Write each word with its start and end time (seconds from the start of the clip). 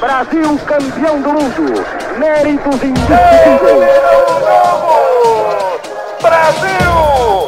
Brasil 0.00 0.58
campeão 0.66 1.20
do 1.20 1.32
mundo! 1.32 1.84
Méritos 2.18 2.82
indiscutíveis! 2.82 3.90
Brasil! 6.22 7.46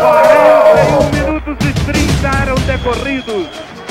41 0.00 1.10
minutos 1.10 1.56
e 1.60 1.72
30 1.72 2.28
eram 2.42 2.54
decorridos. 2.54 3.48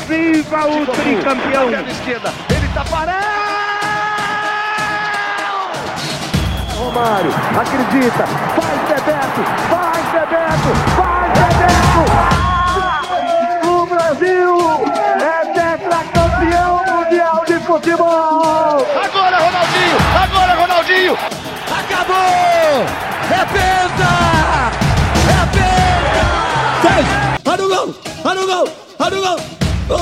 Viva 0.08 0.66
o 0.68 0.86
tricampeão! 0.88 1.70
esquerda, 1.92 2.34
ele 2.50 2.68
tá 2.74 2.84
parado! 2.86 3.30
Romário, 6.76 7.32
acredita! 7.60 8.26
Vai, 8.56 8.78
Bebeto! 8.88 9.42
Vai, 9.70 10.02
Bebeto! 10.12 10.72
Vai, 10.98 11.29
futebol! 17.80 18.86
Agora 19.04 19.38
Ronaldinho! 19.38 19.98
Agora 20.22 20.54
Ronaldinho! 20.56 21.18
Acabou! 21.80 22.86
É 23.32 23.46
penta! 23.46 24.12
É 25.30 25.40
penta! 25.56 26.26
Fez! 26.82 27.06
Olha 27.46 27.64
o 27.64 27.70
gol! 27.70 27.96
Olha 28.26 28.42
o 28.42 28.48
gol! 28.48 28.68
Olha 29.00 29.18
o 29.18 29.22
gol! 29.22 29.40
Gol! 29.88 30.00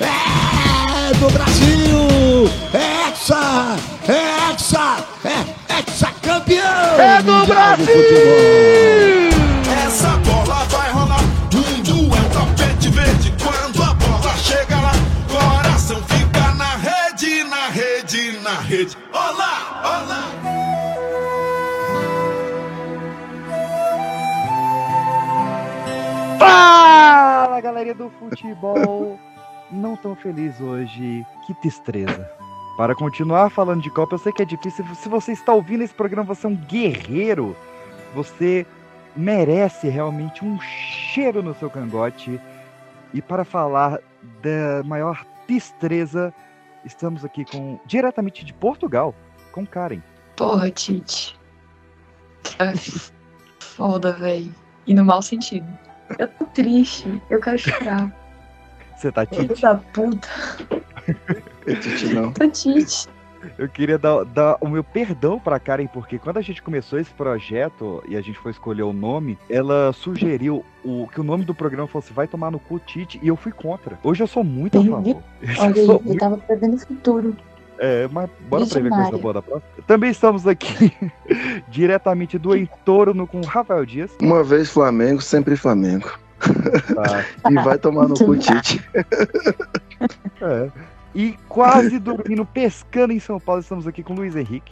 É 0.00 1.14
do 1.14 1.30
Brasil! 1.30 2.50
É 2.74 3.08
hexa! 3.08 3.42
É 4.08 4.10
hexa! 4.52 4.86
É 5.24 5.36
hexa 5.72 6.08
campeão! 6.22 7.00
É 7.00 7.22
do 7.22 7.46
Brasil! 7.46 9.05
Futebol! 28.74 29.18
Não 29.70 29.96
tão 29.96 30.14
feliz 30.14 30.60
hoje, 30.60 31.26
que 31.46 31.54
tristeza. 31.54 32.30
Para 32.76 32.94
continuar 32.94 33.50
falando 33.50 33.82
de 33.82 33.90
Copa, 33.90 34.14
eu 34.14 34.18
sei 34.18 34.32
que 34.32 34.42
é 34.42 34.44
difícil. 34.44 34.84
Se 34.94 35.08
você 35.08 35.32
está 35.32 35.52
ouvindo 35.52 35.82
esse 35.82 35.94
programa, 35.94 36.22
você 36.34 36.46
é 36.46 36.50
um 36.50 36.56
guerreiro. 36.56 37.56
Você 38.14 38.66
merece 39.16 39.88
realmente 39.88 40.44
um 40.44 40.58
cheiro 40.60 41.42
no 41.42 41.54
seu 41.54 41.70
cangote. 41.70 42.40
E 43.12 43.22
para 43.22 43.44
falar 43.44 43.98
da 44.42 44.82
maior 44.84 45.24
tristeza, 45.46 46.32
estamos 46.84 47.24
aqui 47.24 47.44
com 47.44 47.80
diretamente 47.86 48.44
de 48.44 48.52
Portugal, 48.52 49.14
com 49.52 49.66
Karen. 49.66 50.02
Porra, 50.36 50.70
Tite. 50.70 51.38
Ah, 52.58 52.72
Foda, 53.58 54.12
velho. 54.12 54.54
E 54.86 54.94
no 54.94 55.04
mau 55.04 55.20
sentido. 55.22 55.66
Eu 56.18 56.28
tô 56.28 56.44
triste. 56.46 57.20
Eu 57.28 57.40
quero 57.40 57.58
chorar. 57.58 58.15
Você 58.96 59.12
tá 59.12 59.26
Filho 59.26 59.48
Tite? 59.48 59.62
da 59.62 59.74
puta. 59.76 60.28
Tite 61.80 62.14
não. 62.14 62.32
Tô 62.32 62.48
Tite. 62.48 63.08
Eu 63.58 63.68
queria 63.68 63.96
dar, 63.96 64.24
dar 64.24 64.56
o 64.60 64.68
meu 64.68 64.82
perdão 64.82 65.38
pra 65.38 65.60
Karen, 65.60 65.86
porque 65.86 66.18
quando 66.18 66.38
a 66.38 66.42
gente 66.42 66.60
começou 66.60 66.98
esse 66.98 67.10
projeto 67.12 68.02
e 68.08 68.16
a 68.16 68.20
gente 68.20 68.38
foi 68.38 68.50
escolher 68.50 68.82
o 68.82 68.92
nome, 68.92 69.38
ela 69.48 69.92
sugeriu 69.92 70.64
o, 70.84 71.06
que 71.06 71.20
o 71.20 71.24
nome 71.24 71.44
do 71.44 71.54
programa 71.54 71.86
fosse 71.86 72.12
Vai 72.12 72.26
Tomar 72.26 72.50
no 72.50 72.58
Cu 72.58 72.80
Tite, 72.80 73.20
e 73.22 73.28
eu 73.28 73.36
fui 73.36 73.52
contra. 73.52 73.98
Hoje 74.02 74.22
eu 74.22 74.26
sou 74.26 74.42
muito 74.42 74.78
a 74.78 74.82
favor. 74.84 75.22
Eu 75.40 75.62
Olha 75.62 75.78
eu 75.78 75.86
muito- 76.04 76.18
tava 76.18 76.38
prevendo 76.38 76.74
o 76.74 76.78
futuro. 76.80 77.36
é, 77.78 78.08
mas 78.10 78.28
bora 78.48 78.66
pra 78.66 78.80
ver 78.80 78.90
coisa 78.90 79.18
boa 79.18 79.34
da 79.34 79.42
próxima. 79.42 79.70
Também 79.86 80.10
estamos 80.10 80.44
aqui 80.46 80.92
diretamente 81.68 82.38
do 82.38 82.56
entorno 82.56 83.28
com 83.28 83.38
o 83.40 83.44
Rafael 83.46 83.86
Dias. 83.86 84.10
Uma 84.20 84.42
vez 84.42 84.70
Flamengo, 84.70 85.20
sempre 85.22 85.56
Flamengo. 85.56 86.10
Tá? 86.94 87.50
E 87.50 87.54
vai 87.54 87.78
tomar 87.78 88.08
no 88.08 88.14
cu, 88.14 88.36
Tite. 88.36 88.82
É. 90.42 90.70
E 91.14 91.34
quase 91.48 91.98
dormindo, 91.98 92.44
pescando 92.44 93.10
em 93.10 93.18
São 93.18 93.40
Paulo, 93.40 93.62
estamos 93.62 93.86
aqui 93.86 94.02
com 94.02 94.12
o 94.12 94.16
Luiz 94.16 94.36
Henrique. 94.36 94.70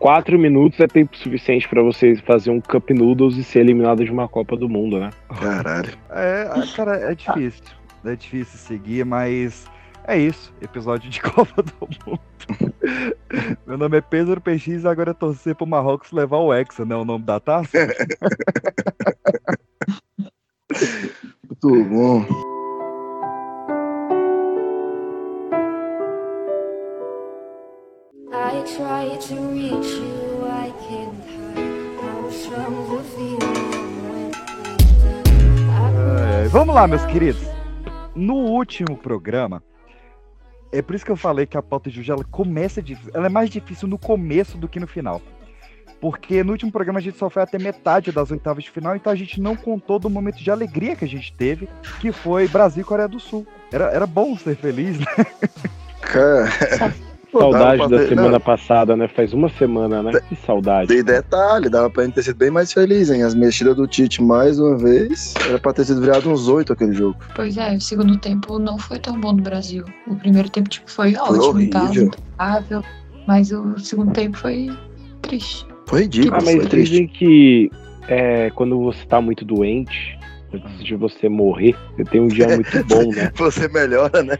Quatro 0.00 0.38
minutos 0.38 0.80
é 0.80 0.86
tempo 0.86 1.14
suficiente 1.14 1.68
pra 1.68 1.82
vocês 1.82 2.20
fazer 2.20 2.50
um 2.50 2.60
Cup 2.60 2.88
Noodles 2.90 3.36
e 3.36 3.44
ser 3.44 3.60
eliminado 3.60 4.02
de 4.02 4.10
uma 4.10 4.26
Copa 4.26 4.56
do 4.56 4.68
Mundo, 4.68 4.98
né? 4.98 5.10
Caralho. 5.38 5.92
É, 6.08 6.48
cara, 6.74 6.96
é 6.96 7.14
difícil. 7.14 7.64
É 8.04 8.16
difícil 8.16 8.58
seguir, 8.58 9.04
mas 9.04 9.66
é 10.04 10.18
isso. 10.18 10.52
Episódio 10.60 11.10
de 11.10 11.20
Copa 11.22 11.62
do 11.62 11.72
Mundo. 11.80 12.20
Meu 13.66 13.78
nome 13.78 13.98
é 13.98 14.00
Pedro 14.00 14.40
PX 14.40 14.84
e 14.84 14.88
agora 14.88 15.10
é 15.12 15.14
torcer 15.14 15.54
pro 15.54 15.66
Marrocos 15.66 16.12
levar 16.12 16.38
o 16.38 16.52
Hexa, 16.52 16.84
né? 16.84 16.94
O 16.96 17.04
nome 17.04 17.24
da 17.24 17.38
taça. 17.40 17.70
Muito 21.48 21.84
bom. 21.84 22.24
I 28.32 28.62
try 28.64 29.16
to 29.16 29.34
reach 29.52 29.96
you, 29.96 30.46
I 30.46 30.72
can't 30.88 31.24
hide 31.24 31.96
how 32.00 32.28
strong 32.30 32.74
the 32.96 33.02
feeling 33.14 33.60
when 34.12 34.30
vamos 36.50 36.74
lá, 36.74 36.86
meus 36.86 37.04
queridos. 37.06 37.42
No 38.14 38.34
último 38.34 38.96
programa, 38.96 39.62
é 40.72 40.82
por 40.82 40.94
isso 40.94 41.04
que 41.04 41.10
eu 41.10 41.16
falei 41.16 41.46
que 41.46 41.56
a 41.56 41.62
pauta 41.62 41.90
de 41.90 42.00
hoje 42.00 42.12
ela 42.12 42.24
começa 42.24 42.80
difícil. 42.80 43.10
Ela 43.14 43.26
é 43.26 43.28
mais 43.28 43.50
difícil 43.50 43.88
no 43.88 43.98
começo 43.98 44.56
do 44.56 44.68
que 44.68 44.80
no 44.80 44.86
final. 44.86 45.20
Porque 46.00 46.42
no 46.42 46.52
último 46.52 46.72
programa 46.72 46.98
a 46.98 47.02
gente 47.02 47.18
só 47.18 47.28
foi 47.28 47.42
até 47.42 47.58
metade 47.58 48.10
das 48.10 48.30
oitavas 48.30 48.64
de 48.64 48.70
final, 48.70 48.96
então 48.96 49.12
a 49.12 49.16
gente 49.16 49.38
não 49.38 49.54
contou 49.54 49.98
do 49.98 50.08
momento 50.08 50.38
de 50.38 50.50
alegria 50.50 50.96
que 50.96 51.04
a 51.04 51.08
gente 51.08 51.30
teve, 51.32 51.68
que 52.00 52.10
foi 52.10 52.48
Brasil 52.48 52.80
e 52.80 52.84
Coreia 52.84 53.08
do 53.08 53.20
Sul. 53.20 53.46
Era, 53.70 53.90
era 53.90 54.06
bom 54.06 54.36
ser 54.36 54.56
feliz, 54.56 54.98
né? 54.98 55.06
Cara. 56.00 56.48
Pô, 57.32 57.38
Saudade 57.40 57.88
da 57.88 57.98
ter- 57.98 58.08
semana 58.08 58.30
não, 58.32 58.40
passada, 58.40 58.96
né? 58.96 59.06
Faz 59.06 59.32
uma 59.32 59.48
semana, 59.50 60.02
né? 60.02 60.12
Que 60.28 60.34
saudade. 60.34 60.92
E 60.92 61.02
detalhe, 61.02 61.68
dava 61.68 61.88
pra 61.88 62.04
gente 62.04 62.14
ter 62.14 62.24
sido 62.24 62.36
bem 62.36 62.50
mais 62.50 62.72
feliz, 62.72 63.08
hein? 63.08 63.22
As 63.22 63.34
mexidas 63.34 63.76
do 63.76 63.86
Tite 63.86 64.20
mais 64.20 64.58
uma 64.58 64.76
vez. 64.76 65.34
Era 65.48 65.58
pra 65.58 65.72
ter 65.72 65.84
sido 65.84 66.00
virado 66.00 66.28
uns 66.28 66.48
oito 66.48 66.72
aquele 66.72 66.92
jogo. 66.92 67.16
Pois 67.36 67.56
é, 67.56 67.74
o 67.76 67.80
segundo 67.80 68.18
tempo 68.18 68.58
não 68.58 68.76
foi 68.78 68.98
tão 68.98 69.18
bom 69.20 69.32
no 69.32 69.42
Brasil. 69.42 69.84
O 70.08 70.16
primeiro 70.16 70.50
tempo 70.50 70.68
tipo, 70.68 70.90
foi 70.90 71.14
ótimo, 71.14 71.70
tá? 71.70 71.82
horrível. 71.84 72.04
Impecável. 72.06 72.82
Mas 73.28 73.52
o 73.52 73.78
segundo 73.78 74.12
tempo 74.12 74.36
foi 74.36 74.68
triste. 75.22 75.64
Foi 75.86 76.02
ridículo, 76.02 76.34
Ah, 76.34 76.40
mas 76.44 76.56
foi 76.56 76.66
triste. 76.66 76.90
dizem 76.90 77.06
que 77.06 77.70
é, 78.08 78.50
quando 78.50 78.78
você 78.80 79.04
tá 79.06 79.20
muito 79.20 79.44
doente, 79.44 80.18
antes 80.52 80.84
de 80.84 80.94
você 80.96 81.28
morrer, 81.28 81.74
você 81.96 82.04
tem 82.04 82.20
um 82.20 82.26
dia 82.28 82.46
muito 82.48 82.70
bom, 82.86 83.10
né? 83.14 83.30
Você 83.34 83.68
melhora, 83.68 84.22
né? 84.22 84.36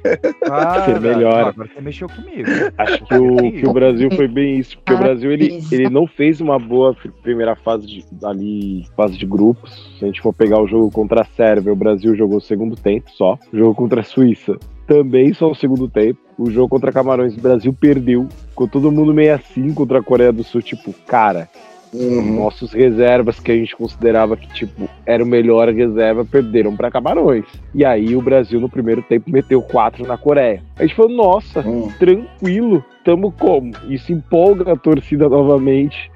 Ah, 0.50 0.84
Você 0.84 0.98
melhora. 0.98 1.48
Agora 1.48 1.68
você 1.74 1.80
mexeu 1.80 2.08
comigo. 2.08 2.48
Acho 2.78 3.04
que 3.04 3.14
o, 3.14 3.36
que 3.52 3.66
o 3.66 3.72
Brasil 3.72 4.10
foi 4.14 4.28
bem 4.28 4.58
isso, 4.58 4.76
porque 4.78 4.92
o 4.94 4.98
Brasil 4.98 5.30
ele, 5.32 5.62
ele 5.70 5.88
não 5.88 6.06
fez 6.06 6.40
uma 6.40 6.58
boa 6.58 6.94
pr- 6.94 7.10
primeira 7.22 7.54
fase 7.56 7.86
de, 7.86 8.04
ali, 8.24 8.84
fase 8.96 9.16
de 9.16 9.26
grupos. 9.26 9.96
Se 9.98 10.04
a 10.04 10.06
gente 10.08 10.20
for 10.20 10.32
pegar 10.32 10.60
o 10.60 10.66
jogo 10.66 10.90
contra 10.90 11.22
a 11.22 11.24
Sérvia, 11.36 11.72
o 11.72 11.76
Brasil 11.76 12.14
jogou 12.16 12.38
o 12.38 12.42
segundo 12.42 12.76
tempo 12.76 13.10
só. 13.12 13.38
O 13.52 13.56
jogo 13.56 13.74
contra 13.74 14.00
a 14.00 14.04
Suíça 14.04 14.56
também 14.86 15.32
só 15.32 15.48
o 15.50 15.54
segundo 15.54 15.88
tempo. 15.88 16.18
O 16.36 16.50
jogo 16.50 16.68
contra 16.68 16.90
Camarões, 16.90 17.36
o 17.36 17.40
Brasil 17.40 17.72
perdeu. 17.72 18.26
Ficou 18.48 18.66
todo 18.66 18.90
mundo 18.90 19.14
meio 19.14 19.34
assim 19.34 19.72
contra 19.72 19.98
a 20.00 20.02
Coreia 20.02 20.32
do 20.32 20.42
Sul, 20.42 20.60
tipo, 20.62 20.92
cara, 21.06 21.48
Uhum. 21.92 22.36
nossos 22.36 22.72
reservas 22.72 23.40
que 23.40 23.50
a 23.50 23.54
gente 23.56 23.74
considerava 23.74 24.36
que 24.36 24.46
tipo 24.52 24.88
era 25.04 25.22
o 25.24 25.26
melhor 25.26 25.68
reserva 25.72 26.24
perderam 26.24 26.76
para 26.76 26.90
Camarões. 26.90 27.44
E 27.74 27.84
aí 27.84 28.14
o 28.14 28.22
Brasil 28.22 28.60
no 28.60 28.68
primeiro 28.68 29.02
tempo 29.02 29.30
meteu 29.30 29.60
quatro 29.60 30.06
na 30.06 30.16
Coreia. 30.16 30.62
A 30.78 30.82
gente 30.86 30.94
falou, 30.94 31.10
nossa, 31.10 31.60
Hum. 31.66 31.90
tranquilo, 31.98 32.84
tamo 33.04 33.32
como? 33.32 33.72
Isso 33.88 34.12
empolga 34.12 34.72
a 34.72 34.76
torcida 34.76 35.28
novamente 35.28 36.10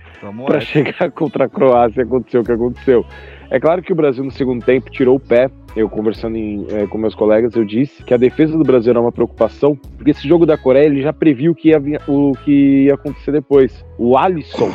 para 0.46 0.60
chegar 0.60 1.10
contra 1.12 1.46
a 1.46 1.48
Croácia 1.48 2.00
e 2.00 2.04
aconteceu 2.04 2.40
o 2.42 2.44
que 2.44 2.52
aconteceu. 2.52 3.04
É 3.50 3.58
claro 3.60 3.82
que 3.82 3.92
o 3.92 3.96
Brasil 3.96 4.24
no 4.24 4.30
segundo 4.30 4.64
tempo 4.64 4.90
tirou 4.90 5.16
o 5.16 5.20
pé. 5.20 5.50
Eu 5.76 5.88
conversando 5.88 6.36
em, 6.36 6.66
eh, 6.70 6.86
com 6.86 6.96
meus 6.98 7.16
colegas, 7.16 7.54
eu 7.56 7.64
disse 7.64 8.04
que 8.04 8.14
a 8.14 8.16
defesa 8.16 8.56
do 8.56 8.62
Brasil 8.62 8.90
era 8.90 9.00
uma 9.00 9.10
preocupação, 9.10 9.74
porque 9.96 10.12
esse 10.12 10.26
jogo 10.26 10.46
da 10.46 10.56
Coreia 10.56 10.86
ele 10.86 11.02
já 11.02 11.12
previu 11.12 11.52
que 11.52 11.70
ia, 11.70 11.82
o 12.06 12.32
que 12.44 12.84
ia 12.84 12.94
acontecer 12.94 13.32
depois. 13.32 13.84
O 13.98 14.16
Alisson, 14.16 14.70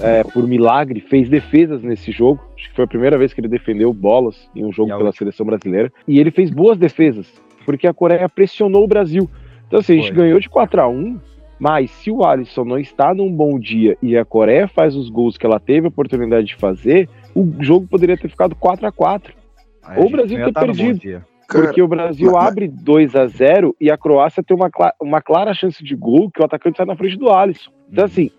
eh, 0.00 0.24
por 0.24 0.44
milagre, 0.48 1.00
fez 1.00 1.28
defesas 1.28 1.84
nesse 1.84 2.10
jogo. 2.10 2.40
Acho 2.56 2.68
que 2.68 2.74
foi 2.74 2.84
a 2.84 2.88
primeira 2.88 3.16
vez 3.16 3.32
que 3.32 3.40
ele 3.40 3.46
defendeu 3.46 3.92
bolas 3.92 4.50
em 4.56 4.64
um 4.64 4.72
jogo 4.72 4.96
pela 4.96 5.12
seleção 5.12 5.46
brasileira. 5.46 5.92
E 6.08 6.18
ele 6.18 6.32
fez 6.32 6.50
boas 6.50 6.76
defesas, 6.76 7.32
porque 7.64 7.86
a 7.86 7.94
Coreia 7.94 8.28
pressionou 8.28 8.82
o 8.82 8.88
Brasil. 8.88 9.30
Então, 9.68 9.78
assim, 9.78 9.92
a 9.92 9.96
gente 9.96 10.14
Foi. 10.14 10.24
ganhou 10.24 10.40
de 10.40 10.48
4 10.48 10.80
a 10.80 10.88
1 10.88 11.16
Mas 11.60 11.92
se 11.92 12.10
o 12.10 12.24
Alisson 12.24 12.64
não 12.64 12.78
está 12.78 13.14
num 13.14 13.30
bom 13.30 13.56
dia 13.58 13.96
e 14.02 14.16
a 14.16 14.24
Coreia 14.24 14.66
faz 14.66 14.96
os 14.96 15.08
gols 15.08 15.36
que 15.36 15.46
ela 15.46 15.60
teve 15.60 15.86
a 15.86 15.88
oportunidade 15.88 16.48
de 16.48 16.56
fazer, 16.56 17.08
o 17.34 17.48
jogo 17.60 17.86
poderia 17.86 18.16
ter 18.16 18.28
ficado 18.28 18.56
4 18.56 18.84
a 18.84 18.92
4 18.92 19.43
Aí 19.86 20.02
o 20.04 20.08
Brasil 20.10 20.36
ter 20.44 20.52
tá 20.52 20.60
perdido. 20.60 21.24
Porque 21.46 21.82
o 21.82 21.88
Brasil 21.88 22.32
mas- 22.32 22.46
abre 22.46 22.66
2 22.68 23.14
a 23.14 23.26
0 23.26 23.76
e 23.80 23.90
a 23.90 23.98
Croácia 23.98 24.42
tem 24.42 24.56
uma, 24.56 24.70
cla- 24.70 24.94
uma 25.00 25.20
clara 25.20 25.52
chance 25.54 25.82
de 25.84 25.94
gol 25.94 26.30
que 26.30 26.40
o 26.40 26.44
atacante 26.44 26.78
sai 26.78 26.86
na 26.86 26.96
frente 26.96 27.18
do 27.18 27.30
Alisson. 27.30 27.70
Então, 27.92 28.04
assim, 28.06 28.30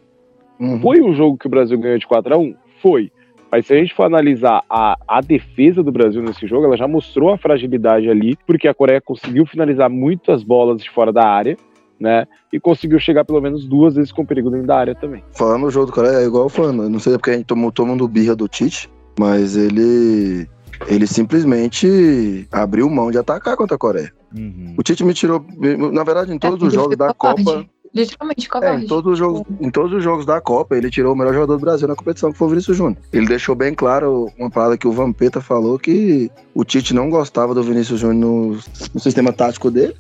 Uhum. 0.59 0.79
foi 0.81 1.01
um 1.01 1.13
jogo 1.13 1.37
que 1.37 1.47
o 1.47 1.49
Brasil 1.49 1.77
ganhou 1.77 1.97
de 1.99 2.07
4 2.07 2.33
a 2.33 2.37
1 2.37 2.55
Foi. 2.81 3.11
Mas 3.51 3.67
se 3.67 3.73
a 3.73 3.77
gente 3.77 3.93
for 3.93 4.03
analisar 4.03 4.63
a, 4.69 4.97
a 5.07 5.21
defesa 5.21 5.81
do 5.83 5.91
Brasil 5.91 6.21
nesse 6.21 6.45
jogo, 6.47 6.65
ela 6.65 6.75
já 6.75 6.87
mostrou 6.87 7.31
a 7.31 7.37
fragilidade 7.37 8.09
ali, 8.09 8.35
porque 8.45 8.67
a 8.67 8.73
Coreia 8.73 8.99
conseguiu 8.99 9.45
finalizar 9.45 9.89
muitas 9.89 10.43
bolas 10.43 10.81
de 10.81 10.89
fora 10.89 11.13
da 11.13 11.25
área, 11.25 11.55
né? 11.99 12.25
E 12.51 12.59
conseguiu 12.59 12.99
chegar 12.99 13.23
pelo 13.23 13.39
menos 13.39 13.65
duas 13.65 13.95
vezes 13.95 14.11
com 14.11 14.25
perigo 14.25 14.49
dentro 14.49 14.67
da 14.67 14.77
área 14.77 14.95
também. 14.95 15.23
Falando 15.31 15.61
no 15.61 15.69
jogo 15.71 15.85
do 15.85 15.93
Coreia, 15.93 16.17
é 16.17 16.25
igual 16.25 16.49
falando, 16.49 16.89
não 16.89 16.99
sei 16.99 17.13
porque 17.13 17.29
a 17.29 17.33
gente 17.33 17.45
tomou, 17.45 17.71
tomando 17.71 18.05
birra 18.07 18.35
do 18.35 18.47
Tite, 18.47 18.89
mas 19.17 19.55
ele 19.55 20.47
ele 20.87 21.07
simplesmente 21.07 22.47
abriu 22.51 22.89
mão 22.89 23.11
de 23.11 23.17
atacar 23.17 23.55
contra 23.55 23.75
a 23.75 23.79
Coreia. 23.79 24.11
Uhum. 24.35 24.75
O 24.77 24.83
Tite 24.83 25.03
me 25.03 25.13
tirou, 25.13 25.45
na 25.93 26.03
verdade, 26.03 26.33
em 26.33 26.39
todos 26.39 26.61
É, 26.61 26.67
os 26.67 26.73
jogos 26.73 26.97
da 26.97 27.13
covarde. 27.13 27.43
Copa, 27.43 27.65
Literalmente 27.93 28.45
é, 28.45 28.49
covarde. 28.49 28.83
em 28.83 28.87
todos 28.87 29.13
os 29.13 29.17
jogos, 29.17 29.41
em 29.61 29.69
todos 29.71 29.93
os 29.93 30.03
jogos 30.03 30.25
da 30.25 30.41
Copa, 30.41 30.75
ele 30.75 30.89
tirou 30.91 31.13
o 31.13 31.15
melhor 31.17 31.33
jogador 31.33 31.55
do 31.55 31.61
Brasil 31.61 31.87
na 31.87 31.95
competição, 31.95 32.29
que 32.31 32.37
foi 32.37 32.47
o 32.47 32.49
Vinícius 32.49 32.75
Júnior. 32.75 32.97
Ele 33.13 33.25
deixou 33.25 33.55
bem 33.55 33.73
claro 33.73 34.29
uma 34.37 34.49
parada 34.49 34.77
que 34.77 34.85
o 34.87 34.91
Vampeta 34.91 35.39
falou 35.39 35.79
que 35.79 36.29
o 36.53 36.65
Tite 36.65 36.93
não 36.93 37.09
gostava 37.09 37.53
do 37.55 37.63
Vinícius 37.63 38.01
Júnior 38.01 38.19
no, 38.19 38.59
no 38.93 38.99
sistema 38.99 39.31
tático 39.31 39.71
dele. 39.71 39.95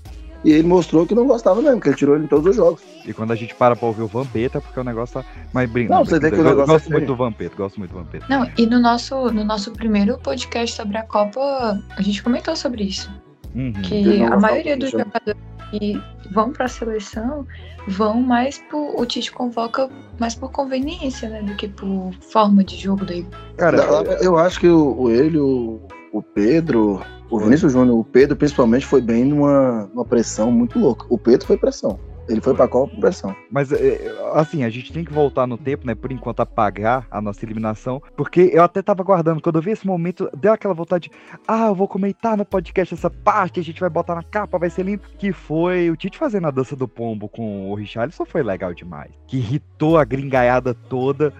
E 0.45 0.51
ele 0.51 0.67
mostrou 0.67 1.07
que 1.07 1.15
não 1.15 1.25
gostava 1.25 1.59
mesmo, 1.59 1.81
que 1.81 1.89
ele 1.89 1.95
tirou 1.95 2.15
ele 2.15 2.25
em 2.25 2.27
todos 2.27 2.45
os 2.45 2.55
jogos. 2.55 2.79
E 3.03 3.11
quando 3.11 3.31
a 3.31 3.35
gente 3.35 3.55
para 3.55 3.75
pra 3.75 3.87
ouvir 3.87 4.03
o 4.03 4.07
Vampeta, 4.07 4.59
é 4.59 4.61
porque 4.61 4.79
o 4.79 4.83
negócio 4.83 5.19
tá. 5.19 5.27
Mas 5.51 5.67
brinca. 5.67 5.95
Não, 5.95 6.05
você 6.05 6.19
vê 6.19 6.29
que 6.29 6.37
o 6.37 6.41
eu 6.41 6.43
negócio 6.43 6.71
gosto 6.71 6.87
é 6.87 6.91
muito 6.91 7.07
do 7.07 7.15
Vampeta, 7.15 7.55
gosto 7.55 7.79
muito 7.79 7.91
do 7.91 7.97
Vampeta. 7.97 8.27
Não, 8.29 8.47
e 8.55 8.67
no 8.67 8.79
nosso, 8.79 9.31
no 9.31 9.43
nosso 9.43 9.71
primeiro 9.71 10.19
podcast 10.19 10.75
sobre 10.75 10.97
a 10.97 11.03
Copa, 11.03 11.81
a 11.97 12.01
gente 12.03 12.21
comentou 12.21 12.55
sobre 12.55 12.83
isso. 12.83 13.11
Uhum. 13.55 13.73
Que 13.73 14.21
a 14.21 14.37
maioria 14.37 14.77
do 14.77 14.81
dos 14.81 14.91
jogadores 14.91 15.41
que 15.71 15.99
vão 16.31 16.51
pra 16.51 16.67
seleção 16.67 17.47
vão 17.87 18.21
mais 18.21 18.59
por. 18.69 18.99
O 18.99 19.03
Tite 19.03 19.31
convoca 19.31 19.89
mais 20.19 20.35
por 20.35 20.51
conveniência, 20.51 21.27
né? 21.27 21.41
Do 21.41 21.55
que 21.55 21.67
por 21.67 22.13
forma 22.21 22.63
de 22.63 22.75
jogo 22.75 23.03
daí. 23.03 23.25
Cara, 23.57 23.77
eu 24.21 24.37
acho 24.37 24.59
que 24.59 24.67
o, 24.67 25.01
o 25.01 25.09
ele, 25.09 25.39
o, 25.39 25.79
o 26.15 26.23
Pedro, 26.23 27.01
o 27.29 27.39
Vinícius 27.39 27.73
Júnior, 27.73 27.99
o 27.99 28.03
Pedro 28.03 28.37
principalmente 28.37 28.85
foi 28.85 29.01
bem 29.01 29.25
numa, 29.25 29.89
numa 29.93 30.05
pressão 30.05 30.49
muito 30.49 30.79
louca. 30.79 31.05
O 31.09 31.17
Pedro 31.17 31.45
foi 31.45 31.57
pressão. 31.57 31.99
Ele 32.27 32.41
foi 32.41 32.55
pra 32.55 32.67
Copa 32.67 32.91
por 32.91 33.01
pressão. 33.01 33.35
Mas, 33.51 33.71
é, 33.71 34.11
assim, 34.33 34.63
a 34.63 34.69
gente 34.69 34.91
tem 34.91 35.03
que 35.03 35.13
voltar 35.13 35.45
no 35.45 35.57
tempo, 35.57 35.85
né? 35.85 35.93
Por 35.93 36.11
enquanto, 36.11 36.39
apagar 36.39 37.05
a 37.11 37.21
nossa 37.21 37.45
eliminação. 37.45 38.01
Porque 38.15 38.49
eu 38.51 38.63
até 38.63 38.81
tava 38.81 39.03
guardando. 39.03 39.41
Quando 39.41 39.57
eu 39.57 39.61
vi 39.61 39.71
esse 39.71 39.85
momento, 39.85 40.27
deu 40.35 40.51
aquela 40.53 40.73
vontade 40.73 41.09
de. 41.09 41.15
Ah, 41.47 41.67
eu 41.67 41.75
vou 41.75 41.87
comentar 41.87 42.35
no 42.35 42.43
podcast 42.43 42.95
essa 42.95 43.11
parte, 43.11 43.59
a 43.59 43.63
gente 43.63 43.79
vai 43.79 43.89
botar 43.89 44.15
na 44.15 44.23
capa, 44.23 44.57
vai 44.57 44.71
ser 44.71 44.83
lindo. 44.83 45.03
Que 45.19 45.31
foi 45.31 45.91
o 45.91 45.95
Tite 45.95 46.17
fazendo 46.17 46.47
a 46.47 46.51
dança 46.51 46.75
do 46.75 46.87
pombo 46.87 47.29
com 47.29 47.69
o 47.69 47.75
Richarlison 47.75 48.25
foi 48.25 48.41
legal 48.41 48.73
demais. 48.73 49.11
Que 49.27 49.37
irritou 49.37 49.97
a 49.97 50.03
gringaiada 50.03 50.73
toda. 50.73 51.31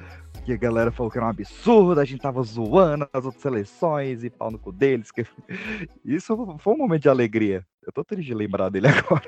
Que 0.45 0.53
a 0.53 0.57
galera 0.57 0.91
falou 0.91 1.11
que 1.11 1.17
era 1.17 1.25
um 1.25 1.29
absurdo, 1.29 1.99
a 1.99 2.05
gente 2.05 2.21
tava 2.21 2.43
zoando 2.43 3.07
as 3.11 3.25
outras 3.25 3.41
seleções 3.41 4.23
e 4.23 4.29
pau 4.29 4.51
no 4.51 4.59
cu 4.59 4.71
deles. 4.71 5.11
que- 5.11 5.25
Isso 6.05 6.37
foi 6.59 6.73
um 6.73 6.77
momento 6.77 7.01
de 7.01 7.09
alegria. 7.09 7.65
Eu 7.85 7.91
tô 7.91 8.03
triste 8.03 8.27
de 8.27 8.33
lembrar 8.35 8.69
dele 8.69 8.87
agora. 8.89 9.23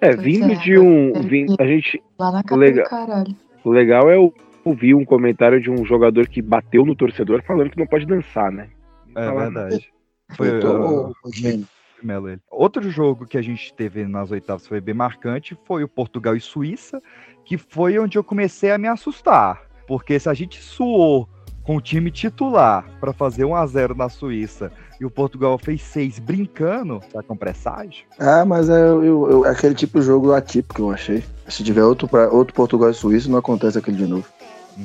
É, 0.00 0.14
vindo 0.14 0.52
é, 0.52 0.54
de 0.56 0.78
um. 0.78 1.12
vim- 1.22 1.56
a 1.58 1.66
gente. 1.66 2.00
Lá 2.18 2.30
na 2.30 2.42
capa 2.44 2.56
Legal. 2.56 2.84
do 2.84 2.90
caralho. 2.90 3.36
O 3.64 3.70
legal 3.70 4.08
é 4.08 4.16
eu 4.16 4.32
ouvir 4.64 4.94
um 4.94 5.04
comentário 5.04 5.60
de 5.60 5.70
um 5.70 5.84
jogador 5.84 6.28
que 6.28 6.40
bateu 6.40 6.86
no 6.86 6.94
torcedor 6.94 7.42
falando 7.42 7.70
que 7.70 7.78
não 7.78 7.86
pode 7.86 8.06
dançar, 8.06 8.52
né? 8.52 8.70
É 9.16 9.26
Falar 9.26 9.50
verdade. 9.50 9.90
Foi, 10.36 10.48
Eu 10.48 10.60
tô- 10.60 11.08
uh, 11.08 11.12
Ô, 11.24 11.32
Gênio. 11.32 11.66
Melo 12.02 12.28
ele. 12.30 12.40
Outro 12.50 12.88
jogo 12.90 13.26
que 13.26 13.36
a 13.36 13.42
gente 13.42 13.74
teve 13.74 14.06
nas 14.06 14.30
oitavas 14.30 14.66
foi 14.66 14.80
bem 14.80 14.94
marcante 14.94 15.58
foi 15.66 15.82
o 15.84 15.88
Portugal 15.88 16.34
e 16.36 16.40
Suíça, 16.40 17.02
que 17.44 17.58
foi 17.58 17.98
onde 17.98 18.16
eu 18.16 18.24
comecei 18.24 18.70
a 18.70 18.78
me 18.78 18.88
assustar. 18.88 19.60
Porque 19.90 20.20
se 20.20 20.28
a 20.28 20.34
gente 20.34 20.62
suou 20.62 21.28
com 21.64 21.74
o 21.74 21.80
time 21.80 22.12
titular 22.12 22.84
para 23.00 23.12
fazer 23.12 23.44
1 23.44 23.56
a 23.56 23.66
0 23.66 23.92
na 23.96 24.08
Suíça 24.08 24.70
e 25.00 25.04
o 25.04 25.10
Portugal 25.10 25.58
fez 25.58 25.82
6 25.82 26.20
brincando, 26.20 27.00
tá 27.12 27.24
com 27.24 27.36
presságio? 27.36 28.04
Ah, 28.16 28.44
mas 28.44 28.68
é 28.68 28.80
eu, 28.80 29.28
eu- 29.28 29.44
é 29.44 29.50
aquele 29.50 29.74
tipo 29.74 29.98
de 29.98 30.06
jogo 30.06 30.32
atípico 30.32 30.76
que 30.76 30.80
eu 30.80 30.92
achei. 30.92 31.24
Se 31.48 31.64
tiver 31.64 31.82
outro, 31.82 32.06
pra, 32.06 32.28
outro 32.30 32.54
Portugal 32.54 32.88
e 32.88 32.94
Suíça, 32.94 33.28
não 33.28 33.38
acontece 33.40 33.78
aquele 33.78 33.96
de 33.96 34.06
novo. 34.06 34.26
Hum. 34.78 34.84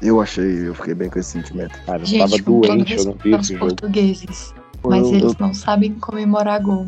Eu 0.00 0.22
achei, 0.22 0.68
eu 0.68 0.74
fiquei 0.74 0.94
bem 0.94 1.10
com 1.10 1.18
esse 1.18 1.28
sentimento. 1.32 1.78
Cara, 1.84 2.00
eu 2.00 2.06
Gente, 2.06 2.20
tava 2.30 2.42
com 2.42 2.60
todo 2.62 2.66
doente, 2.66 2.96
eu 2.96 3.04
não 3.04 3.12
vi 3.22 3.34
esse 3.34 3.52
jogo. 3.52 3.66
portugueses. 3.66 4.54
Eu- 4.82 4.88
Mas 4.90 5.06
eu- 5.06 5.14
eles 5.16 5.36
não 5.36 5.52
sabem 5.52 5.92
comemorar 5.96 6.62
gol. 6.62 6.86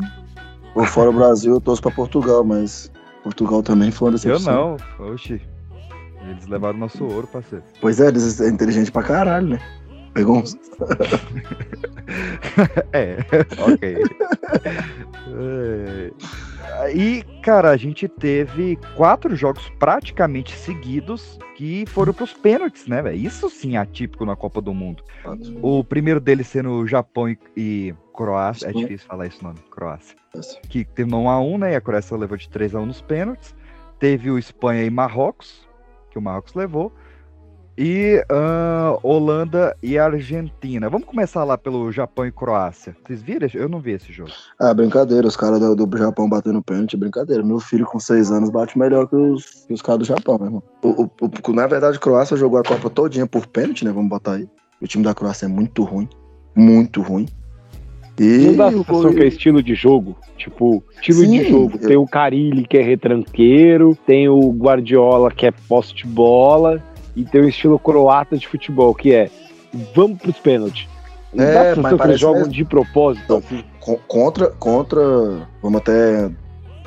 Por 0.73 0.87
fora 0.87 1.11
do 1.11 1.17
Brasil, 1.19 1.53
eu 1.53 1.61
torço 1.61 1.83
pra 1.83 1.91
Portugal, 1.91 2.43
mas 2.43 2.91
Portugal 3.23 3.61
também 3.61 3.91
foi 3.91 4.07
uma 4.07 4.15
Eu 4.15 4.19
decepção. 4.19 4.75
não, 4.99 5.07
oxi. 5.13 5.39
Eles 6.29 6.47
levaram 6.47 6.77
nosso 6.77 7.03
ouro, 7.05 7.27
parceiro. 7.27 7.63
Pois 7.81 7.99
é, 7.99 8.07
eles 8.07 8.39
é 8.41 8.49
inteligente 8.49 8.91
pra 8.91 9.03
caralho, 9.03 9.47
né? 9.47 9.59
Pegou 10.13 10.37
uns. 10.37 10.57
É, 12.93 13.17
ok. 13.59 13.97
É. 15.37 16.93
E, 16.93 17.23
cara, 17.41 17.71
a 17.71 17.77
gente 17.77 18.07
teve 18.07 18.77
quatro 18.95 19.35
jogos 19.35 19.69
praticamente 19.77 20.55
seguidos 20.55 21.37
que 21.55 21.85
foram 21.87 22.13
pros 22.13 22.33
pênaltis, 22.33 22.87
né, 22.87 23.01
velho? 23.01 23.17
Isso 23.17 23.49
sim 23.49 23.75
é 23.75 23.79
atípico 23.79 24.25
na 24.25 24.35
Copa 24.35 24.61
do 24.61 24.73
Mundo. 24.73 25.03
O 25.61 25.83
primeiro 25.83 26.19
deles 26.19 26.47
sendo 26.47 26.87
Japão 26.87 27.29
e, 27.29 27.37
e 27.55 27.95
Croácia. 28.13 28.69
É 28.69 28.71
difícil 28.71 29.07
falar 29.07 29.27
esse 29.27 29.43
nome, 29.43 29.59
Croácia. 29.69 30.15
Que 30.69 30.85
terminou 30.85 31.25
1x1, 31.25 31.59
né? 31.59 31.73
E 31.73 31.75
a 31.75 31.81
Croácia 31.81 32.15
levou 32.15 32.37
de 32.37 32.47
3x1 32.47 32.85
nos 32.85 33.01
pênaltis. 33.01 33.55
Teve 33.99 34.29
o 34.29 34.37
Espanha 34.37 34.83
e 34.83 34.89
Marrocos, 34.89 35.66
que 36.17 36.19
o 36.19 36.21
Marrocos 36.21 36.55
levou. 36.55 36.91
E 37.79 38.25
ah, 38.31 38.97
Holanda 39.03 39.77
e 39.83 39.99
Argentina. 39.99 40.89
Vamos 40.89 41.07
começar 41.07 41.43
lá 41.43 41.55
pelo 41.55 41.91
Japão 41.91 42.25
e 42.25 42.31
Croácia. 42.31 42.95
Vocês 43.05 43.21
viram? 43.21 43.47
Eu 43.53 43.69
não 43.69 43.79
vi 43.79 43.91
esse 43.91 44.11
jogo. 44.11 44.31
Ah, 44.59 44.73
brincadeira, 44.73 45.27
os 45.27 45.37
caras 45.37 45.59
do, 45.59 45.75
do 45.85 45.97
Japão 45.97 46.27
batendo 46.27 46.59
pênalti, 46.63 46.97
brincadeira. 46.97 47.43
Meu 47.43 47.59
filho 47.59 47.85
com 47.85 47.99
seis 47.99 48.31
anos 48.31 48.49
bate 48.49 48.77
melhor 48.79 49.07
que 49.07 49.15
os, 49.15 49.67
os 49.69 49.81
caras 49.83 49.99
do 49.99 50.05
Japão, 50.05 50.37
meu 50.39 50.47
irmão. 50.47 50.63
O, 50.83 51.03
o- 51.03 51.11
o- 51.21 51.53
na 51.53 51.67
verdade, 51.67 51.97
a 51.97 51.99
Croácia 51.99 52.35
jogou 52.35 52.57
a 52.59 52.63
Copa 52.63 52.89
todinha 52.89 53.27
por 53.27 53.45
pênalti, 53.45 53.85
né? 53.85 53.91
Vamos 53.91 54.09
botar 54.09 54.33
aí. 54.33 54.49
O 54.81 54.87
time 54.87 55.03
da 55.03 55.13
Croácia 55.13 55.45
é 55.45 55.49
muito 55.49 55.83
ruim. 55.83 56.09
Muito 56.55 56.99
ruim. 57.03 57.27
E 58.19 58.47
Não 58.47 58.55
dá 58.55 58.67
a 58.67 58.71
sensação 58.71 59.13
que 59.13 59.21
é 59.21 59.27
estilo 59.27 59.61
de 59.61 59.75
jogo? 59.75 60.15
Tipo, 60.37 60.83
estilo 60.95 61.21
de 61.27 61.43
Sim, 61.43 61.49
jogo. 61.49 61.77
eu- 61.81 61.87
Tem 61.87 61.97
o 61.97 62.07
Carilli, 62.07 62.65
que 62.65 62.77
é 62.77 62.81
retranqueiro, 62.81 63.97
tem 64.05 64.27
o 64.29 64.49
Guardiola, 64.51 65.31
que 65.31 65.45
é 65.45 65.51
posse 65.51 65.93
de 65.93 66.05
bola, 66.05 66.83
e 67.15 67.23
tem 67.23 67.41
o 67.41 67.49
estilo 67.49 67.77
croata 67.77 68.37
de 68.37 68.47
futebol, 68.47 68.93
que 68.95 69.13
é 69.13 69.29
vamos 69.95 70.19
pros 70.19 70.37
pênaltis. 70.39 70.87
Não 71.33 71.43
É, 71.45 71.53
dá 71.53 71.61
a 71.61 71.75
sensação 71.75 71.97
que 71.97 72.07
eles 72.07 72.19
jogam 72.19 72.37
mesmo. 72.39 72.53
de 72.53 72.65
propósito, 72.65 73.35
assim. 73.35 73.63
Co- 73.79 73.99
contra, 74.07 74.47
contra, 74.47 75.01
vamos 75.61 75.77
até 75.79 76.31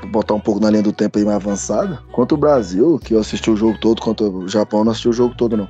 botar 0.08 0.34
um 0.34 0.40
pouco 0.40 0.60
na 0.60 0.70
linha 0.70 0.82
do 0.82 0.92
tempo 0.92 1.18
aí 1.18 1.24
mais 1.24 1.36
avançada. 1.36 2.00
Contra 2.10 2.34
o 2.34 2.38
Brasil, 2.38 2.98
que 2.98 3.14
eu 3.14 3.20
assisti 3.20 3.50
o 3.50 3.56
jogo 3.56 3.78
todo, 3.78 4.00
contra 4.00 4.26
o 4.26 4.48
Japão 4.48 4.82
não 4.82 4.90
assisti 4.92 5.08
o 5.08 5.12
jogo 5.12 5.34
todo 5.36 5.56
não. 5.56 5.68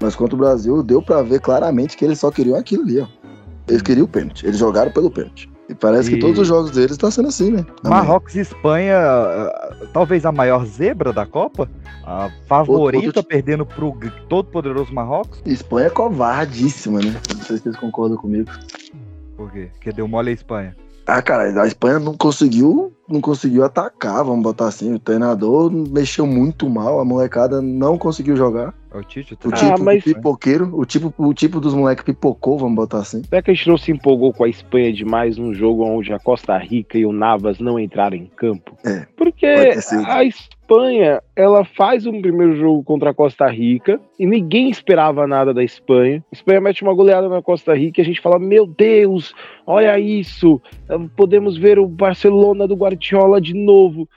Mas 0.00 0.16
contra 0.16 0.34
o 0.34 0.38
Brasil 0.38 0.82
deu 0.82 1.00
pra 1.02 1.22
ver 1.22 1.40
claramente 1.40 1.96
que 1.96 2.04
eles 2.04 2.18
só 2.18 2.30
queriam 2.30 2.56
aquilo 2.58 2.82
ali, 2.82 3.00
ó. 3.00 3.06
Eles 3.68 3.82
queriam 3.82 4.04
o 4.04 4.08
pênalti, 4.08 4.46
eles 4.46 4.58
jogaram 4.58 4.90
pelo 4.92 5.10
pênalti. 5.10 5.50
E 5.68 5.74
parece 5.74 6.10
E- 6.10 6.14
que 6.14 6.20
todos 6.20 6.38
os 6.38 6.46
jogos 6.46 6.70
deles 6.70 6.92
estão 6.92 7.10
sendo 7.10 7.26
assim, 7.28 7.50
né? 7.50 7.66
Marrocos 7.82 8.36
e 8.36 8.40
Espanha, 8.40 8.96
ah, 8.98 9.76
talvez 9.92 10.24
a 10.24 10.30
maior 10.30 10.64
zebra 10.64 11.12
da 11.12 11.26
Copa. 11.26 11.68
A 12.04 12.30
favorita 12.46 13.06
Outro- 13.08 13.24
perdendo 13.24 13.66
pro 13.66 13.92
todo 14.28 14.48
poderoso 14.48 14.94
Marrocos. 14.94 15.40
Espanha 15.44 15.88
é 15.88 15.90
covardíssima, 15.90 17.00
né? 17.00 17.12
Não 17.36 17.42
sei 17.42 17.56
se 17.56 17.64
vocês 17.64 17.76
concordam 17.76 18.16
comigo. 18.16 18.48
Por 19.36 19.50
quê? 19.50 19.68
Porque 19.72 19.90
deu 19.90 20.06
mole 20.06 20.30
a 20.30 20.32
Espanha. 20.32 20.76
Ah, 21.06 21.22
cara, 21.22 21.62
a 21.62 21.66
Espanha 21.66 22.00
não 22.00 22.16
conseguiu, 22.16 22.92
não 23.08 23.20
conseguiu 23.20 23.64
atacar, 23.64 24.24
vamos 24.24 24.42
botar 24.42 24.66
assim. 24.66 24.92
O 24.94 24.98
treinador 24.98 25.70
mexeu 25.70 26.26
muito 26.26 26.68
mal, 26.68 26.98
a 26.98 27.04
molecada 27.04 27.62
não 27.62 27.96
conseguiu 27.96 28.36
jogar. 28.36 28.74
É 28.92 28.98
o 28.98 29.02
Tite? 29.04 29.34
O 29.34 29.50
tá? 29.50 29.56
tipo 29.56 29.84
mas- 29.84 30.02
pipoqueiro, 30.02 30.70
o 30.76 30.84
tipo, 30.84 31.14
o 31.16 31.32
tipo 31.32 31.60
dos 31.60 31.74
moleques 31.74 32.04
pipocou, 32.04 32.58
vamos 32.58 32.74
botar 32.74 32.98
assim. 32.98 33.22
Será 33.22 33.40
que 33.40 33.50
a 33.52 33.54
gente 33.54 33.68
não 33.68 33.78
se 33.78 33.92
empolgou 33.92 34.32
com 34.32 34.42
a 34.42 34.48
Espanha 34.48 34.92
demais 34.92 35.36
num 35.36 35.54
jogo 35.54 35.84
onde 35.84 36.12
a 36.12 36.18
Costa 36.18 36.58
Rica 36.58 36.98
e 36.98 37.06
o 37.06 37.12
Navas 37.12 37.60
não 37.60 37.78
entraram 37.78 38.16
em 38.16 38.26
campo? 38.26 38.76
É, 38.84 39.06
Porque 39.16 39.46
a 39.46 40.24
Espanha, 40.66 41.22
ela 41.36 41.64
faz 41.64 42.06
um 42.06 42.20
primeiro 42.20 42.56
jogo 42.56 42.82
contra 42.82 43.10
a 43.10 43.14
Costa 43.14 43.46
Rica 43.46 44.00
e 44.18 44.26
ninguém 44.26 44.68
esperava 44.68 45.24
nada 45.24 45.54
da 45.54 45.62
Espanha. 45.62 46.24
A 46.32 46.34
Espanha 46.34 46.60
mete 46.60 46.82
uma 46.82 46.92
goleada 46.92 47.28
na 47.28 47.40
Costa 47.40 47.72
Rica 47.72 48.00
e 48.00 48.02
a 48.02 48.04
gente 48.04 48.20
fala: 48.20 48.36
Meu 48.36 48.66
Deus, 48.66 49.32
olha 49.64 49.96
isso, 50.00 50.60
podemos 51.16 51.56
ver 51.56 51.78
o 51.78 51.86
Barcelona 51.86 52.66
do 52.66 52.74
Guardiola 52.74 53.40
de 53.40 53.54
novo. 53.54 54.08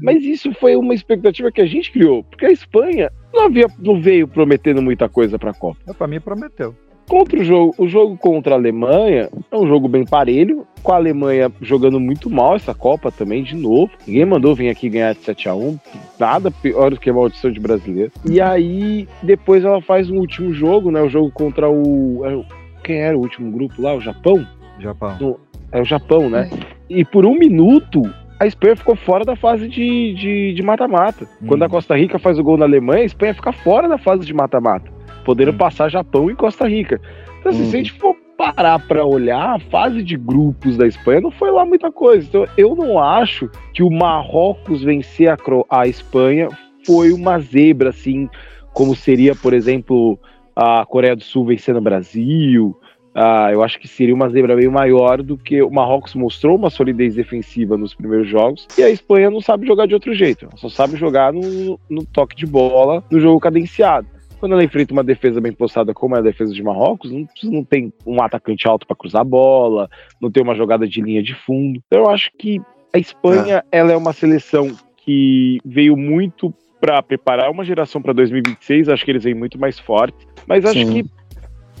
Mas 0.00 0.22
isso 0.22 0.52
foi 0.52 0.76
uma 0.76 0.94
expectativa 0.94 1.50
que 1.50 1.62
a 1.62 1.66
gente 1.66 1.90
criou, 1.90 2.22
porque 2.22 2.44
a 2.44 2.52
Espanha 2.52 3.10
não, 3.32 3.46
havia, 3.46 3.66
não 3.78 3.98
veio 3.98 4.28
prometendo 4.28 4.82
muita 4.82 5.08
coisa 5.08 5.38
para 5.38 5.52
a 5.52 5.54
Copa. 5.54 5.78
Mas 5.86 5.96
Pra 5.96 6.06
mim 6.06 6.20
prometeu. 6.20 6.74
Contra 7.08 7.38
o 7.38 7.44
jogo, 7.44 7.74
o 7.78 7.86
jogo 7.86 8.16
contra 8.16 8.54
a 8.54 8.58
Alemanha 8.58 9.28
é 9.52 9.56
um 9.56 9.66
jogo 9.66 9.88
bem 9.88 10.04
parelho, 10.04 10.66
com 10.82 10.92
a 10.92 10.96
Alemanha 10.96 11.52
jogando 11.60 12.00
muito 12.00 12.30
mal 12.30 12.56
essa 12.56 12.74
Copa 12.74 13.10
também, 13.12 13.42
de 13.42 13.54
novo. 13.54 13.90
Ninguém 14.06 14.24
mandou 14.24 14.54
vir 14.54 14.68
aqui 14.70 14.88
ganhar 14.88 15.12
de 15.14 15.20
7x1, 15.20 15.78
nada 16.18 16.50
pior 16.50 16.90
do 16.90 16.98
que 16.98 17.10
a 17.10 17.12
maldição 17.12 17.50
de 17.52 17.60
brasileiro. 17.60 18.10
E 18.28 18.40
aí, 18.40 19.06
depois 19.22 19.64
ela 19.64 19.80
faz 19.82 20.10
um 20.10 20.16
último 20.18 20.52
jogo, 20.54 20.90
né? 20.90 21.02
O 21.02 21.08
jogo 21.08 21.30
contra 21.30 21.68
o. 21.70 22.22
é 22.24 22.44
Quem 22.82 22.96
era 23.00 23.16
o 23.16 23.20
último 23.20 23.50
grupo 23.52 23.80
lá? 23.82 23.94
O 23.94 24.00
Japão? 24.00 24.46
Japão. 24.78 25.36
É 25.72 25.80
o 25.80 25.84
Japão, 25.84 26.28
né? 26.30 26.48
E 26.88 27.04
por 27.04 27.24
um 27.26 27.34
minuto, 27.38 28.02
a 28.40 28.46
Espanha 28.46 28.76
ficou 28.76 28.94
fora 28.96 29.24
da 29.24 29.36
fase 29.36 29.68
de 29.68 30.14
de- 30.14 30.52
de 30.54 30.62
mata-mata. 30.62 31.26
Quando 31.46 31.62
a 31.62 31.68
Costa 31.68 31.96
Rica 31.96 32.18
faz 32.18 32.38
o 32.38 32.42
gol 32.44 32.56
na 32.56 32.64
Alemanha, 32.64 33.02
a 33.02 33.06
Espanha 33.06 33.34
fica 33.34 33.52
fora 33.52 33.88
da 33.88 33.96
fase 33.98 34.24
de 34.26 34.34
mata-mata, 34.34 34.90
podendo 35.24 35.52
passar 35.54 35.88
Japão 35.88 36.30
e 36.30 36.34
Costa 36.34 36.68
Rica. 36.68 37.00
Então, 37.40 37.50
assim, 37.50 37.64
se 37.70 37.74
a 37.76 37.78
gente 37.78 37.92
for 37.92 38.14
parar 38.36 38.78
pra 38.80 39.04
olhar, 39.04 39.54
a 39.54 39.58
fase 39.58 40.02
de 40.02 40.16
grupos 40.16 40.76
da 40.76 40.86
Espanha 40.86 41.20
não 41.20 41.30
foi 41.30 41.50
lá 41.50 41.64
muita 41.64 41.90
coisa. 41.90 42.26
Então, 42.26 42.46
eu 42.56 42.74
não 42.74 42.98
acho 42.98 43.48
que 43.72 43.82
o 43.82 43.90
Marrocos 43.90 44.82
vencer 44.82 45.28
a, 45.28 45.36
Cro- 45.36 45.66
a 45.70 45.86
Espanha 45.86 46.48
foi 46.86 47.12
uma 47.12 47.38
zebra, 47.38 47.90
assim, 47.90 48.28
como 48.72 48.94
seria, 48.94 49.34
por 49.34 49.54
exemplo, 49.54 50.18
a 50.54 50.84
Coreia 50.84 51.14
do 51.14 51.22
Sul 51.22 51.44
vencendo 51.46 51.76
o 51.78 51.82
Brasil. 51.82 52.76
Ah, 53.14 53.50
eu 53.52 53.62
acho 53.62 53.78
que 53.78 53.86
seria 53.86 54.12
uma 54.12 54.28
zebra 54.28 54.56
bem 54.56 54.68
maior 54.68 55.22
do 55.22 55.38
que 55.38 55.62
o 55.62 55.70
Marrocos 55.70 56.16
mostrou 56.16 56.56
uma 56.56 56.68
solidez 56.68 57.14
defensiva 57.14 57.76
nos 57.76 57.94
primeiros 57.94 58.28
jogos 58.28 58.66
e 58.76 58.82
a 58.82 58.90
Espanha 58.90 59.30
não 59.30 59.40
sabe 59.40 59.68
jogar 59.68 59.86
de 59.86 59.94
outro 59.94 60.12
jeito. 60.12 60.48
Só 60.56 60.68
sabe 60.68 60.96
jogar 60.96 61.32
no, 61.32 61.78
no 61.88 62.04
toque 62.04 62.34
de 62.34 62.44
bola, 62.44 63.04
no 63.08 63.20
jogo 63.20 63.38
cadenciado. 63.38 64.08
Quando 64.44 64.52
ela 64.52 64.64
enfrenta 64.64 64.92
uma 64.92 65.02
defesa 65.02 65.40
bem 65.40 65.54
postada 65.54 65.94
como 65.94 66.16
é 66.16 66.18
a 66.18 66.22
defesa 66.22 66.52
de 66.52 66.62
Marrocos, 66.62 67.10
não, 67.10 67.26
não 67.44 67.64
tem 67.64 67.90
um 68.04 68.22
atacante 68.22 68.68
alto 68.68 68.86
para 68.86 68.94
cruzar 68.94 69.22
a 69.22 69.24
bola, 69.24 69.88
não 70.20 70.30
tem 70.30 70.42
uma 70.42 70.54
jogada 70.54 70.86
de 70.86 71.00
linha 71.00 71.22
de 71.22 71.34
fundo. 71.34 71.80
Então 71.86 72.00
eu 72.00 72.10
acho 72.10 72.30
que 72.38 72.60
a 72.92 72.98
Espanha 72.98 73.64
ela 73.72 73.90
é 73.90 73.96
uma 73.96 74.12
seleção 74.12 74.76
que 74.98 75.60
veio 75.64 75.96
muito 75.96 76.52
para 76.78 77.02
preparar 77.02 77.50
uma 77.50 77.64
geração 77.64 78.02
para 78.02 78.12
2026. 78.12 78.90
Acho 78.90 79.02
que 79.02 79.12
eles 79.12 79.24
vêm 79.24 79.32
muito 79.32 79.58
mais 79.58 79.78
fortes, 79.78 80.26
mas 80.46 80.66
acho 80.66 80.78
Sim. 80.78 80.92
que 80.92 81.10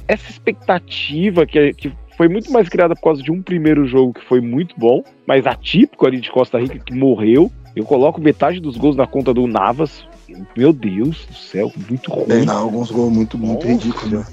essa 0.08 0.30
expectativa 0.30 1.44
que, 1.44 1.74
que 1.74 1.92
foi 2.16 2.28
muito 2.28 2.50
mais 2.50 2.66
criada 2.70 2.94
por 2.94 3.02
causa 3.02 3.22
de 3.22 3.30
um 3.30 3.42
primeiro 3.42 3.84
jogo 3.86 4.14
que 4.14 4.24
foi 4.24 4.40
muito 4.40 4.74
bom, 4.78 5.04
mas 5.26 5.46
atípico 5.46 6.06
ali 6.06 6.18
de 6.18 6.30
Costa 6.30 6.58
Rica 6.58 6.78
que 6.78 6.94
morreu. 6.94 7.52
Eu 7.76 7.84
coloco 7.84 8.22
metade 8.22 8.58
dos 8.58 8.78
gols 8.78 8.96
na 8.96 9.06
conta 9.06 9.34
do 9.34 9.46
Navas. 9.46 10.06
Meu 10.56 10.72
Deus 10.72 11.26
do 11.26 11.34
céu, 11.34 11.72
muito 11.88 12.10
ruim. 12.10 12.24
Tem 12.26 12.44
não, 12.44 12.58
alguns 12.58 12.90
gols 12.90 13.12
muito, 13.12 13.38
muito 13.38 13.66
ridículos. 13.66 14.10
né? 14.12 14.24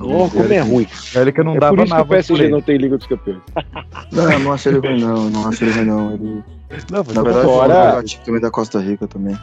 Oh, 0.00 0.28
como 0.30 0.52
é 0.52 0.60
ruim. 0.60 0.86
Ele 1.14 1.32
que 1.32 1.42
não 1.42 1.54
é 1.56 1.58
dava 1.58 1.76
por 1.76 1.84
isso 1.84 1.94
que 1.94 2.00
o 2.00 2.06
PSG 2.06 2.48
não 2.48 2.60
tem 2.60 2.76
Liga 2.76 2.96
dos 2.96 3.06
Campeões. 3.06 3.40
Não, 4.12 4.32
eu 4.32 4.38
não 4.40 4.52
achei 4.52 4.72
ele 4.72 4.86
ruim, 4.86 5.00
não. 5.00 5.24
eu 5.24 5.30
Não 5.30 5.48
achei 5.48 5.68
ele 5.68 5.76
ruim, 5.78 5.86
não. 5.86 6.12
Ele... 6.14 6.44
Não, 6.90 7.04
mas 7.06 7.14
Na 7.14 7.22
verdade, 7.22 7.46
fora- 7.46 7.92
foi 7.92 8.02
um 8.20 8.24
também 8.24 8.40
da 8.40 8.50
Costa 8.50 8.80
Rica 8.80 9.06
também. 9.06 9.36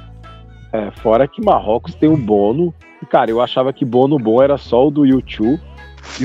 É, 0.74 0.92
fora 1.02 1.28
que 1.28 1.44
Marrocos 1.44 1.96
tem 1.96 2.10
o 2.10 2.18
Bono. 2.18 2.74
E, 3.02 3.06
Cara, 3.06 3.32
eu 3.32 3.42
achava 3.42 3.72
que 3.72 3.86
Bono 3.86 4.18
bom 4.18 4.42
era 4.42 4.58
só 4.58 4.88
o 4.88 4.92
do 4.92 5.06
YouTube. 5.06 5.60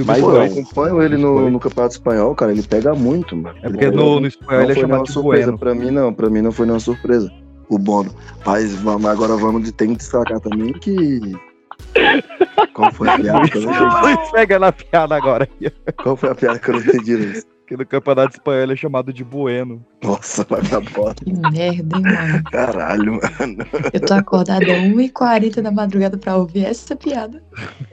Mas 0.05 0.21
Pô, 0.21 0.29
não. 0.29 0.37
eu 0.37 0.43
acompanho 0.43 1.03
ele 1.03 1.17
no, 1.17 1.49
no 1.51 1.59
Campeonato 1.59 1.95
Espanhol, 1.95 2.35
cara. 2.35 2.53
Ele 2.53 2.63
pega 2.63 2.95
muito, 2.95 3.35
mano. 3.37 3.57
É 3.63 3.69
porque 3.69 3.91
no, 3.91 4.21
no 4.21 4.27
espanhol 4.27 4.57
Não 4.57 4.63
ele 4.63 4.73
é 4.73 4.75
foi 4.75 4.83
chamado 4.83 5.05
de 5.05 5.13
surpresa. 5.13 5.45
Bueno. 5.47 5.59
Pra 5.59 5.75
mim, 5.75 5.91
não. 5.91 6.13
Pra 6.13 6.29
mim 6.29 6.43
não 6.43 6.53
foi 6.53 6.67
nenhuma 6.67 6.81
surpresa. 6.81 7.33
O 7.71 7.79
Bono. 7.79 8.15
Mas 8.45 8.75
vamos, 8.75 9.07
agora 9.09 9.37
vamos 9.37 9.63
de, 9.65 9.73
tem 9.73 9.91
que 9.93 9.99
destacar 9.99 10.41
também 10.41 10.73
que. 10.75 11.21
Qual 12.75 12.93
foi 12.93 13.09
a 13.09 13.19
piada 13.19 13.49
que 13.49 13.59
eu 13.59 13.63
não 13.63 14.31
pega 14.33 14.59
na 14.59 14.73
piada 14.73 15.17
agora. 15.17 15.49
Qual 16.03 16.17
foi 16.17 16.31
a 16.31 16.35
piada 16.35 16.59
que 16.59 16.69
eu 16.69 16.75
não 16.75 16.81
entendi, 16.81 17.17
Luiz? 17.17 17.47
Que 17.67 17.77
no 17.77 17.87
campeonato 17.87 18.35
espanhol 18.35 18.63
ele 18.63 18.73
é 18.73 18.77
chamado 18.77 19.13
de 19.13 19.23
Bueno. 19.23 19.85
Nossa, 20.03 20.45
vai 20.51 20.61
dar 20.63 20.81
bola. 20.81 21.15
Que 21.15 21.33
merda, 21.33 21.97
hein, 21.97 22.03
mano? 22.03 22.43
Caralho, 22.51 23.13
mano. 23.13 23.65
Eu 23.93 24.01
tô 24.01 24.15
acordada 24.15 24.65
1h40 24.67 25.63
da 25.63 25.71
madrugada 25.71 26.19
pra 26.19 26.37
ouvir 26.37 26.65
essa 26.65 26.97
piada. 26.97 27.41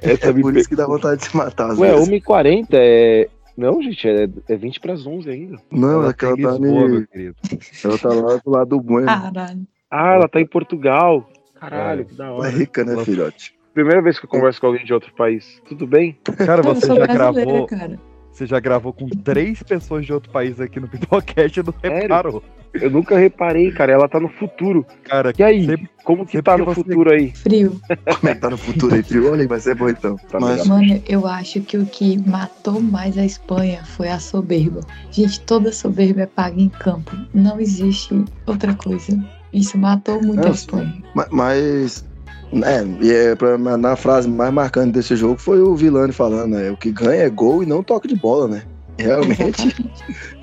Essa 0.02 0.30
É 0.30 0.34
me 0.34 0.42
por 0.42 0.54
pe- 0.54 0.60
isso 0.62 0.70
que 0.70 0.76
dá 0.76 0.88
vontade 0.88 1.22
de 1.22 1.28
se 1.28 1.38
matar. 1.38 1.78
Ué, 1.78 1.92
vezes. 1.92 2.10
1h40 2.10 2.68
é. 2.74 3.30
Não, 3.58 3.82
gente, 3.82 4.08
é, 4.08 4.30
é 4.48 4.56
20 4.56 4.80
para 4.80 4.94
as 4.94 5.06
11 5.08 5.30
ainda. 5.30 5.58
Não, 5.72 6.02
Ela 6.02 6.10
é 6.12 6.14
que 6.14 6.26
ela 6.26 6.36
tá, 6.38 6.52
Lisboa, 6.52 6.88
meu 6.88 7.08
querido. 7.08 7.36
ela 7.84 7.98
tá 7.98 8.10
lá 8.10 8.36
do 8.38 8.50
lado 8.52 8.70
do 8.70 8.80
Bueno. 8.82 9.08
Caralho. 9.08 9.68
Ah, 9.90 10.14
ela 10.14 10.28
tá 10.30 10.40
em 10.40 10.46
Portugal. 10.46 11.28
Caralho, 11.60 12.06
que 12.06 12.14
da 12.14 12.26
Ela 12.28 12.36
é 12.36 12.40
hora. 12.40 12.50
rica, 12.52 12.84
né, 12.86 13.04
filhote? 13.04 13.56
Primeira 13.74 14.02
vez 14.02 14.20
que 14.20 14.26
eu 14.26 14.30
converso 14.30 14.62
com 14.62 14.68
alguém 14.68 14.86
de 14.86 14.94
outro 14.94 15.12
país. 15.16 15.60
Tudo 15.68 15.88
bem? 15.88 16.18
Cara, 16.46 16.62
você 16.62 16.88
já 16.88 17.06
gravou. 17.08 17.66
cara. 17.66 18.00
Você 18.32 18.46
já 18.46 18.60
gravou 18.60 18.94
com 18.94 19.08
três 19.10 19.64
pessoas 19.64 20.06
de 20.06 20.14
outro 20.14 20.32
país 20.32 20.62
aqui 20.62 20.80
no 20.80 20.88
Pipocast 20.88 21.60
e 21.60 21.64
não 21.64 21.74
Sério? 21.82 22.02
reparou. 22.02 22.44
Eu 22.82 22.90
nunca 22.92 23.18
reparei, 23.18 23.72
cara. 23.72 23.92
Ela 23.92 24.08
tá 24.08 24.20
no 24.20 24.30
futuro. 24.30 24.86
Cara, 25.04 25.34
E 25.38 25.44
aí? 25.44 25.66
sempre- 25.66 25.90
Como 26.04 26.26
que 26.26 26.42
tá 26.42 26.54
que 26.54 26.60
no 26.60 26.66
você- 26.66 26.76
futuro 26.84 27.12
aí? 27.12 27.32
Frio. 27.36 27.80
Como 28.20 28.30
é 28.32 28.36
que 28.36 28.42
tá 28.42 28.50
no 28.50 28.58
futuro 28.58 28.96
aí, 28.96 29.04
frio? 29.04 29.32
Olha, 29.32 29.48
vai 29.48 29.60
ser 29.60 29.76
bom 29.76 29.90
então. 29.90 30.16
Tá 30.30 30.40
Mas. 30.40 30.66
Mano, 30.66 31.02
eu 31.08 31.28
acho 31.28 31.60
que 31.62 31.78
o 31.78 31.86
que 31.86 32.18
matou 32.28 32.80
mais 32.82 33.18
a 33.18 33.26
Espanha 33.26 33.84
foi 33.84 34.08
a 34.10 34.20
soberba. 34.20 34.80
Gente, 35.12 35.40
toda 35.42 35.72
soberba 35.72 36.22
é 36.22 36.26
paga 36.26 36.60
em 36.62 36.70
campo. 36.70 37.12
Não 37.34 37.60
existe 37.60 38.24
outra 38.46 38.74
coisa. 38.74 39.18
Isso 39.52 39.78
matou 39.78 40.22
muito 40.22 40.46
a 40.48 40.52
Espanha. 40.52 40.94
ma- 41.14 41.28
mas 41.32 42.06
é, 42.54 43.06
e 43.06 43.12
é 43.12 43.36
pra- 43.36 43.58
na 43.58 43.96
frase 43.96 44.30
mais 44.30 44.54
marcante 44.54 44.92
desse 44.94 45.16
jogo 45.16 45.38
foi 45.38 45.62
o 45.62 45.76
Vilani 45.76 46.14
falando, 46.14 46.52
né? 46.56 46.72
O 46.72 46.78
que 46.78 46.92
ganha 46.92 47.24
é 47.24 47.30
gol 47.30 47.64
e 47.64 47.66
não 47.66 47.84
toque 47.84 48.08
de 48.08 48.16
bola, 48.16 48.48
né? 48.48 48.62
Realmente. 48.98 49.76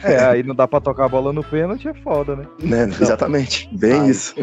É, 0.03 0.19
aí 0.25 0.43
não 0.43 0.55
dá 0.55 0.67
pra 0.69 0.81
tocar 0.81 1.07
a 1.07 1.09
bola 1.09 1.33
no 1.33 1.43
pênalti, 1.43 1.89
é 1.89 1.95
foda, 1.95 2.37
né? 2.37 2.45
né? 2.63 2.85
Exatamente. 3.01 3.69
Bem 3.73 3.93
Ah, 4.01 4.09
isso. 4.09 4.35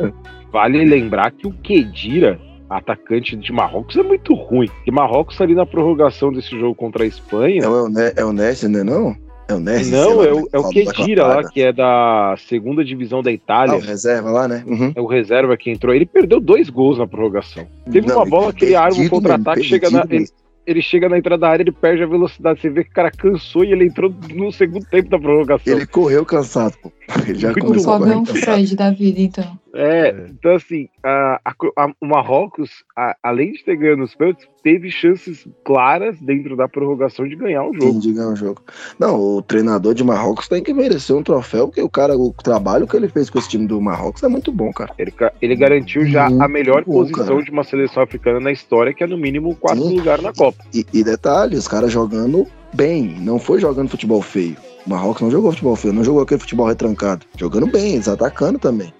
Vale 0.52 0.84
lembrar 0.84 1.30
que 1.32 1.46
o 1.46 1.52
Kedira, 1.52 2.40
atacante 2.70 3.36
de 3.36 3.52
Marrocos, 3.52 3.96
é 3.96 4.02
muito 4.02 4.34
ruim. 4.34 4.68
E 4.86 4.90
Marrocos 4.90 5.40
ali 5.40 5.54
na 5.54 5.66
prorrogação 5.66 6.32
desse 6.32 6.50
jogo 6.58 6.74
contra 6.74 7.04
a 7.04 7.06
Espanha. 7.06 7.62
É 7.64 7.68
o, 7.68 7.88
Ne- 7.88 8.12
é 8.16 8.24
o 8.24 8.32
Nest, 8.32 8.66
né? 8.68 8.82
Não? 8.82 9.14
É 9.48 9.54
o 9.54 9.58
Nest? 9.60 9.90
Não, 9.90 10.16
lá 10.18 10.24
é 10.26 10.32
o, 10.32 10.42
que 10.44 10.48
é 10.56 10.58
o 10.58 10.68
Kedira 10.68 11.26
lá, 11.26 11.42
que 11.48 11.62
é 11.62 11.72
da 11.72 12.34
segunda 12.48 12.84
divisão 12.84 13.22
da 13.22 13.30
Ah, 13.30 13.32
Itália. 13.32 13.74
o 13.76 13.80
reserva 13.80 14.30
lá, 14.30 14.46
né? 14.48 14.62
Uhum. 14.66 14.92
É 14.94 15.00
o 15.00 15.06
reserva 15.06 15.56
que 15.56 15.70
entrou. 15.70 15.94
Ele 15.94 16.04
perdeu 16.06 16.38
dois 16.40 16.68
gols 16.70 16.98
na 16.98 17.06
prorrogação. 17.06 17.66
Teve 17.90 18.06
Não, 18.06 18.16
uma 18.16 18.26
bola 18.26 18.52
que 18.52 18.66
ele 18.66 18.74
arma 18.74 18.88
um 18.92 18.94
perdido 18.96 19.10
contra-ataque, 19.10 19.62
chega 19.64 19.90
na, 19.90 20.04
ele. 20.10 20.26
Ele 20.68 20.82
chega 20.82 21.08
na 21.08 21.16
entrada 21.16 21.40
da 21.40 21.48
área, 21.48 21.62
ele 21.62 21.72
perde 21.72 22.02
a 22.02 22.06
velocidade. 22.06 22.60
Você 22.60 22.68
vê 22.68 22.84
que 22.84 22.90
o 22.90 22.92
cara 22.92 23.10
cansou 23.10 23.64
e 23.64 23.72
ele 23.72 23.86
entrou 23.86 24.14
no 24.34 24.52
segundo 24.52 24.84
tempo 24.84 25.08
da 25.08 25.18
prorrogação. 25.18 25.72
Ele 25.72 25.86
correu 25.86 26.26
cansado, 26.26 26.76
pô. 26.82 26.92
Ele 27.26 27.38
já 27.38 27.48
Muito 27.48 27.64
O 27.64 27.66
começou 27.68 27.94
a 27.94 27.98
correr 27.98 28.14
cansado. 28.16 28.38
Fred 28.38 28.76
da 28.76 28.90
vida, 28.90 29.20
então. 29.20 29.58
É, 29.74 30.08
É. 30.08 30.26
então 30.30 30.54
assim, 30.54 30.88
a, 31.04 31.40
a- 31.44 31.92
o 32.00 32.06
Marrocos, 32.06 32.70
a- 32.96 33.14
além 33.22 33.52
de 33.52 33.62
ter 33.64 33.76
ganho 33.76 33.96
nos 33.98 34.14
pênaltis, 34.14 34.48
teve 34.62 34.90
chances 34.90 35.46
claras 35.64 36.18
dentro 36.20 36.56
da 36.56 36.66
prorrogação 36.66 37.28
de 37.28 37.36
ganhar 37.36 37.64
o 37.64 37.74
jogo. 37.74 37.92
Sim, 37.92 37.98
de 37.98 38.12
ganhar 38.12 38.28
o 38.30 38.36
jogo. 38.36 38.62
Não, 38.98 39.20
o 39.20 39.42
treinador 39.42 39.94
de 39.94 40.02
Marrocos 40.02 40.48
tem 40.48 40.62
que 40.62 40.72
merecer 40.72 41.14
um 41.14 41.22
troféu, 41.22 41.68
porque 41.68 41.82
o 41.82 41.88
cara, 41.88 42.16
o 42.16 42.32
trabalho 42.32 42.86
que 42.86 42.96
ele 42.96 43.08
fez 43.08 43.28
com 43.28 43.38
esse 43.38 43.48
time 43.50 43.66
do 43.66 43.80
Marrocos 43.80 44.22
é 44.22 44.28
muito 44.28 44.50
bom, 44.50 44.72
cara. 44.72 44.92
Ele, 44.98 45.12
ele 45.42 45.54
garantiu 45.56 46.06
já 46.06 46.28
Muito 46.30 46.42
a 46.42 46.48
melhor 46.48 46.84
bom, 46.84 46.92
posição 46.94 47.26
cara. 47.26 47.42
de 47.42 47.50
uma 47.50 47.64
seleção 47.64 48.02
africana 48.02 48.40
na 48.40 48.50
história, 48.52 48.94
que 48.94 49.04
é 49.04 49.06
no 49.06 49.18
mínimo 49.18 49.54
quarto 49.54 49.86
Sim. 49.86 49.98
lugar 49.98 50.20
na 50.22 50.32
Copa. 50.32 50.64
E, 50.74 50.84
e 50.92 51.04
detalhe, 51.04 51.56
os 51.56 51.68
caras 51.68 51.92
jogando 51.92 52.46
bem, 52.74 53.16
não 53.20 53.38
foi 53.38 53.60
jogando 53.60 53.88
futebol 53.90 54.22
feio. 54.22 54.56
O 54.86 54.90
Marrocos 54.90 55.20
não 55.22 55.30
jogou 55.30 55.50
futebol 55.50 55.76
feio, 55.76 55.92
não 55.92 56.02
jogou 56.04 56.22
aquele 56.22 56.40
futebol 56.40 56.66
retrancado. 56.66 57.26
Jogando 57.36 57.66
bem, 57.66 57.92
eles 57.94 58.08
atacando 58.08 58.58
também. 58.58 58.92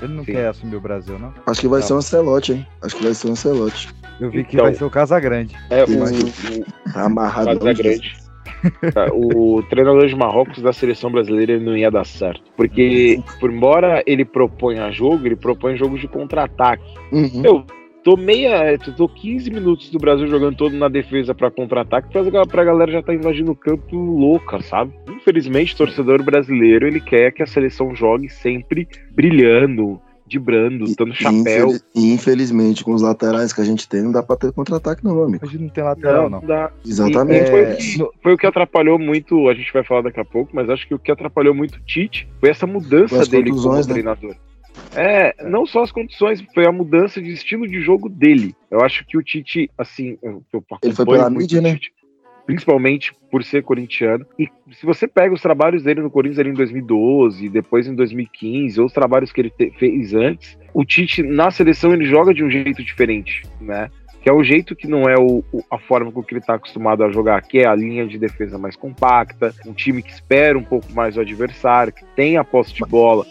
Ele 0.00 0.12
não 0.14 0.24
Sim. 0.24 0.32
quer 0.32 0.46
assumir 0.48 0.76
o 0.76 0.80
Brasil, 0.80 1.18
não? 1.18 1.32
Acho 1.46 1.60
que 1.60 1.68
vai 1.68 1.80
Não. 1.80 1.86
ser 1.86 1.92
um 1.94 1.96
Ancelotti, 1.98 2.52
hein? 2.52 2.66
Acho 2.82 2.96
que 2.96 3.02
vai 3.04 3.14
ser 3.14 3.28
um 3.28 3.32
Ancelotti. 3.32 3.88
Eu 4.20 4.30
vi 4.30 4.44
que 4.44 4.54
Então. 4.56 4.66
vai 4.66 4.74
ser 4.74 4.84
o 4.84 4.90
Casagrande. 4.90 5.54
É, 5.70 5.84
o, 5.84 5.98
mas- 6.00 6.10
o, 6.20 6.92
Tá 6.92 7.04
amarrado. 7.04 7.58
Mas 7.62 7.78
é 7.78 7.82
grande. 7.82 8.16
Tá, 8.92 9.06
o 9.12 9.62
treinador 9.70 10.06
de 10.08 10.16
Marrocos 10.16 10.60
da 10.60 10.72
seleção 10.72 11.12
brasileira 11.12 11.60
não 11.60 11.76
ia 11.76 11.90
dar 11.90 12.04
certo. 12.04 12.42
Porque, 12.56 13.22
por 13.38 13.52
embora 13.52 14.02
ele 14.06 14.24
proponha 14.24 14.90
jogo, 14.90 15.24
ele 15.26 15.36
propõe 15.36 15.76
jogos 15.76 16.00
de 16.00 16.08
contra-ataque. 16.08 16.82
Uhum. 17.12 17.42
Eu 17.44 17.64
tô 18.10 18.16
meia. 18.16 18.72
eu 18.72 18.78
Tô 18.94 19.08
15 19.08 19.50
minutos 19.50 19.90
do 19.90 19.98
Brasil 19.98 20.26
jogando 20.26 20.56
todo 20.56 20.76
na 20.76 20.88
defesa 20.88 21.34
pra 21.34 21.50
contra-ataque 21.50 22.08
pra, 22.10 22.46
pra 22.46 22.64
galera 22.64 22.90
já 22.90 23.02
tá 23.02 23.14
invadindo 23.14 23.52
o 23.52 23.56
campo 23.56 23.96
louca, 23.96 24.60
sabe? 24.62 24.92
Infelizmente, 25.08 25.74
o 25.74 25.78
torcedor 25.78 26.22
brasileiro 26.22 26.86
ele 26.86 27.00
quer 27.00 27.32
que 27.32 27.42
a 27.42 27.46
seleção 27.46 27.94
jogue 27.94 28.28
sempre 28.28 28.88
brilhando, 29.10 30.00
dibrando, 30.26 30.84
dando 30.96 31.12
E- 31.12 31.16
chapéu. 31.16 31.40
infeliz- 31.68 31.84
E 31.94 32.12
infelizmente, 32.12 32.84
com 32.84 32.92
os 32.94 33.02
laterais 33.02 33.52
que 33.52 33.60
a 33.60 33.64
gente 33.64 33.88
tem, 33.88 34.02
não 34.02 34.12
dá 34.12 34.22
pra 34.22 34.36
ter 34.36 34.52
contra-ataque, 34.52 35.04
não, 35.04 35.22
amigo. 35.22 35.44
Hoje 35.46 35.58
não 35.58 35.68
tem 35.68 35.84
lateral, 35.84 36.30
Não, 36.30 36.40
não. 36.40 36.46
dá. 36.46 36.70
Exatamente. 36.86 37.44
E 37.44 37.50
foi, 37.50 37.60
É, 37.60 37.72
o 37.72 37.76
que- 37.76 38.18
foi 38.22 38.32
o 38.34 38.38
que 38.38 38.46
atrapalhou 38.46 38.98
muito, 38.98 39.48
a 39.48 39.54
gente 39.54 39.72
vai 39.72 39.82
falar 39.84 40.02
daqui 40.02 40.20
a 40.20 40.24
pouco, 40.24 40.50
mas 40.54 40.68
acho 40.70 40.86
que 40.88 40.94
o 40.94 40.98
que 40.98 41.10
atrapalhou 41.10 41.54
muito 41.54 41.76
o 41.76 41.80
Tite 41.80 42.28
foi 42.40 42.50
essa 42.50 42.66
mudança 42.66 43.16
Foi 43.16 43.28
dele 43.28 43.50
como 43.50 43.72
né? 43.74 43.82
treinador. 43.82 44.34
É, 44.98 45.34
não 45.44 45.64
só 45.66 45.82
as 45.82 45.92
condições, 45.92 46.42
foi 46.54 46.66
a 46.66 46.72
mudança 46.72 47.20
de 47.22 47.30
estilo 47.32 47.66
de 47.66 47.80
jogo 47.80 48.08
dele. 48.08 48.54
Eu 48.70 48.80
acho 48.80 49.04
que 49.06 49.16
o 49.16 49.22
Tite, 49.22 49.70
assim, 49.78 50.18
eu, 50.22 50.42
eu 50.52 50.64
Ele 50.82 50.94
foi 50.94 51.04
pela 51.06 51.30
mídia, 51.30 51.60
né? 51.60 51.72
Tite, 51.74 51.92
principalmente 52.46 53.12
por 53.30 53.44
ser 53.44 53.62
corintiano. 53.62 54.24
E 54.38 54.48
se 54.72 54.84
você 54.86 55.06
pega 55.06 55.34
os 55.34 55.42
trabalhos 55.42 55.82
dele 55.82 56.00
no 56.00 56.10
Corinthians 56.10 56.38
ali 56.38 56.50
em 56.50 56.54
2012, 56.54 57.48
depois 57.48 57.86
em 57.86 57.94
2015, 57.94 58.80
ou 58.80 58.86
os 58.86 58.92
trabalhos 58.92 59.30
que 59.30 59.40
ele 59.40 59.50
te- 59.50 59.70
fez 59.78 60.14
antes, 60.14 60.58
o 60.72 60.84
Tite 60.84 61.22
na 61.22 61.50
seleção 61.50 61.92
ele 61.92 62.04
joga 62.06 62.32
de 62.32 62.42
um 62.42 62.50
jeito 62.50 62.82
diferente, 62.82 63.42
né? 63.60 63.90
Que 64.22 64.28
é 64.28 64.32
o 64.32 64.42
jeito 64.42 64.74
que 64.74 64.88
não 64.88 65.02
é 65.08 65.14
o, 65.16 65.44
o- 65.52 65.62
a 65.70 65.78
forma 65.78 66.10
com 66.10 66.22
que 66.22 66.32
ele 66.34 66.40
está 66.40 66.54
acostumado 66.54 67.04
a 67.04 67.10
jogar, 67.12 67.40
que 67.42 67.58
é 67.58 67.66
a 67.68 67.74
linha 67.74 68.06
de 68.06 68.18
defesa 68.18 68.58
mais 68.58 68.74
compacta, 68.74 69.54
um 69.66 69.72
time 69.72 70.02
que 70.02 70.10
espera 70.10 70.58
um 70.58 70.64
pouco 70.64 70.90
mais 70.92 71.16
o 71.16 71.20
adversário, 71.20 71.92
que 71.92 72.04
tem 72.16 72.36
a 72.36 72.42
posse 72.42 72.74
de 72.74 72.80
bola, 72.84 73.24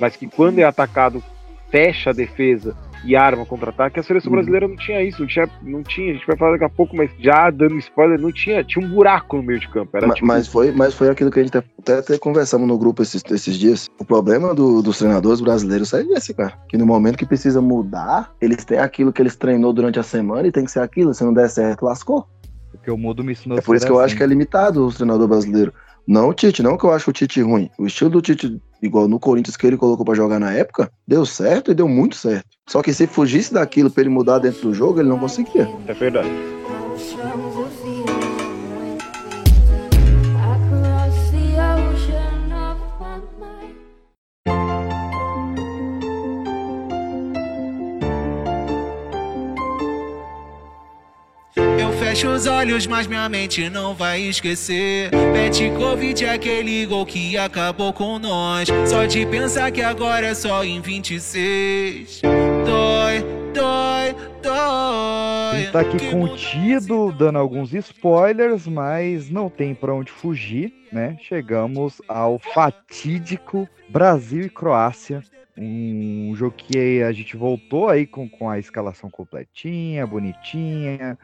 mas 0.00 0.16
que 0.16 0.26
quando 0.26 0.58
é 0.58 0.64
atacado 0.64 1.22
fecha 1.70 2.10
a 2.10 2.12
defesa 2.12 2.76
e 3.04 3.14
arma 3.16 3.44
contra-ataque. 3.44 3.98
A 4.00 4.02
seleção 4.02 4.30
Uhum. 4.30 4.36
brasileira 4.36 4.66
não 4.68 4.76
tinha 4.76 5.02
isso, 5.02 5.20
não 5.20 5.26
tinha, 5.26 5.46
não 5.62 5.82
tinha. 5.82 6.10
A 6.12 6.14
gente 6.14 6.26
vai 6.26 6.36
falar 6.36 6.52
daqui 6.52 6.64
a 6.64 6.68
pouco, 6.70 6.96
mas 6.96 7.10
já 7.18 7.50
dando 7.50 7.76
spoiler, 7.78 8.18
não 8.18 8.32
tinha, 8.32 8.62
tinha 8.64 8.86
um 8.86 8.88
buraco 8.88 9.36
no 9.36 9.42
meio 9.42 9.58
de 9.60 9.68
campo. 9.68 9.90
Era 9.94 10.06
Ma- 10.06 10.14
tipo, 10.14 10.26
Mas 10.26 10.46
foi, 10.48 10.72
mas 10.72 10.94
foi 10.94 11.10
aquilo 11.10 11.30
que 11.30 11.40
a 11.40 11.42
gente 11.42 11.58
até, 11.58 11.98
até 11.98 12.16
conversamos 12.18 12.66
no 12.66 12.78
grupo 12.78 13.02
esses, 13.02 13.22
esses 13.30 13.58
dias. 13.58 13.90
O 13.98 14.04
problema 14.06 14.54
do- 14.54 14.80
dos 14.80 14.98
treinadores 14.98 15.40
brasileiros 15.42 15.92
é 15.92 16.00
esse, 16.02 16.32
cara. 16.32 16.54
Que 16.68 16.78
no 16.78 16.86
momento 16.86 17.18
que 17.18 17.26
precisa 17.26 17.60
mudar, 17.60 18.32
eles 18.40 18.64
têm 18.64 18.78
aquilo 18.78 19.12
que 19.12 19.20
eles 19.20 19.36
treinou 19.36 19.72
durante 19.72 19.98
a 19.98 20.02
semana 20.02 20.46
e 20.48 20.52
tem 20.52 20.64
que 20.64 20.70
ser 20.70 20.80
aquilo. 20.80 21.12
Se 21.12 21.24
não 21.24 21.34
der 21.34 21.50
certo, 21.50 21.84
lascou. 21.84 22.26
Porque 22.70 22.90
o 22.90 22.96
mundo 22.96 23.22
me 23.22 23.32
ensinou 23.32 23.58
É 23.58 23.60
por 23.60 23.76
isso 23.76 23.84
que 23.84 23.92
eu 23.92 23.96
assim. 23.98 24.04
acho 24.06 24.16
que 24.16 24.22
é 24.22 24.26
limitado 24.26 24.86
o 24.86 24.92
treinador 24.92 25.28
brasileiro. 25.28 25.74
Não 26.06 26.28
o 26.28 26.34
Tite, 26.34 26.62
não 26.62 26.76
que 26.76 26.84
eu 26.84 26.92
acho 26.92 27.10
o 27.10 27.12
Tite 27.12 27.40
ruim. 27.40 27.70
O 27.78 27.86
estilo 27.86 28.10
do 28.10 28.20
Tite, 28.20 28.60
igual 28.82 29.08
no 29.08 29.18
Corinthians 29.18 29.56
que 29.56 29.66
ele 29.66 29.76
colocou 29.76 30.04
pra 30.04 30.14
jogar 30.14 30.38
na 30.38 30.52
época, 30.52 30.90
deu 31.08 31.24
certo 31.24 31.70
e 31.70 31.74
deu 31.74 31.88
muito 31.88 32.16
certo. 32.16 32.46
Só 32.68 32.82
que 32.82 32.92
se 32.92 33.06
fugisse 33.06 33.54
daquilo 33.54 33.90
pra 33.90 34.02
ele 34.02 34.10
mudar 34.10 34.38
dentro 34.38 34.62
do 34.62 34.74
jogo, 34.74 35.00
ele 35.00 35.08
não 35.08 35.18
conseguia. 35.18 35.68
é 35.86 35.94
verdade. 35.94 36.28
Fecho 52.14 52.28
os 52.28 52.46
olhos, 52.46 52.86
mas 52.86 53.08
minha 53.08 53.28
mente 53.28 53.68
não 53.68 53.92
vai 53.92 54.20
esquecer. 54.20 55.10
Pet 55.10 55.68
Covid 55.70 56.24
é 56.24 56.30
aquele 56.30 56.86
gol 56.86 57.04
que 57.04 57.36
acabou 57.36 57.92
com 57.92 58.20
nós. 58.20 58.68
Só 58.86 59.04
de 59.04 59.26
pensar 59.26 59.72
que 59.72 59.82
agora 59.82 60.28
é 60.28 60.34
só 60.34 60.64
em 60.64 60.80
26. 60.80 62.22
Dói, 62.64 63.20
dói, 63.52 64.14
dói. 64.40 65.62
Ele 65.62 65.72
tá 65.72 65.80
aqui 65.80 65.96
Que 65.96 66.10
contido, 66.12 67.10
dando 67.10 67.38
alguns 67.38 67.74
spoilers, 67.74 68.68
mas 68.68 69.28
não 69.28 69.50
tem 69.50 69.74
pra 69.74 69.92
onde 69.92 70.12
fugir, 70.12 70.72
né? 70.92 71.16
Chegamos 71.20 72.00
ao 72.06 72.38
fatídico 72.38 73.68
Brasil 73.88 74.42
e 74.42 74.48
Croácia. 74.48 75.20
Um 75.56 76.32
jogo 76.36 76.54
que 76.56 77.02
a 77.02 77.12
gente 77.12 77.36
voltou 77.36 77.88
aí 77.88 78.06
com, 78.06 78.28
com 78.28 78.48
a 78.50 78.58
escalação 78.58 79.10
completinha, 79.10 80.06
bonitinha. 80.06 81.18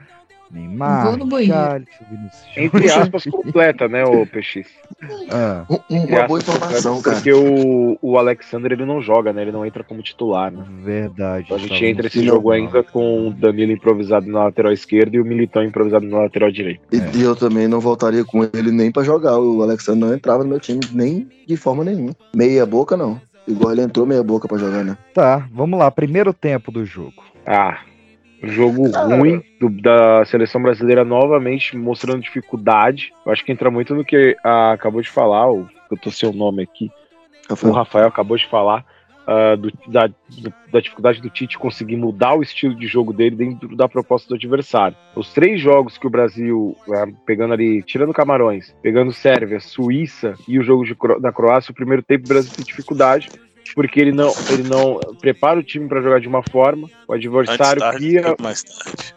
Neymar, 0.50 1.06
Vou 1.06 1.16
no 1.16 1.26
banheiro. 1.26 1.84
Vinícius 2.10 2.44
Entre 2.56 2.90
aspas, 2.90 3.24
completa, 3.24 3.86
né, 3.88 4.04
o 4.04 4.26
PX? 4.26 4.66
Ah, 5.30 5.64
Um- 5.70 5.96
um- 5.96 6.04
uma 6.06 6.26
boa 6.26 6.38
informação, 6.40 6.96
completa, 6.96 7.02
cara. 7.02 7.16
Porque 7.16 7.32
o, 7.32 7.98
o 8.02 8.18
Alexander 8.18 8.72
ele 8.72 8.84
não 8.84 9.00
joga, 9.00 9.32
né? 9.32 9.42
Ele 9.42 9.52
não 9.52 9.64
entra 9.64 9.84
como 9.84 10.02
titular, 10.02 10.50
né? 10.50 10.64
verdade. 10.82 11.44
Então 11.44 11.56
a 11.56 11.60
gente 11.60 11.84
entra 11.84 12.06
esse 12.06 12.24
jogo 12.24 12.50
ainda 12.50 12.82
com 12.82 13.28
o 13.28 13.32
Danilo 13.32 13.72
improvisado 13.72 14.26
na 14.26 14.44
lateral 14.44 14.72
esquerda 14.72 15.16
e 15.16 15.20
o 15.20 15.24
Militão 15.24 15.62
improvisado 15.62 16.06
na 16.06 16.18
lateral 16.22 16.50
direita. 16.50 16.82
E, 16.92 16.96
É. 16.98 17.10
e 17.14 17.22
eu 17.22 17.36
também 17.36 17.68
não 17.68 17.80
voltaria 17.80 18.24
com 18.24 18.42
ele 18.44 18.70
nem 18.72 18.90
pra 18.90 19.02
jogar. 19.04 19.38
O 19.38 19.62
Alexandre 19.62 20.00
não 20.00 20.14
entrava 20.14 20.42
no 20.42 20.50
meu 20.50 20.60
time 20.60 20.80
nem 20.92 21.28
de 21.46 21.56
forma 21.56 21.84
nenhuma. 21.84 22.14
Meia 22.34 22.66
boca, 22.66 22.96
não. 22.96 23.20
Igual 23.48 23.72
ele 23.72 23.82
entrou 23.82 24.06
meia 24.06 24.22
boca 24.22 24.46
pra 24.46 24.58
jogar, 24.58 24.84
né? 24.84 24.96
Tá, 25.14 25.48
vamos 25.52 25.78
lá. 25.78 25.90
Primeiro 25.90 26.32
tempo 26.32 26.70
do 26.70 26.84
jogo. 26.84 27.22
Ah, 27.46 27.80
jogo 28.42 28.88
ruim 28.90 29.42
do- 29.60 29.68
da 29.68 30.24
seleção 30.24 30.62
brasileira 30.62 31.04
novamente 31.04 31.76
mostrando 31.76 32.22
dificuldade. 32.22 33.12
Eu 33.24 33.32
acho 33.32 33.44
que 33.44 33.52
entra 33.52 33.70
muito 33.70 33.94
no 33.94 34.04
que 34.04 34.36
ah, 34.44 34.72
acabou 34.72 35.00
de 35.02 35.08
falar, 35.10 35.50
o, 35.52 35.68
eu 35.90 35.96
tô 35.96 36.10
sem 36.10 36.28
o 36.28 36.32
nome 36.32 36.62
aqui, 36.62 36.90
o 37.48 37.50
Rafael. 37.50 37.72
Rafael 37.74 38.06
acabou 38.08 38.36
de 38.36 38.46
falar. 38.46 38.84
ah, 39.26 39.54
do- 39.54 39.70
da, 39.86 40.08
da 40.72 40.80
dificuldade 40.80 41.20
do 41.20 41.30
Tite 41.30 41.56
conseguir 41.58 41.96
mudar 41.96 42.34
o 42.34 42.42
estilo 42.42 42.74
de 42.74 42.86
jogo 42.88 43.12
dele 43.12 43.36
dentro 43.36 43.76
da 43.76 43.88
proposta 43.88 44.28
do 44.28 44.34
adversário. 44.34 44.96
Os 45.14 45.32
três 45.32 45.60
jogos 45.60 45.96
que 45.96 46.06
o 46.06 46.10
Brasil, 46.10 46.74
ah, 46.92 47.06
pegando 47.26 47.52
ali, 47.52 47.80
tirando 47.82 48.12
Camarões, 48.14 48.74
pegando 48.82 49.12
Sérvia, 49.12 49.60
Suíça 49.60 50.34
e 50.48 50.58
o 50.58 50.64
jogo 50.64 50.84
de 50.84 50.96
da 51.20 51.30
Croácia, 51.30 51.70
o 51.70 51.74
primeiro 51.74 52.02
tempo 52.02 52.24
o 52.24 52.28
Brasil 52.28 52.50
tem 52.56 52.64
dificuldade, 52.64 53.30
porque 53.74 54.00
ele 54.00 54.12
não, 54.12 54.32
ele 54.50 54.68
não 54.68 55.00
prepara 55.20 55.58
o 55.58 55.62
time 55.62 55.88
para 55.88 56.00
jogar 56.00 56.20
de 56.20 56.28
uma 56.28 56.42
forma, 56.42 56.88
o 57.06 57.12
adversário 57.12 57.80
tarde, 57.80 57.98
cria 57.98 58.34
mais 58.40 58.62
tarde. 58.62 59.14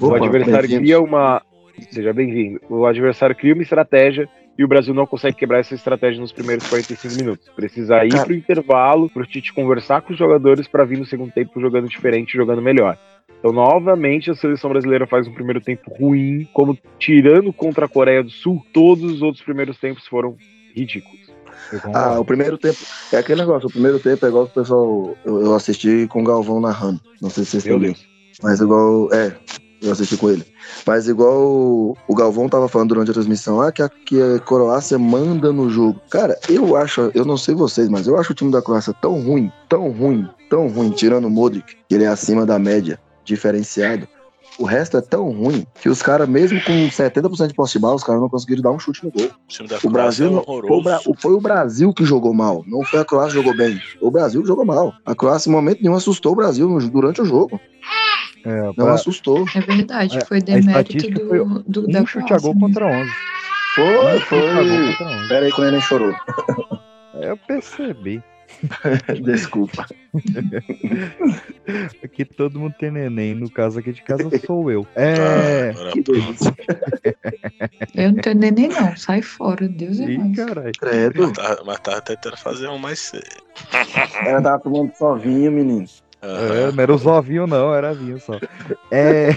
o 0.00 0.06
Opa, 0.06 0.16
adversário 0.16 0.68
bem-vindo. 0.68 0.80
cria 0.80 1.00
uma. 1.00 1.42
Seja 1.90 2.12
bem-vindo. 2.12 2.60
O 2.68 2.86
adversário 2.86 3.34
cria 3.34 3.54
uma 3.54 3.62
estratégia 3.62 4.28
e 4.58 4.64
o 4.64 4.68
Brasil 4.68 4.92
não 4.92 5.06
consegue 5.06 5.36
quebrar 5.36 5.60
essa 5.60 5.74
estratégia 5.74 6.20
nos 6.20 6.32
primeiros 6.32 6.68
45 6.68 7.14
minutos. 7.14 7.48
Precisa 7.56 8.04
ir 8.04 8.10
Cara. 8.10 8.24
pro 8.24 8.34
intervalo, 8.34 9.08
pro 9.08 9.26
Tite 9.26 9.52
conversar 9.52 10.02
com 10.02 10.12
os 10.12 10.18
jogadores 10.18 10.68
para 10.68 10.84
vir 10.84 10.98
no 10.98 11.06
segundo 11.06 11.32
tempo 11.32 11.60
jogando 11.60 11.88
diferente, 11.88 12.36
jogando 12.36 12.60
melhor. 12.60 12.98
Então, 13.38 13.52
novamente, 13.52 14.30
a 14.30 14.34
seleção 14.34 14.70
brasileira 14.70 15.06
faz 15.06 15.26
um 15.26 15.32
primeiro 15.32 15.60
tempo 15.60 15.92
ruim, 15.98 16.46
como 16.52 16.78
tirando 16.98 17.52
contra 17.52 17.86
a 17.86 17.88
Coreia 17.88 18.22
do 18.22 18.30
Sul, 18.30 18.64
todos 18.72 19.02
os 19.02 19.22
outros 19.22 19.42
primeiros 19.42 19.78
tempos 19.78 20.06
foram 20.06 20.36
ridículos. 20.76 21.31
Eu 21.72 21.80
Ah, 21.94 22.20
o 22.20 22.24
primeiro 22.24 22.58
tempo. 22.58 22.78
É 23.12 23.18
aquele 23.18 23.40
negócio. 23.40 23.68
O 23.68 23.72
primeiro 23.72 23.98
tempo 23.98 24.24
é 24.24 24.28
igual 24.28 24.44
o 24.44 24.48
pessoal. 24.48 25.14
Eu, 25.24 25.42
eu 25.42 25.54
assisti 25.54 26.06
com 26.08 26.22
o 26.22 26.24
Galvão 26.24 26.60
narrando. 26.60 27.00
Não 27.20 27.30
sei 27.30 27.44
se 27.44 27.52
vocês 27.52 27.64
Meu 27.64 27.76
também. 27.76 27.92
Deus. 27.92 28.06
Mas 28.42 28.60
igual. 28.60 29.12
É, 29.12 29.34
eu 29.82 29.90
assisti 29.90 30.16
com 30.16 30.30
ele. 30.30 30.44
Mas 30.86 31.08
igual 31.08 31.42
o, 31.42 31.96
o 32.06 32.14
Galvão 32.14 32.48
tava 32.48 32.68
falando 32.68 32.90
durante 32.90 33.10
a 33.10 33.14
transmissão, 33.14 33.60
ah, 33.60 33.72
que 33.72 33.82
a, 33.82 33.88
que 33.88 34.20
a 34.20 34.38
Croácia 34.38 34.98
manda 34.98 35.52
no 35.52 35.68
jogo. 35.68 36.00
Cara, 36.08 36.38
eu 36.48 36.76
acho, 36.76 37.10
eu 37.14 37.24
não 37.24 37.36
sei 37.36 37.54
vocês, 37.54 37.88
mas 37.88 38.06
eu 38.06 38.16
acho 38.16 38.32
o 38.32 38.34
time 38.34 38.52
da 38.52 38.62
Croácia 38.62 38.94
tão 39.02 39.20
ruim, 39.20 39.50
tão 39.68 39.90
ruim, 39.90 40.28
tão 40.48 40.68
ruim, 40.68 40.90
tirando 40.90 41.24
o 41.24 41.30
Modric, 41.30 41.76
que 41.88 41.94
ele 41.94 42.04
é 42.04 42.08
acima 42.08 42.46
da 42.46 42.58
média, 42.58 42.98
diferenciado. 43.24 44.06
O 44.58 44.64
resto 44.64 44.96
é 44.98 45.00
tão 45.00 45.30
ruim 45.30 45.66
que 45.80 45.88
os 45.88 46.02
caras, 46.02 46.28
mesmo 46.28 46.60
com 46.62 46.72
70% 46.88 47.48
de 47.48 47.54
posse 47.54 47.72
de 47.74 47.78
bola, 47.78 47.94
os 47.96 48.04
caras 48.04 48.20
não 48.20 48.28
conseguiram 48.28 48.62
dar 48.62 48.70
um 48.70 48.78
chute 48.78 49.02
no 49.04 49.10
gol. 49.10 49.24
O 49.26 49.30
time 49.48 49.68
da 49.68 49.78
O 49.82 49.90
Brasil 49.90 50.26
é 50.26 50.30
não- 50.30 50.42
foi, 50.44 50.54
o 50.54 50.58
horroroso. 50.58 50.82
Bra- 50.84 51.00
foi 51.18 51.32
o 51.32 51.40
Brasil 51.40 51.92
que 51.94 52.04
jogou 52.04 52.34
mal, 52.34 52.62
não 52.66 52.84
foi 52.84 53.00
a 53.00 53.04
Croácia 53.04 53.30
que 53.30 53.36
jogou 53.46 53.56
bem. 53.56 53.80
O 54.00 54.10
Brasil 54.10 54.42
que 54.42 54.48
jogou 54.48 54.64
mal. 54.64 54.92
A 55.06 55.14
Croácia, 55.14 55.48
em 55.48 55.52
momento 55.52 55.80
nenhum, 55.82 55.94
assustou 55.94 56.32
o 56.32 56.36
Brasil 56.36 56.68
no- 56.68 56.90
durante 56.90 57.22
o 57.22 57.24
jogo. 57.24 57.58
É, 58.44 58.62
Não 58.62 58.74
pra- 58.74 58.94
assustou. 58.94 59.44
É 59.54 59.60
verdade, 59.60 60.18
É, 60.18 60.24
foi 60.24 60.40
demérito 60.42 61.10
do, 61.10 61.28
foi 61.28 61.38
do, 61.66 61.86
da 61.88 62.00
um 62.02 62.06
chute 62.06 62.34
a 62.34 62.38
gol 62.38 62.54
contra 62.58 62.86
11. 62.86 63.10
Foi, 63.74 63.84
Um 64.16 64.20
chute 64.20 64.34
a 64.34 64.54
gol 64.54 64.64
foi. 64.64 64.86
contra 64.96 65.06
11. 65.16 65.28
Pera 65.28 65.46
aí 65.46 65.52
que 65.52 65.60
o 65.60 65.64
neném 65.64 65.80
chorou. 65.80 66.14
É, 67.14 67.30
Eu 67.30 67.36
percebi. 67.36 68.22
Desculpa. 69.22 69.86
Aqui 72.02 72.24
todo 72.24 72.58
mundo 72.58 72.74
tem 72.78 72.90
neném. 72.90 73.34
No 73.34 73.50
caso 73.50 73.78
aqui 73.78 73.92
de 73.92 74.02
casa 74.02 74.30
sou 74.46 74.70
eu. 74.70 74.86
É. 74.94 75.72
Delícia. 75.94 76.54
Eu 77.94 78.12
não 78.12 78.20
tenho 78.20 78.36
neném 78.36 78.68
não, 78.68 78.96
sai 78.96 79.22
fora, 79.22 79.68
Deus 79.68 80.00
é 80.00 80.06
mais. 80.06 80.36
caralho. 80.36 80.72
Credo. 80.78 81.22
mas 81.22 81.32
tava, 81.32 81.64
mas 81.64 81.80
tava 81.80 82.00
tentando 82.00 82.36
fazer 82.36 82.68
um 82.68 82.78
mais 82.78 82.98
cedo. 82.98 83.42
Ela 84.24 84.42
tava 84.42 84.58
tomando 84.60 84.92
só 84.94 85.14
vinho, 85.14 85.50
menino. 85.52 85.86
É, 86.22 86.70
não 86.70 86.82
era 86.82 86.94
os 86.94 87.04
ovinhos, 87.04 87.50
não, 87.50 87.74
era 87.74 87.92
vinho 87.92 88.20
só. 88.20 88.38
É. 88.92 89.30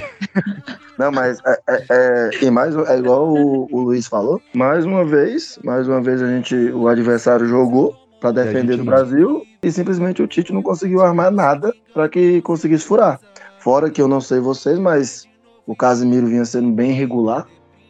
Não, 0.99 1.11
mas 1.11 1.39
é, 1.43 1.59
é, 1.67 1.85
é, 1.89 2.29
e 2.43 2.51
mais, 2.51 2.75
é 2.75 2.97
igual 2.97 3.27
o, 3.27 3.67
o 3.71 3.81
Luiz 3.81 4.05
falou. 4.05 4.39
Mais 4.53 4.85
uma 4.85 5.03
vez, 5.03 5.59
mais 5.63 5.87
uma 5.87 5.99
vez 5.99 6.21
a 6.21 6.27
gente, 6.27 6.55
o 6.55 6.87
adversário 6.87 7.47
jogou 7.47 8.04
pra 8.33 8.41
a 8.41 8.45
defender 8.45 8.79
o. 8.79 8.85
Brasil 8.85 9.43
e 9.61 9.71
simplesmente 9.71 10.21
o 10.21 10.27
Tite 10.27 10.53
não 10.53 10.61
conseguiu 10.61 11.01
armar 11.01 11.31
nada 11.31 11.73
pra 11.93 12.07
que 12.09 12.41
conseguisse 12.41 12.85
furar. 12.85 13.19
Fora 13.59 13.89
que 13.89 14.01
eu 14.01 14.07
não 14.07 14.21
sei 14.21 14.39
vocês, 14.39 14.77
mas 14.77 15.27
o 15.65 15.75
Casimiro 15.75 16.27
vinha 16.27 16.45
sendo 16.45 16.69
bem 16.71 16.91
regular 16.91 17.47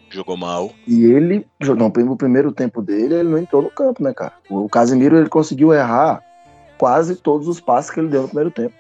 Jogou 0.10 0.38
mal. 0.38 0.72
e 0.88 1.04
ele, 1.04 1.46
não, 1.60 1.90
no 1.90 2.16
primeiro 2.16 2.52
tempo 2.52 2.82
dele, 2.82 3.16
ele 3.16 3.30
não 3.30 3.38
entrou 3.38 3.62
no 3.62 3.70
campo, 3.70 4.02
né, 4.02 4.14
cara? 4.14 4.34
O 4.50 4.70
Casimiro 4.70 5.18
ele 5.18 5.28
conseguiu 5.28 5.74
errar 5.74 6.22
quase 6.78 7.16
todos 7.16 7.48
os 7.48 7.60
passes 7.60 7.92
que 7.92 8.00
ele 8.00 8.08
deu 8.08 8.22
no 8.22 8.28
primeiro 8.28 8.52
tempo. 8.52 8.74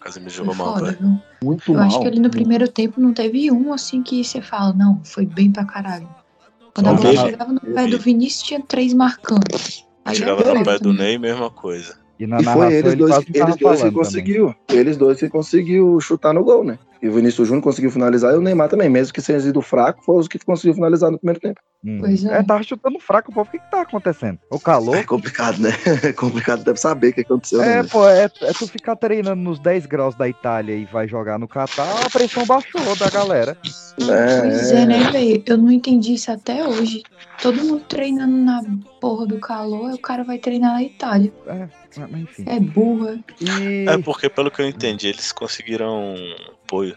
O 0.00 0.04
Casemiro 0.04 0.32
jogou 0.32 0.54
mal, 0.54 0.74
foda, 0.74 0.86
velho. 0.92 0.98
viu? 1.00 1.18
Muito 1.42 1.72
Eu 1.72 1.76
mal. 1.78 1.86
acho 1.86 2.00
que 2.00 2.06
ele 2.06 2.20
no 2.20 2.30
primeiro 2.30 2.68
tempo 2.68 3.00
não 3.00 3.12
teve 3.12 3.50
um 3.50 3.72
assim 3.72 4.02
que 4.02 4.22
você 4.22 4.40
fala, 4.40 4.72
não, 4.72 5.00
foi 5.04 5.26
bem 5.26 5.50
pra 5.50 5.64
caralho. 5.64 6.08
Quando 6.72 6.86
Só 6.86 6.92
a 6.92 6.96
bola 6.96 7.28
chegava 7.30 7.52
no 7.52 7.60
pé 7.60 7.86
do 7.88 7.98
Vinícius, 7.98 8.42
tinha 8.44 8.60
três 8.60 8.94
marcantes. 8.94 9.84
Aí 10.08 10.16
Chegava 10.16 10.42
pé 10.42 10.64
certo, 10.64 10.84
do? 10.84 10.92
Ney, 10.94 11.18
mesma 11.18 11.50
coisa. 11.50 11.98
E 12.18 12.26
na 12.26 12.40
E 12.40 12.44
foi 12.44 12.72
eles 12.72 12.92
ele 12.92 12.96
dois, 12.96 13.26
eles 13.32 13.56
dois 13.56 13.82
que 13.82 13.90
conseguiu. 13.90 14.54
Eles 14.68 14.96
dois 14.96 15.18
que 15.18 15.28
conseguiu 15.28 16.00
chutar 16.00 16.32
no 16.32 16.42
gol, 16.42 16.64
né? 16.64 16.78
E 17.00 17.08
o 17.08 17.12
Vinícius 17.12 17.46
Júnior 17.46 17.62
conseguiu 17.62 17.90
finalizar 17.90 18.34
e 18.34 18.36
o 18.36 18.40
Neymar 18.40 18.68
também, 18.68 18.88
mesmo 18.88 19.12
que 19.12 19.22
tenha 19.22 19.38
sido 19.38 19.62
fraco, 19.62 20.02
foi 20.04 20.18
os 20.18 20.28
que 20.28 20.38
conseguiu 20.38 20.74
finalizar 20.74 21.10
no 21.10 21.18
primeiro 21.18 21.40
tempo. 21.40 21.60
Hum. 21.84 21.98
Pois 22.00 22.24
é. 22.24 22.38
É, 22.38 22.42
tava 22.42 22.62
chutando 22.64 22.98
fraco, 22.98 23.32
pô. 23.32 23.42
O 23.42 23.44
que 23.44 23.58
que 23.58 23.70
tá 23.70 23.82
acontecendo? 23.82 24.38
O 24.50 24.58
calor? 24.58 24.96
É 24.96 25.04
complicado, 25.04 25.58
né? 25.58 25.70
É 26.02 26.12
complicado, 26.12 26.64
deve 26.64 26.78
saber 26.78 27.08
o 27.08 27.12
que 27.12 27.20
aconteceu. 27.20 27.62
É, 27.62 27.82
né? 27.82 27.88
pô, 27.90 28.08
é, 28.08 28.24
é 28.24 28.52
tu 28.52 28.66
ficar 28.66 28.96
treinando 28.96 29.40
nos 29.40 29.60
10 29.60 29.86
graus 29.86 30.14
da 30.14 30.28
Itália 30.28 30.74
e 30.74 30.84
vai 30.86 31.06
jogar 31.06 31.38
no 31.38 31.46
Catar, 31.46 32.04
a 32.04 32.10
pressão 32.10 32.44
baixou 32.46 32.96
da 32.96 33.08
galera. 33.10 33.56
Pois 33.96 34.72
é, 34.72 34.86
né, 34.86 35.10
velho? 35.10 35.42
Eu 35.46 35.58
não 35.58 35.70
entendi 35.70 36.14
isso 36.14 36.30
até 36.30 36.66
hoje. 36.66 37.02
Todo 37.40 37.64
mundo 37.64 37.84
treinando 37.88 38.36
na 38.36 38.62
porra 39.00 39.26
do 39.26 39.38
calor, 39.38 39.92
o 39.92 39.98
cara 39.98 40.24
vai 40.24 40.38
treinar 40.38 40.74
na 40.74 40.82
Itália. 40.82 41.32
É, 41.46 41.68
mas 41.96 42.22
enfim. 42.22 42.44
É 42.46 42.60
burra. 42.60 43.18
E... 43.40 43.86
É 43.88 43.98
porque, 43.98 44.28
pelo 44.28 44.50
que 44.50 44.62
eu 44.62 44.68
entendi, 44.68 45.08
eles 45.08 45.32
conseguiram 45.32 46.14
apoio 46.68 46.94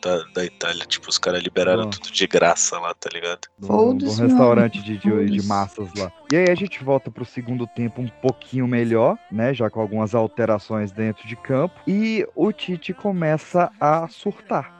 da, 0.00 0.22
da 0.32 0.44
Itália. 0.44 0.86
Tipo, 0.86 1.10
os 1.10 1.18
caras 1.18 1.42
liberaram 1.42 1.84
Bom. 1.84 1.90
tudo 1.90 2.12
de 2.12 2.26
graça 2.26 2.78
lá, 2.78 2.94
tá 2.94 3.10
ligado? 3.12 3.40
num 3.58 3.94
meu 3.94 4.14
restaurante 4.14 4.80
de, 4.80 4.96
de, 4.96 5.26
de 5.26 5.46
massas 5.46 5.92
lá. 5.96 6.12
E 6.32 6.36
aí 6.36 6.46
a 6.48 6.54
gente 6.54 6.82
volta 6.84 7.10
pro 7.10 7.24
segundo 7.24 7.66
tempo 7.66 8.00
um 8.00 8.08
pouquinho 8.22 8.68
melhor, 8.68 9.18
né? 9.30 9.52
Já 9.52 9.68
com 9.68 9.80
algumas 9.80 10.14
alterações 10.14 10.92
dentro 10.92 11.26
de 11.26 11.34
campo. 11.34 11.74
E 11.86 12.26
o 12.36 12.52
Tite 12.52 12.94
começa 12.94 13.70
a 13.80 14.06
surtar. 14.08 14.72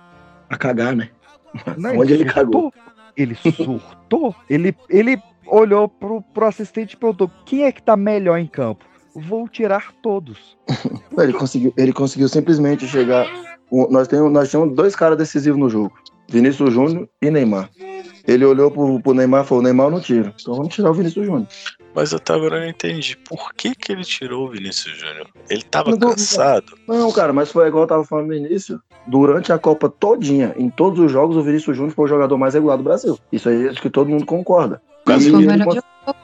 A 0.49 0.57
cagar, 0.57 0.95
né? 0.95 1.11
Não, 1.77 1.99
Onde 1.99 2.13
ele 2.13 2.25
surtou. 2.25 2.71
cagou? 2.71 2.75
Ele 3.17 3.35
surtou. 3.35 4.37
ele, 4.49 4.77
ele 4.89 5.21
olhou 5.47 5.89
pro, 5.89 6.23
pro 6.23 6.47
assistente 6.47 6.93
e 6.93 6.97
perguntou: 6.97 7.29
quem 7.45 7.65
é 7.65 7.73
que 7.73 7.83
tá 7.83 7.97
melhor 7.97 8.39
em 8.39 8.47
campo? 8.47 8.85
Vou 9.15 9.49
tirar 9.49 9.93
todos. 10.01 10.57
Ele 11.19 11.33
conseguiu, 11.33 11.75
ele 11.77 11.93
conseguiu 11.93 12.29
simplesmente 12.29 12.87
chegar. 12.87 13.27
Nós, 13.71 14.09
temos, 14.09 14.33
nós 14.33 14.51
tínhamos 14.51 14.75
dois 14.75 14.97
caras 14.97 15.19
decisivos 15.19 15.59
no 15.59 15.69
jogo: 15.69 15.93
Vinícius 16.29 16.73
Júnior 16.73 17.09
e 17.21 17.31
Neymar. 17.31 17.71
Ele 18.27 18.45
olhou 18.45 18.71
pro, 18.71 19.01
pro 19.01 19.15
Neymar 19.15 19.45
e 19.45 19.49
falou: 19.49 19.63
Neymar 19.63 19.91
não 19.91 20.01
tiro. 20.01 20.33
Então 20.41 20.55
vamos 20.55 20.75
tirar 20.75 20.91
o 20.91 20.95
Vinícius 20.95 21.27
Júnior. 21.27 21.49
Mas 21.95 22.13
até 22.13 22.35
agora 22.35 22.57
eu 22.57 22.61
não 22.61 22.69
entendi. 22.69 23.17
Por 23.29 23.53
que, 23.55 23.75
que 23.75 23.93
ele 23.93 24.05
tirou 24.05 24.47
o 24.47 24.51
Vinícius 24.51 24.97
Júnior? 24.99 25.29
Ele 25.49 25.63
tava 25.63 25.91
não. 25.91 26.11
cansado? 26.11 26.79
Não, 26.87 27.11
cara, 27.11 27.33
mas 27.33 27.51
foi 27.51 27.67
igual 27.67 27.85
eu 27.85 27.89
tava 27.89 28.05
falando 28.05 28.29
no 28.29 28.35
início. 28.35 28.81
Durante 29.09 29.53
a 29.53 29.59
Copa 29.59 29.89
todinha, 29.89 30.55
em 30.57 30.69
todos 30.71 31.01
os 31.01 31.11
jogos, 31.11 31.37
o 31.37 31.43
Vinícius 31.43 31.77
Júnior 31.77 31.95
foi 31.95 32.05
o 32.05 32.09
jogador 32.09 32.37
mais 32.37 32.55
regular 32.55 32.77
do 32.77 32.85
Brasil. 32.85 33.19
Isso 33.33 33.49
aí 33.49 33.69
acho 33.69 33.81
que 33.81 33.91
todo 33.91 34.09
mundo 34.11 34.27
concorda. 34.27 34.81
E 35.07 35.13
ele, 35.13 35.65
cons- 35.65 35.79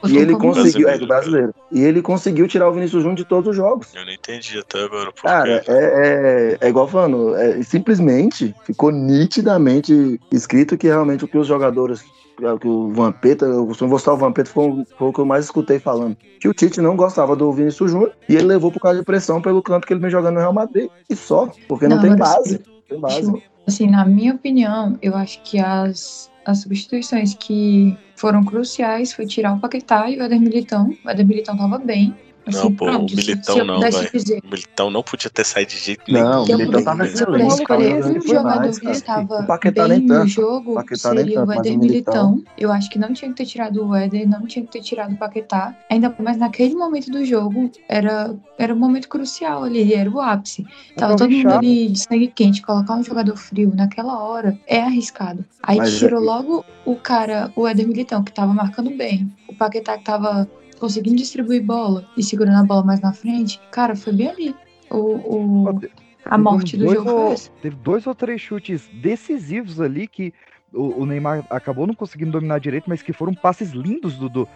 e 0.07 0.17
ele 0.17 0.35
conseguiu. 0.35 0.87
É, 0.87 0.91
Brasileiro, 0.91 0.99
do 0.99 1.07
brasileiro. 1.07 1.53
E 1.71 1.81
ele 1.83 2.01
conseguiu 2.03 2.47
tirar 2.47 2.69
o 2.69 2.73
Vinícius 2.73 3.01
Júnior 3.01 3.17
de 3.17 3.25
todos 3.25 3.49
os 3.49 3.55
jogos. 3.55 3.87
Eu 3.95 4.05
não 4.05 4.11
entendi 4.13 4.59
até 4.59 4.83
agora. 4.83 5.11
Por 5.11 5.23
Cara, 5.23 5.59
quê? 5.61 5.71
é, 5.71 6.57
é, 6.61 6.65
é 6.67 6.69
igual 6.69 6.87
falando, 6.87 7.35
é, 7.35 7.63
simplesmente 7.63 8.53
ficou 8.63 8.91
nitidamente 8.91 10.19
escrito 10.31 10.77
que 10.77 10.87
realmente 10.87 11.25
o 11.25 11.27
que 11.27 11.37
os 11.37 11.47
jogadores, 11.47 12.03
é, 12.41 12.57
que 12.59 12.67
o 12.67 12.91
Vampeta, 12.91 13.45
eu 13.45 13.65
costumo 13.65 13.89
gostar 13.89 14.13
o 14.13 14.17
Vampeta, 14.17 14.49
foi, 14.49 14.67
o- 14.69 14.85
foi 14.97 15.07
o 15.07 15.13
que 15.13 15.19
eu 15.19 15.25
mais 15.25 15.45
escutei 15.45 15.79
falando. 15.79 16.15
Que 16.39 16.47
o 16.47 16.53
Tite 16.53 16.79
não 16.81 16.95
gostava 16.95 17.35
do 17.35 17.51
Vinícius 17.51 17.91
Júnior 17.91 18.11
e 18.29 18.35
ele 18.35 18.45
levou 18.45 18.71
por 18.71 18.79
causa 18.79 18.99
de 18.99 19.05
pressão 19.05 19.41
pelo 19.41 19.61
canto 19.63 19.87
que 19.87 19.93
ele 19.93 19.99
vem 20.01 20.11
jogando 20.11 20.35
no 20.35 20.39
Real 20.41 20.53
Madrid. 20.53 20.89
E 21.09 21.15
só, 21.15 21.49
porque 21.67 21.87
não, 21.87 21.95
Não, 21.97 22.03
tem 22.03 22.15
base. 22.15 22.61
Tem 22.87 22.99
base. 22.99 23.21
Tipo, 23.21 23.43
assim, 23.67 23.89
na 23.89 24.05
minha 24.05 24.33
opinião, 24.33 24.97
eu 25.01 25.15
acho 25.15 25.41
que 25.43 25.59
as, 25.59 26.31
as 26.45 26.59
substituições 26.59 27.33
que 27.33 27.97
foram 28.15 28.43
cruciais 28.43 29.13
foi 29.13 29.25
tirar 29.25 29.53
o 29.53 29.59
Paquetá 29.59 30.09
e 30.09 30.17
o 30.17 30.23
Éder 30.23 30.39
Militão. 30.39 30.95
O 31.03 31.09
Éder 31.09 31.25
Militão 31.25 31.57
tava 31.57 31.77
bem. 31.77 32.15
Assim, 32.47 32.57
Não, 32.59 32.71
pô, 32.75 32.85
o 32.85 32.89
pronto, 32.91 33.09
se- 33.09 33.15
Militão 33.15 33.55
se 33.55 33.59
eu 33.59 33.65
não, 33.65 33.79
dizer, 33.79 34.41
O 34.43 34.47
Militão 34.49 34.91
não 34.91 35.01
podia 35.01 35.29
ter 35.31 35.43
saído 35.43 35.71
de 35.71 35.77
jeito 35.77 36.03
Não, 36.11 36.19
nenhum. 36.21 36.41
o 36.41 36.45
se 36.45 36.51
eu 36.51 36.57
Militão 36.59 36.79
se 36.81 36.85
eu 36.87 36.91
pudesse 36.95 37.13
excelente, 37.15 37.61
escolher 37.61 37.99
cara. 38.01 38.05
um 38.17 38.21
jogador 38.21 38.59
mais, 38.59 38.79
que 38.79 38.89
estava 38.89 39.39
O 39.41 39.47
Paquetá 39.47 39.87
bem 39.87 39.99
no 40.01 40.27
jogo, 40.27 40.79
O 40.79 40.95
seria 40.95 41.43
o 41.43 41.51
Éder 41.51 41.73
o 41.75 41.79
Militão- 41.79 42.31
Militão. 42.31 42.43
Eu 42.57 42.71
acho 42.71 42.89
que 42.89 42.99
não 42.99 43.13
tinha 43.13 43.29
que 43.31 43.37
ter 43.37 43.45
tirado 43.45 43.83
o 43.87 43.95
Éder, 43.95 44.29
não 44.29 44.45
tinha 44.45 44.63
que 44.63 44.71
ter 44.71 44.81
tirado 44.81 45.13
o 45.13 45.17
Paquetá. 45.17 45.75
Ainda 45.89 46.15
mais 46.19 46.37
naquele 46.37 46.75
momento 46.75 47.09
do 47.09 47.25
jogo, 47.25 47.71
era, 47.89 48.35
era 48.59 48.73
um 48.73 48.77
momento 48.77 49.09
crucial 49.09 49.63
ali, 49.63 49.93
era 49.93 50.09
o 50.09 50.21
ápice. 50.21 50.65
Tava 50.95 51.15
todo 51.15 51.31
mundo 51.31 51.41
chato. 51.49 51.57
ali 51.57 51.87
de 51.89 51.99
sangue 51.99 52.27
quente, 52.27 52.61
colocar 52.61 52.95
um 52.95 53.03
jogador 53.03 53.35
frio 53.37 53.71
naquela 53.75 54.21
hora 54.23 54.55
é 54.67 54.81
arriscado. 54.81 55.43
Aí 55.63 55.77
Mas 55.77 55.97
tirou 55.97 56.21
é- 56.21 56.25
logo 56.25 56.63
o 56.85 56.95
cara, 56.95 57.51
o 57.55 57.67
Éder 57.67 57.87
Militão, 57.87 58.23
que 58.23 58.31
tava 58.31 58.53
marcando 58.53 58.91
bem, 58.91 59.31
o 59.47 59.55
Paquetá 59.55 59.97
que 59.97 60.03
tava 60.03 60.47
conseguindo 60.85 61.15
distribuir 61.17 61.63
bola 61.63 62.05
e 62.15 62.21
segurando 62.23 62.59
a 62.59 62.63
bola 62.63 62.83
mais 62.83 63.01
na 63.01 63.11
frente. 63.11 63.59
Cara, 63.71 63.95
foi 63.95 64.13
bem 64.13 64.29
ali. 64.29 64.55
O, 64.91 64.97
o- 64.97 65.81
a 66.25 66.37
morte 66.37 66.77
do 66.77 66.87
jogo 66.93 67.09
ou- 67.09 67.25
foi 67.25 67.33
essa. 67.33 67.49
Teve 67.61 67.75
dois 67.77 68.05
ou 68.05 68.13
três 68.13 68.39
chutes 68.39 68.87
decisivos 69.01 69.81
ali 69.81 70.07
que 70.07 70.31
o, 70.71 71.01
o 71.01 71.05
Neymar 71.05 71.43
acabou 71.49 71.87
não 71.87 71.95
conseguindo 71.95 72.31
dominar 72.31 72.59
direito, 72.59 72.85
mas 72.87 73.01
que 73.01 73.11
foram 73.13 73.33
passes 73.33 73.71
lindos 73.71 74.15
do, 74.17 74.29
do, 74.29 74.47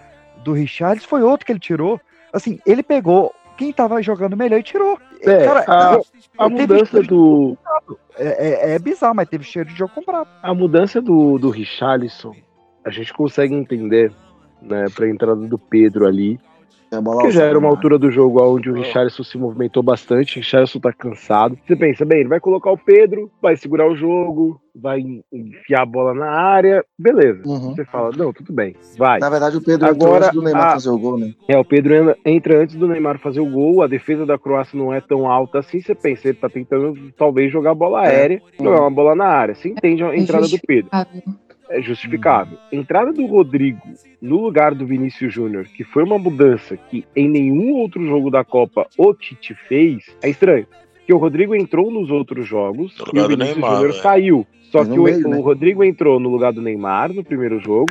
do 0.43 0.53
Richarlison. 0.53 1.07
Foi 1.07 1.23
outro 1.23 1.45
que 1.45 1.51
ele 1.51 1.59
tirou. 1.59 1.99
Assim, 2.31 2.59
ele 2.65 2.83
pegou 2.83 3.33
quem 3.57 3.73
tava 3.73 4.01
jogando 4.03 4.37
melhor 4.37 4.59
e 4.59 4.63
tirou. 4.63 4.99
É, 5.21 5.45
Cara, 5.45 5.65
a, 5.67 5.93
eu- 5.95 6.05
a 6.37 6.43
eu 6.45 6.49
mudança 6.51 7.01
do. 7.01 7.57
É, 8.17 8.49
é- 8.71 8.75
é 8.75 8.79
bizarro, 8.79 9.15
mas 9.15 9.27
teve 9.27 9.43
cheiro 9.43 9.67
de 9.69 9.75
jogo 9.75 9.93
comprado. 9.95 10.27
A 10.43 10.53
mudança 10.53 11.01
do, 11.01 11.37
do 11.39 11.49
Richarlison, 11.49 12.35
a 12.85 12.89
gente 12.91 13.11
consegue 13.13 13.53
entender, 13.55 14.11
né, 14.61 14.85
pra 14.93 15.09
entrada 15.09 15.41
do 15.47 15.57
Pedro 15.57 16.05
ali. 16.07 16.39
É 16.91 16.99
bola 16.99 17.17
Porque 17.19 17.29
já 17.29 17.43
era 17.43 17.59
uma 17.59 17.67
né? 17.67 17.75
altura 17.75 17.99
do 17.99 18.09
jogo 18.09 18.41
onde 18.43 18.71
o 18.71 18.73
Richarlison 18.73 19.21
se 19.21 19.37
movimentou 19.37 19.83
bastante, 19.83 20.37
o 20.37 20.39
Richarlison 20.41 20.79
tá 20.79 20.91
cansado. 20.91 21.55
Você 21.67 21.75
pensa, 21.75 22.03
bem, 22.03 22.21
ele 22.21 22.29
vai 22.29 22.39
colocar 22.39 22.71
o 22.71 22.77
Pedro, 22.79 23.29
vai 23.39 23.55
segurar 23.55 23.87
o 23.87 23.95
jogo, 23.95 24.59
vai 24.75 24.99
enfiar 25.31 25.83
a 25.83 25.85
bola 25.85 26.15
na 26.15 26.31
área, 26.31 26.83
beleza. 26.97 27.43
Uhum. 27.45 27.75
Você 27.75 27.85
fala, 27.85 28.09
não, 28.17 28.33
tudo 28.33 28.51
bem, 28.51 28.75
vai. 28.97 29.19
Na 29.19 29.29
verdade, 29.29 29.57
o 29.57 29.61
Pedro 29.61 29.87
entrou 29.87 30.07
Agora, 30.07 30.25
antes 30.25 30.35
do 30.35 30.41
Neymar 30.43 30.65
a- 30.65 30.71
fazer 30.71 30.89
o 30.89 30.97
gol, 30.97 31.19
né? 31.19 31.31
É, 31.47 31.59
o 31.59 31.63
Pedro 31.63 32.15
entra- 32.25 32.59
antes 32.63 32.75
do 32.75 32.87
Neymar 32.87 33.19
fazer 33.19 33.39
o 33.39 33.45
gol, 33.51 33.83
a 33.83 33.87
defesa 33.87 34.25
da 34.25 34.39
Croácia 34.39 34.75
não 34.75 34.91
é 34.91 34.99
tão 34.99 35.29
alta 35.29 35.59
assim, 35.59 35.79
você 35.81 35.93
pensa, 35.93 36.27
ele 36.29 36.37
tá 36.39 36.49
tentando 36.49 36.95
talvez 37.15 37.51
jogar 37.51 37.75
bola 37.75 38.03
É. 38.03 38.07
aérea, 38.07 38.41
jogar 38.57 38.77
Uhum. 38.77 38.81
uma 38.85 38.89
bola 38.91 39.13
na 39.15 39.25
área. 39.27 39.53
Você 39.53 39.69
entende 39.69 40.01
a 40.03 40.07
É 40.11 40.17
entrada 40.17 40.47
do 40.47 40.57
Pedro. 40.65 40.89
Justificável. 41.77 41.77
É 41.77 41.81
justificável. 41.81 42.57
Entrada 42.71 43.13
do 43.13 43.25
Rodrigo 43.25 43.81
no 44.21 44.41
lugar 44.41 44.73
do 44.73 44.85
Vinícius 44.85 45.33
Júnior, 45.33 45.65
que 45.65 45.83
foi 45.83 46.03
uma 46.03 46.17
mudança 46.17 46.75
que 46.75 47.05
em 47.15 47.29
nenhum 47.29 47.73
outro 47.73 48.05
jogo 48.05 48.29
da 48.29 48.43
Copa 48.43 48.87
o 48.97 49.13
Tite 49.13 49.53
fez, 49.67 50.03
é 50.21 50.29
estranho. 50.29 50.65
Porque 50.95 51.13
o 51.13 51.17
Rodrigo 51.17 51.55
entrou 51.55 51.89
nos 51.91 52.11
outros 52.11 52.47
jogos 52.47 52.95
No 53.13 53.21
e 53.21 53.23
o 53.23 53.27
Vinícius 53.27 53.55
Neymar, 53.57 53.71
Júnior 53.75 53.91
velho. 53.91 54.03
saiu. 54.03 54.47
Só 54.71 54.79
Mas 54.79 54.87
que 54.89 54.99
o, 54.99 55.03
meio, 55.03 55.27
o 55.27 55.29
né? 55.31 55.39
Rodrigo 55.39 55.83
entrou 55.83 56.19
no 56.19 56.29
lugar 56.29 56.53
do 56.53 56.61
Neymar 56.61 57.11
no 57.13 57.23
primeiro 57.23 57.59
jogo. 57.59 57.87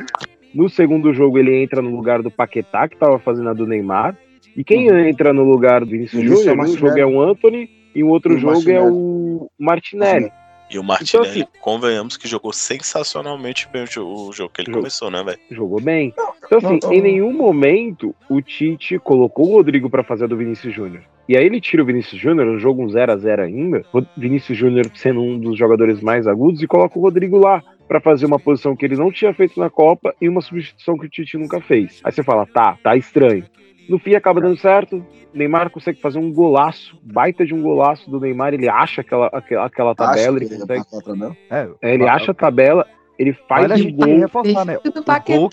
No 0.53 0.69
segundo 0.69 1.13
jogo 1.13 1.37
ele 1.37 1.61
entra 1.61 1.81
no 1.81 1.95
lugar 1.95 2.21
do 2.21 2.31
Paquetá, 2.31 2.87
que 2.87 2.95
estava 2.95 3.19
fazendo 3.19 3.49
a 3.49 3.53
do 3.53 3.67
Neymar. 3.67 4.17
E 4.55 4.63
quem 4.63 4.87
entra 4.87 5.33
no 5.33 5.43
lugar 5.43 5.81
do 5.85 5.91
Vinícius 5.91 6.21
Vinícius 6.23 6.47
é 6.47 6.51
o 6.51 6.55
Júnior, 6.55 6.55
um 6.55 6.57
Martinelli. 6.57 6.79
jogo 6.87 6.99
é 6.99 7.05
o 7.05 7.21
Anthony 7.21 7.69
e 7.93 8.03
o 8.03 8.07
outro 8.07 8.33
E 8.33 8.35
o 8.35 8.39
jogo 8.39 8.69
é 8.69 8.79
Martinelli. 8.79 8.91
o 8.91 9.49
Martinelli. 9.59 10.31
E 10.69 10.77
o 10.77 10.83
Martinelli, 10.83 11.29
assim- 11.41 11.45
convenhamos 11.61 12.15
que 12.17 12.27
jogou 12.27 12.53
sensacionalmente 12.53 13.67
bem 13.71 13.83
o 13.83 13.87
jo- 13.87 14.05
o 14.05 14.31
jogo 14.33 14.51
que 14.53 14.61
ele 14.61 14.67
Jogo. 14.67 14.79
começou, 14.79 15.09
né, 15.09 15.23
velho? 15.23 15.39
jogou 15.51 15.81
bem. 15.81 16.13
Então, 16.45 16.57
assim, 16.57 16.79
não, 16.83 16.93
em 16.93 16.97
não. 16.97 17.03
nenhum 17.03 17.33
momento 17.33 18.13
o 18.29 18.41
Tite 18.41 18.99
colocou 18.99 19.49
o 19.49 19.53
Rodrigo 19.53 19.89
pra 19.89 20.03
fazer 20.03 20.25
a 20.25 20.27
do 20.27 20.37
Vinícius 20.37 20.73
Júnior. 20.73 21.03
E 21.27 21.37
aí 21.37 21.45
ele 21.45 21.61
tira 21.61 21.83
o 21.83 21.85
Vinícius 21.85 22.19
Júnior, 22.19 22.47
um 22.47 22.59
jogo 22.59 22.83
um 22.83 22.89
0 22.89 23.11
a 23.11 23.17
0 23.17 23.43
ainda, 23.43 23.83
o 23.93 24.01
Vinícius 24.17 24.57
Júnior 24.57 24.89
sendo 24.95 25.21
um 25.21 25.39
dos 25.39 25.57
jogadores 25.57 26.01
mais 26.01 26.25
agudos, 26.27 26.61
e 26.63 26.67
coloca 26.67 26.97
o 26.97 27.01
Rodrigo 27.01 27.37
lá 27.37 27.63
pra 27.87 27.99
fazer 28.01 28.25
uma 28.25 28.39
posição 28.39 28.75
que 28.75 28.85
ele 28.85 28.95
não 28.95 29.11
tinha 29.11 29.33
feito 29.33 29.59
na 29.59 29.69
Copa 29.69 30.13
e 30.19 30.27
uma 30.29 30.41
substituição 30.41 30.97
que 30.97 31.05
o 31.05 31.09
Tite 31.09 31.37
nunca 31.37 31.59
fez. 31.61 31.99
Aí 32.03 32.11
você 32.11 32.23
fala, 32.23 32.45
tá, 32.47 32.77
tá 32.83 32.95
estranho. 32.95 33.43
No 33.89 33.97
fim 33.97 34.13
acaba 34.13 34.39
dando 34.39 34.55
certo, 34.55 35.03
Neymar 35.33 35.71
consegue 35.71 35.99
fazer 35.99 36.19
um 36.19 36.31
golaço, 36.31 36.95
baita 37.01 37.43
de 37.43 37.55
um 37.55 37.61
golaço 37.61 38.09
do 38.09 38.19
Neymar, 38.19 38.53
ele 38.53 38.69
acha 38.69 39.01
aquela, 39.01 39.27
aquela, 39.27 39.65
aquela 39.65 39.95
tabela, 39.95 40.37
Acho 40.37 40.37
ele 40.37 40.45
ele 40.45 40.59
consegue, 40.59 40.81
a 40.81 41.01
tabela. 41.01 41.37
É, 41.49 41.69
é, 41.81 41.93
ele 41.95 42.07
acha 42.07 42.31
a 42.31 42.33
tabela, 42.35 42.85
ele 43.19 43.33
faz 43.33 43.63
Vale 43.63 43.73
a 43.73 43.75
um 43.75 43.79
gente 43.79 43.95
gol. 43.97 44.17
reforçar, 44.17 44.65
né? 44.65 44.77
O 44.77 45.03
gol, 45.27 45.49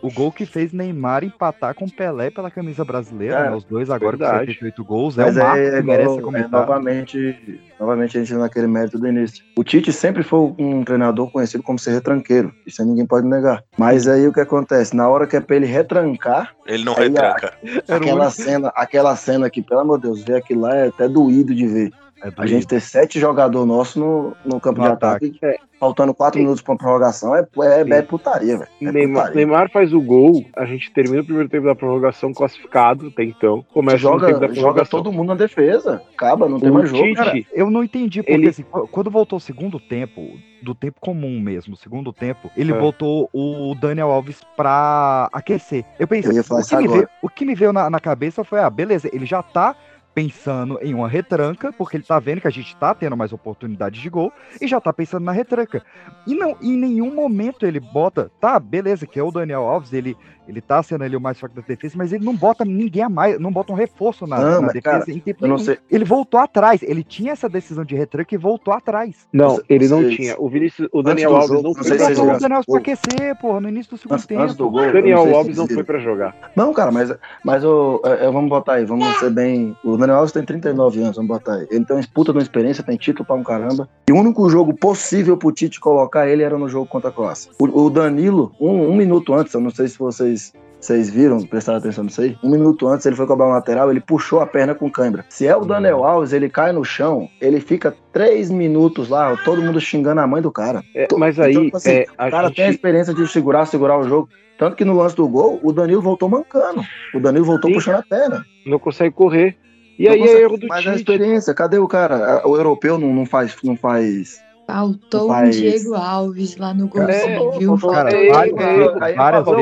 o 0.00 0.10
gol 0.10 0.32
que 0.32 0.46
fez 0.46 0.72
Neymar 0.72 1.22
empatar 1.22 1.74
com 1.74 1.86
Pelé 1.86 2.30
pela 2.30 2.50
camisa 2.50 2.86
brasileira, 2.86 3.36
É, 3.36 3.50
né? 3.50 3.54
Os 3.54 3.64
dois 3.64 3.90
agora 3.90 4.16
com 4.16 4.24
verdade. 4.24 4.46
78 4.46 4.82
gols. 4.82 5.18
É 5.18 5.24
Mas 5.24 5.36
um 5.36 5.40
marco 5.40 5.58
é, 5.58 5.70
que 5.70 5.76
é, 5.76 5.82
merece 5.82 6.14
ser 6.14 6.36
é 6.36 6.48
novamente, 6.48 7.60
novamente 7.78 8.16
a 8.16 8.24
gente 8.24 8.34
naquele 8.34 8.66
mérito 8.66 8.98
do 8.98 9.06
início. 9.06 9.44
O 9.54 9.62
Tite 9.62 9.92
sempre 9.92 10.22
foi 10.22 10.54
um 10.58 10.82
treinador 10.82 11.30
conhecido 11.30 11.62
como 11.62 11.78
ser 11.78 11.90
retranqueiro. 11.90 12.50
Isso 12.66 12.80
aí 12.80 12.88
ninguém 12.88 13.04
pode 13.04 13.28
negar. 13.28 13.62
Mas 13.76 14.08
aí 14.08 14.26
o 14.26 14.32
que 14.32 14.40
acontece? 14.40 14.96
Na 14.96 15.06
hora 15.06 15.26
que 15.26 15.36
é 15.36 15.40
pra 15.40 15.56
ele 15.56 15.66
retrancar, 15.66 16.54
Ele 16.66 16.82
não 16.82 16.94
retranca. 16.94 17.52
O 17.62 17.92
aquela 17.92 18.30
cena, 18.30 18.72
aquela 18.74 19.16
cena 19.16 19.50
que, 19.50 19.60
pelo 19.60 19.80
amor 19.82 19.98
de 19.98 20.04
Deus, 20.04 20.22
ver 20.24 20.36
aquilo 20.36 20.62
lá 20.62 20.74
é 20.74 20.88
até 20.88 21.06
doído 21.06 21.54
de 21.54 21.66
ver. 21.66 21.92
É 22.22 22.30
A 22.36 22.46
gente 22.46 22.66
ter 22.66 22.80
sete 22.80 23.18
jogadores 23.18 23.66
nossos 23.66 23.96
no, 23.96 24.32
no 24.44 24.60
campo 24.60 24.80
No 24.80 24.86
de 24.86 24.92
ataque, 24.92 25.36
É. 25.42 25.56
faltando 25.80 26.14
quatro 26.14 26.38
minutos 26.40 26.62
pra 26.62 26.76
prorrogação, 26.76 27.34
é, 27.34 27.40
é, 27.40 27.84
Sim. 27.84 27.92
é 27.92 28.02
putaria, 28.02 28.58
velho. 28.58 28.70
É 28.80 28.92
Neymar. 28.92 29.34
Neymar 29.34 29.70
faz 29.72 29.92
o 29.92 30.00
gol, 30.00 30.44
a 30.56 30.64
gente 30.64 30.92
termina 30.92 31.22
o 31.22 31.24
primeiro 31.24 31.48
tempo 31.48 31.66
da 31.66 31.74
prorrogação 31.74 32.32
classificado 32.32 33.08
até 33.08 33.24
então. 33.24 33.64
Começa 33.74 33.96
o 33.96 33.98
joga, 33.98 34.26
tempo 34.28 34.38
da 34.40 34.46
joga 34.46 34.60
prorrogação. 34.60 35.02
todo 35.02 35.12
mundo 35.12 35.28
na 35.28 35.34
defesa. 35.34 36.00
Acaba, 36.14 36.48
não 36.48 36.60
tem 36.60 36.70
O 36.70 36.74
mais 36.74 36.88
jogo. 36.90 37.02
Tite- 37.02 37.14
Cara, 37.16 37.38
eu 37.52 37.68
não 37.70 37.82
entendi, 37.82 38.22
porque 38.22 38.32
Ele- 38.32 38.48
assim, 38.48 38.62
qu- 38.62 38.86
quando 38.86 39.10
voltou 39.10 39.38
o 39.38 39.40
segundo 39.40 39.80
tempo, 39.80 40.22
do 40.62 40.76
tempo 40.76 41.00
comum 41.00 41.40
mesmo, 41.40 41.76
segundo 41.76 42.12
tempo, 42.12 42.48
ele 42.56 42.72
É. 42.72 42.78
botou 42.78 43.28
o 43.32 43.74
Daniel 43.80 44.12
Alves 44.12 44.40
pra 44.56 45.28
aquecer. 45.32 45.84
Eu 45.98 46.06
pensei, 46.06 46.30
Eu 46.30 46.36
ia 46.36 46.44
falar 46.44 46.60
o, 46.60 46.64
que 46.64 46.88
veio, 46.88 47.08
o 47.20 47.28
que 47.28 47.44
me 47.44 47.54
veio 47.56 47.72
na, 47.72 47.90
na 47.90 47.98
cabeça 47.98 48.44
foi, 48.44 48.60
ah, 48.60 48.70
beleza, 48.70 49.10
ele 49.12 49.26
já 49.26 49.42
tá 49.42 49.74
pensando 50.14 50.78
em 50.82 50.94
uma 50.94 51.08
retranca, 51.08 51.72
porque 51.72 51.96
ele 51.96 52.04
tá 52.04 52.18
vendo 52.18 52.40
que 52.40 52.48
a 52.48 52.50
gente 52.52 52.76
tá 52.76 52.94
tendo 52.94 53.16
mais 53.16 53.32
oportunidades 53.32 54.00
de 54.00 54.10
gol, 54.10 54.32
e 54.60 54.66
já 54.66 54.80
tá 54.80 54.92
pensando 54.92 55.24
na 55.24 55.32
retranca. 55.32 55.82
E 56.26 56.34
não, 56.34 56.56
em 56.60 56.76
nenhum 56.76 57.14
momento 57.14 57.66
ele 57.66 57.80
bota, 57.80 58.30
tá, 58.40 58.58
beleza, 58.58 59.06
que 59.06 59.18
é 59.18 59.22
o 59.22 59.30
Daniel 59.30 59.62
Alves, 59.62 59.92
ele, 59.92 60.16
ele 60.46 60.60
tá 60.60 60.82
sendo 60.82 61.02
ali 61.04 61.16
o 61.16 61.20
mais 61.20 61.38
fraco 61.40 61.54
da 61.54 61.62
defesa, 61.62 61.94
mas 61.96 62.12
ele 62.12 62.24
não 62.24 62.36
bota 62.36 62.64
ninguém 62.64 63.02
a 63.02 63.08
mais, 63.08 63.38
não 63.40 63.50
bota 63.50 63.72
um 63.72 63.76
reforço 63.76 64.26
na, 64.26 64.38
Não, 64.38 64.60
na 64.62 64.68
defesa 64.68 64.82
cara, 64.82 65.04
em 65.10 65.18
tempo 65.18 65.44
eu 65.44 65.48
não 65.48 65.56
nenhum. 65.56 65.66
sei. 65.66 65.78
Ele 65.90 66.04
voltou 66.04 66.38
atrás, 66.40 66.82
ele 66.82 67.02
tinha 67.02 67.32
essa 67.32 67.48
decisão 67.48 67.84
de 67.84 67.94
retranca 67.94 68.34
e 68.34 68.38
voltou 68.38 68.74
atrás. 68.74 69.26
Não, 69.32 69.60
ele 69.68 69.88
não 69.88 70.00
Vocês- 70.02 70.16
tinha. 70.16 70.34
O 70.38 70.48
Vinícius, 70.48 70.88
o 70.92 71.02
Daniel 71.02 71.34
Alves 71.34 71.48
jogo, 71.48 71.62
não 71.62 71.74
foi 71.74 71.84
sei 71.84 71.92
Ele 71.96 72.04
pra 72.04 72.14
jogar. 72.14 72.36
o 72.36 72.38
Daniel 72.40 72.56
Alves 72.58 72.66
pra 72.66 72.78
aquecer, 72.78 73.36
porra, 73.40 73.60
no 73.60 73.68
início 73.68 73.90
do 73.92 73.96
segundo 73.98 74.14
Antes, 74.14 74.26
tempo. 74.26 74.42
antes 74.42 74.56
do 74.56 74.70
gol. 74.70 74.82
eu 74.84 74.92
Daniel 74.92 75.16
não 75.16 75.22
sei 75.24 75.32
se 75.32 75.38
Alves 75.38 75.56
não 75.58 75.68
foi 75.68 75.84
pra 75.84 75.98
jogar. 75.98 76.36
Não, 76.54 76.72
cara, 76.74 76.90
mas, 76.92 77.12
mas 77.44 77.64
o, 77.64 78.00
é, 78.04 78.26
é, 78.26 78.30
vamos 78.30 78.50
botar 78.50 78.74
aí, 78.74 78.84
vamos 78.84 79.06
ser 79.18 79.30
bem. 79.30 79.76
O 79.84 79.96
Daniel 80.02 80.18
Alves 80.18 80.32
tem 80.32 80.44
39 80.44 81.00
anos, 81.00 81.16
vamos 81.16 81.28
botar 81.28 81.54
aí. 81.54 81.66
Ele 81.70 81.84
tem 81.84 81.96
uma 81.96 82.02
disputa 82.02 82.32
de 82.32 82.38
uma 82.38 82.42
experiência, 82.42 82.84
tem 82.84 82.96
título 82.96 83.24
pra 83.24 83.34
um 83.36 83.42
caramba. 83.42 83.88
E 84.08 84.12
o 84.12 84.16
único 84.16 84.48
jogo 84.50 84.74
possível 84.74 85.36
pro 85.36 85.52
Tite 85.52 85.80
colocar 85.80 86.28
ele 86.28 86.42
era 86.42 86.58
no 86.58 86.68
jogo 86.68 86.86
contra 86.86 87.08
a 87.10 87.12
Croácia. 87.12 87.50
O, 87.58 87.84
o 87.84 87.90
Danilo, 87.90 88.52
um, 88.60 88.88
um 88.88 88.94
minuto 88.96 89.32
antes, 89.34 89.54
eu 89.54 89.60
não 89.60 89.70
sei 89.70 89.88
se 89.88 89.98
vocês. 89.98 90.52
Vocês 90.80 91.08
viram, 91.08 91.40
prestaram 91.46 91.78
atenção 91.78 92.02
nisso 92.02 92.20
aí? 92.20 92.36
Um 92.42 92.50
minuto 92.50 92.88
antes 92.88 93.06
ele 93.06 93.14
foi 93.14 93.24
cobrar 93.24 93.46
um 93.46 93.52
lateral, 93.52 93.88
ele 93.88 94.00
puxou 94.00 94.40
a 94.40 94.46
perna 94.48 94.74
com 94.74 94.90
cãibra. 94.90 95.24
Se 95.28 95.46
é 95.46 95.56
o 95.56 95.64
Daniel 95.64 96.02
Alves, 96.02 96.32
ele 96.32 96.48
cai 96.48 96.72
no 96.72 96.84
chão, 96.84 97.28
ele 97.40 97.60
fica 97.60 97.94
três 98.12 98.50
minutos 98.50 99.08
lá, 99.08 99.36
todo 99.44 99.62
mundo 99.62 99.80
xingando 99.80 100.20
a 100.20 100.26
mãe 100.26 100.42
do 100.42 100.50
cara. 100.50 100.82
É, 100.92 101.06
mas 101.16 101.38
aí, 101.38 101.54
então, 101.54 101.76
assim, 101.76 101.90
é, 101.90 102.06
o 102.12 102.16
cara 102.32 102.48
gente- 102.48 102.56
tem 102.56 102.64
a 102.64 102.70
experiência 102.70 103.14
de 103.14 103.24
segurar, 103.28 103.64
segurar 103.66 103.96
o 103.96 104.08
jogo. 104.08 104.28
Tanto 104.58 104.74
que 104.74 104.84
no 104.84 104.96
lance 104.96 105.14
do 105.14 105.28
gol, 105.28 105.60
o 105.62 105.72
Danilo 105.72 106.02
voltou 106.02 106.28
mancando. 106.28 106.82
O 107.14 107.20
Danilo 107.20 107.44
voltou 107.44 107.70
Sim. 107.70 107.74
puxando 107.74 107.96
a 107.96 108.02
perna. 108.02 108.44
não 108.66 108.80
consegue 108.80 109.14
correr. 109.14 109.56
E 109.98 110.08
aí 110.08 110.20
é 110.22 110.40
erro 110.42 110.56
do 110.58 110.66
Mas 110.66 110.78
a 110.86 110.90
Tite. 110.90 110.96
experiência, 110.96 111.54
cadê 111.54 111.78
o 111.78 111.86
cara? 111.88 112.42
O 112.46 112.56
europeu 112.56 112.98
não, 112.98 113.12
não 113.12 113.26
faz. 113.26 113.54
Não 113.62 113.76
faz. 113.76 114.40
Faltou 114.66 115.28
Faz- 115.28 115.56
um 115.56 115.60
Diego 115.60 115.94
Alves 115.94 116.56
lá 116.56 116.72
no 116.72 116.86
gol, 116.88 117.02
É, 117.02 117.58
viu? 117.58 117.76
Cara, 117.78 118.10
várias, 118.10 119.46
é, 119.48 119.54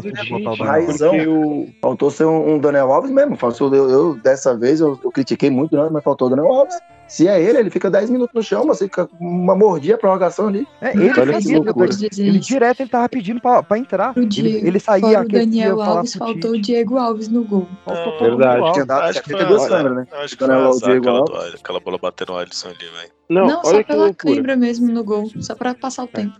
vezes- 0.00 0.30
o 0.30 0.48
Alves. 0.48 0.58
Raizão. 0.58 1.14
o, 1.28 1.68
Faltou 1.80 2.10
ser 2.10 2.24
um, 2.24 2.54
um 2.54 2.58
Daniel 2.58 2.90
Alves 2.92 3.10
mesmo. 3.10 3.36
Faltou, 3.36 3.72
eu, 3.74 3.88
eu- 3.88 4.14
dessa 4.14 4.56
vez 4.56 4.80
eu, 4.80 4.98
eu 5.04 5.10
critiquei 5.12 5.50
muito, 5.50 5.76
né, 5.76 5.88
mas 5.92 6.02
faltou 6.02 6.26
o 6.26 6.30
Daniel 6.30 6.52
Alves. 6.52 6.74
Se 7.08 7.26
é 7.26 7.40
ele, 7.42 7.58
ele 7.58 7.70
fica 7.70 7.90
10 7.90 8.10
minutos 8.10 8.34
no 8.34 8.42
chão, 8.42 8.66
mas 8.66 8.78
fica 8.78 9.06
com 9.06 9.16
uma 9.24 9.56
mordia 9.56 9.94
a 9.94 9.98
prorrogação 9.98 10.48
ali. 10.48 10.68
É, 10.80 10.90
ele 10.92 11.08
Olha 11.10 11.32
fez 11.32 11.46
que 11.46 11.52
ele, 11.54 12.28
ele 12.28 12.38
direto 12.38 12.80
ele 12.80 12.90
tava 12.90 13.08
pedindo 13.08 13.40
pra, 13.40 13.62
pra 13.62 13.78
entrar. 13.78 14.12
Pro 14.12 14.22
Ele, 14.22 14.28
Diego. 14.28 14.66
ele 14.66 14.78
saía 14.78 15.00
Fora 15.00 15.24
o 15.24 15.28
Daniel 15.28 15.80
Alves, 15.80 16.12
faltou 16.14 16.50
o. 16.52 16.60
Diego 16.60 16.98
Alves 16.98 17.28
no 17.28 17.44
gol. 17.44 17.66
Faltou 17.84 18.12
mundo 18.12 18.36
verdade. 18.36 18.72
Tinha 18.74 18.84
dado 18.86 19.02
Acho 19.04 19.22
que 19.22 19.30
foi, 19.30 19.40
72 19.40 19.64
é, 19.64 19.68
câmeras, 19.68 19.96
né? 19.96 20.06
acho 20.22 20.36
que 20.36 20.46
Daniel 20.46 20.60
foi 20.60 20.68
azar 20.76 20.90
Diego 20.90 21.04
aquela, 21.08 21.18
Alves. 21.18 21.52
do- 21.52 21.56
aquela 21.58 21.80
bola 21.80 21.98
batendo 21.98 22.32
no 22.32 22.38
Alisson 22.38 22.68
ali, 22.68 22.76
velho. 22.78 23.10
Não, 23.30 23.46
Não, 23.46 23.64
só 23.64 23.82
pela 23.82 24.04
loucura. 24.04 24.34
cãibra 24.34 24.56
mesmo 24.56 24.88
no 24.92 25.02
gol, 25.04 25.30
só 25.40 25.54
pra 25.54 25.74
passar 25.74 26.04
o 26.04 26.06
tempo. 26.06 26.34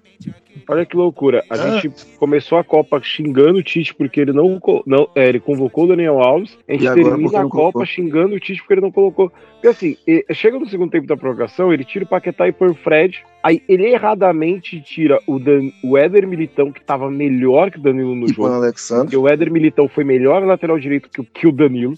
Olha 0.68 0.86
que 0.86 0.96
loucura. 0.96 1.44
A 1.50 1.54
Ah. 1.54 1.78
gente 1.78 1.90
começou 2.18 2.58
a 2.58 2.64
Copa 2.64 3.00
xingando 3.02 3.58
o 3.58 3.62
Tite 3.62 3.94
porque 3.94 4.20
ele 4.20 4.32
não, 4.32 4.60
não 4.86 5.08
é, 5.14 5.28
ele 5.28 5.40
convocou 5.40 5.84
o 5.84 5.88
Daniel 5.88 6.18
Alves. 6.20 6.56
A 6.68 6.72
gente 6.72 6.84
E 6.86 6.94
termina 6.94 7.28
a 7.40 7.42
Copa 7.42 7.48
colocou. 7.50 7.86
xingando 7.86 8.34
o 8.34 8.40
Tite 8.40 8.60
porque 8.60 8.74
ele 8.74 8.80
não 8.80 8.90
colocou. 8.92 9.30
Porque 9.54 9.68
assim, 9.68 9.96
e- 10.06 10.24
chega 10.32 10.58
no 10.58 10.68
segundo 10.68 10.90
tempo 10.90 11.06
da 11.06 11.16
prorrogação, 11.16 11.72
ele 11.72 11.84
tira 11.84 12.04
o 12.04 12.08
Paquetá 12.08 12.46
e 12.46 12.52
põe 12.52 12.68
o 12.68 12.74
Fred. 12.74 13.22
Aí 13.42 13.60
ele 13.68 13.86
erradamente 13.86 14.80
tira 14.80 15.18
o, 15.26 15.38
Dan, 15.38 15.70
o 15.82 15.96
Éder 15.98 16.26
Militão, 16.26 16.70
que 16.72 16.80
tava 16.80 17.10
melhor 17.10 17.70
que 17.70 17.78
o 17.78 17.82
Danilo 17.82 18.14
no 18.14 18.26
E 18.28 18.34
põe 18.34 18.46
o 18.46 18.48
jogo. 18.48 18.62
Alexandre. 18.64 19.04
Porque 19.04 19.16
o 19.16 19.28
Éder 19.28 19.50
Militão 19.50 19.88
foi 19.88 20.04
melhor 20.04 20.44
lateral 20.44 20.78
direito 20.78 21.08
que, 21.08 21.20
o- 21.20 21.24
que 21.24 21.46
o 21.46 21.52
Danilo. 21.52 21.94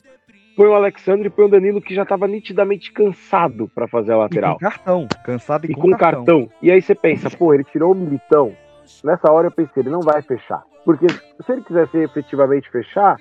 Põe 0.60 0.68
o 0.68 0.74
Alexandre 0.74 1.28
e 1.28 1.30
põe 1.30 1.46
o 1.46 1.48
Danilo 1.48 1.80
que 1.80 1.94
já 1.94 2.04
tava 2.04 2.28
nitidamente 2.28 2.92
cansado 2.92 3.66
pra 3.74 3.88
fazer 3.88 4.12
a 4.12 4.16
E 4.16 4.18
lateral 4.18 4.52
com 4.56 4.60
cartão, 4.60 5.08
cansado 5.24 5.66
e, 5.66 5.70
e 5.70 5.74
com 5.74 5.90
cartão. 5.92 6.50
E 6.60 6.70
aí 6.70 6.82
você 6.82 6.94
pensa, 6.94 7.30
pô, 7.30 7.54
ele 7.54 7.64
tirou 7.64 7.92
o 7.92 7.94
Militão. 7.94 8.52
Nessa 9.02 9.32
hora 9.32 9.46
eu 9.46 9.50
pensei, 9.50 9.82
ele 9.82 9.88
não 9.88 10.00
vai 10.00 10.20
fechar. 10.20 10.62
Porque 10.84 11.08
se 11.08 11.50
ele 11.50 11.62
quisesse 11.62 11.96
efetivamente 11.96 12.70
fechar, 12.70 13.16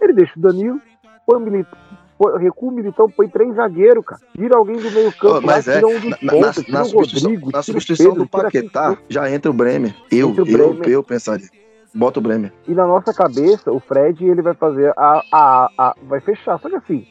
ele 0.00 0.12
deixa 0.12 0.34
o 0.36 0.40
Danilo, 0.40 0.80
põe 1.26 1.36
o 1.38 1.40
Militão, 1.40 1.76
põe, 2.16 2.40
recua 2.40 2.68
o 2.70 2.72
Militão, 2.76 3.10
põe 3.10 3.26
três 3.28 3.56
zagueiros, 3.56 4.04
cara. 4.04 4.20
Tira 4.36 4.56
alguém 4.56 4.76
do 4.76 4.88
meio 4.92 5.10
campo, 5.18 5.44
mas 5.44 5.66
lá, 5.66 5.72
é, 5.74 5.84
um 5.84 5.98
na, 5.98 6.16
na- 6.22 6.40
na 6.68 6.84
substituição, 6.84 7.30
Rodrigo, 7.30 7.46
na 7.46 7.50
tira 7.50 7.58
o 7.58 7.62
substituição 7.64 8.06
Pedro, 8.12 8.22
do 8.22 8.28
Paquetá, 8.30 8.96
já 9.08 9.28
entra 9.28 9.50
o 9.50 9.54
Bremer. 9.54 9.92
Eu, 10.12 10.28
Entra 10.30 10.44
o 10.44 10.48
eu, 10.48 10.52
Bremer. 10.70 10.88
eu 10.90 11.02
pensaria. 11.02 11.48
Bota 11.94 12.18
o 12.18 12.22
Bremer. 12.22 12.52
E 12.66 12.74
na 12.74 12.86
nossa 12.86 13.14
cabeça, 13.14 13.70
o 13.70 13.78
Fred 13.78 14.24
ele 14.24 14.42
vai 14.42 14.54
fazer 14.54 14.92
a, 14.96 15.22
a, 15.32 15.70
a 15.78 15.94
vai 16.02 16.20
fechar. 16.20 16.58
Só 16.58 16.68
que 16.68 16.76
assim, 16.76 17.06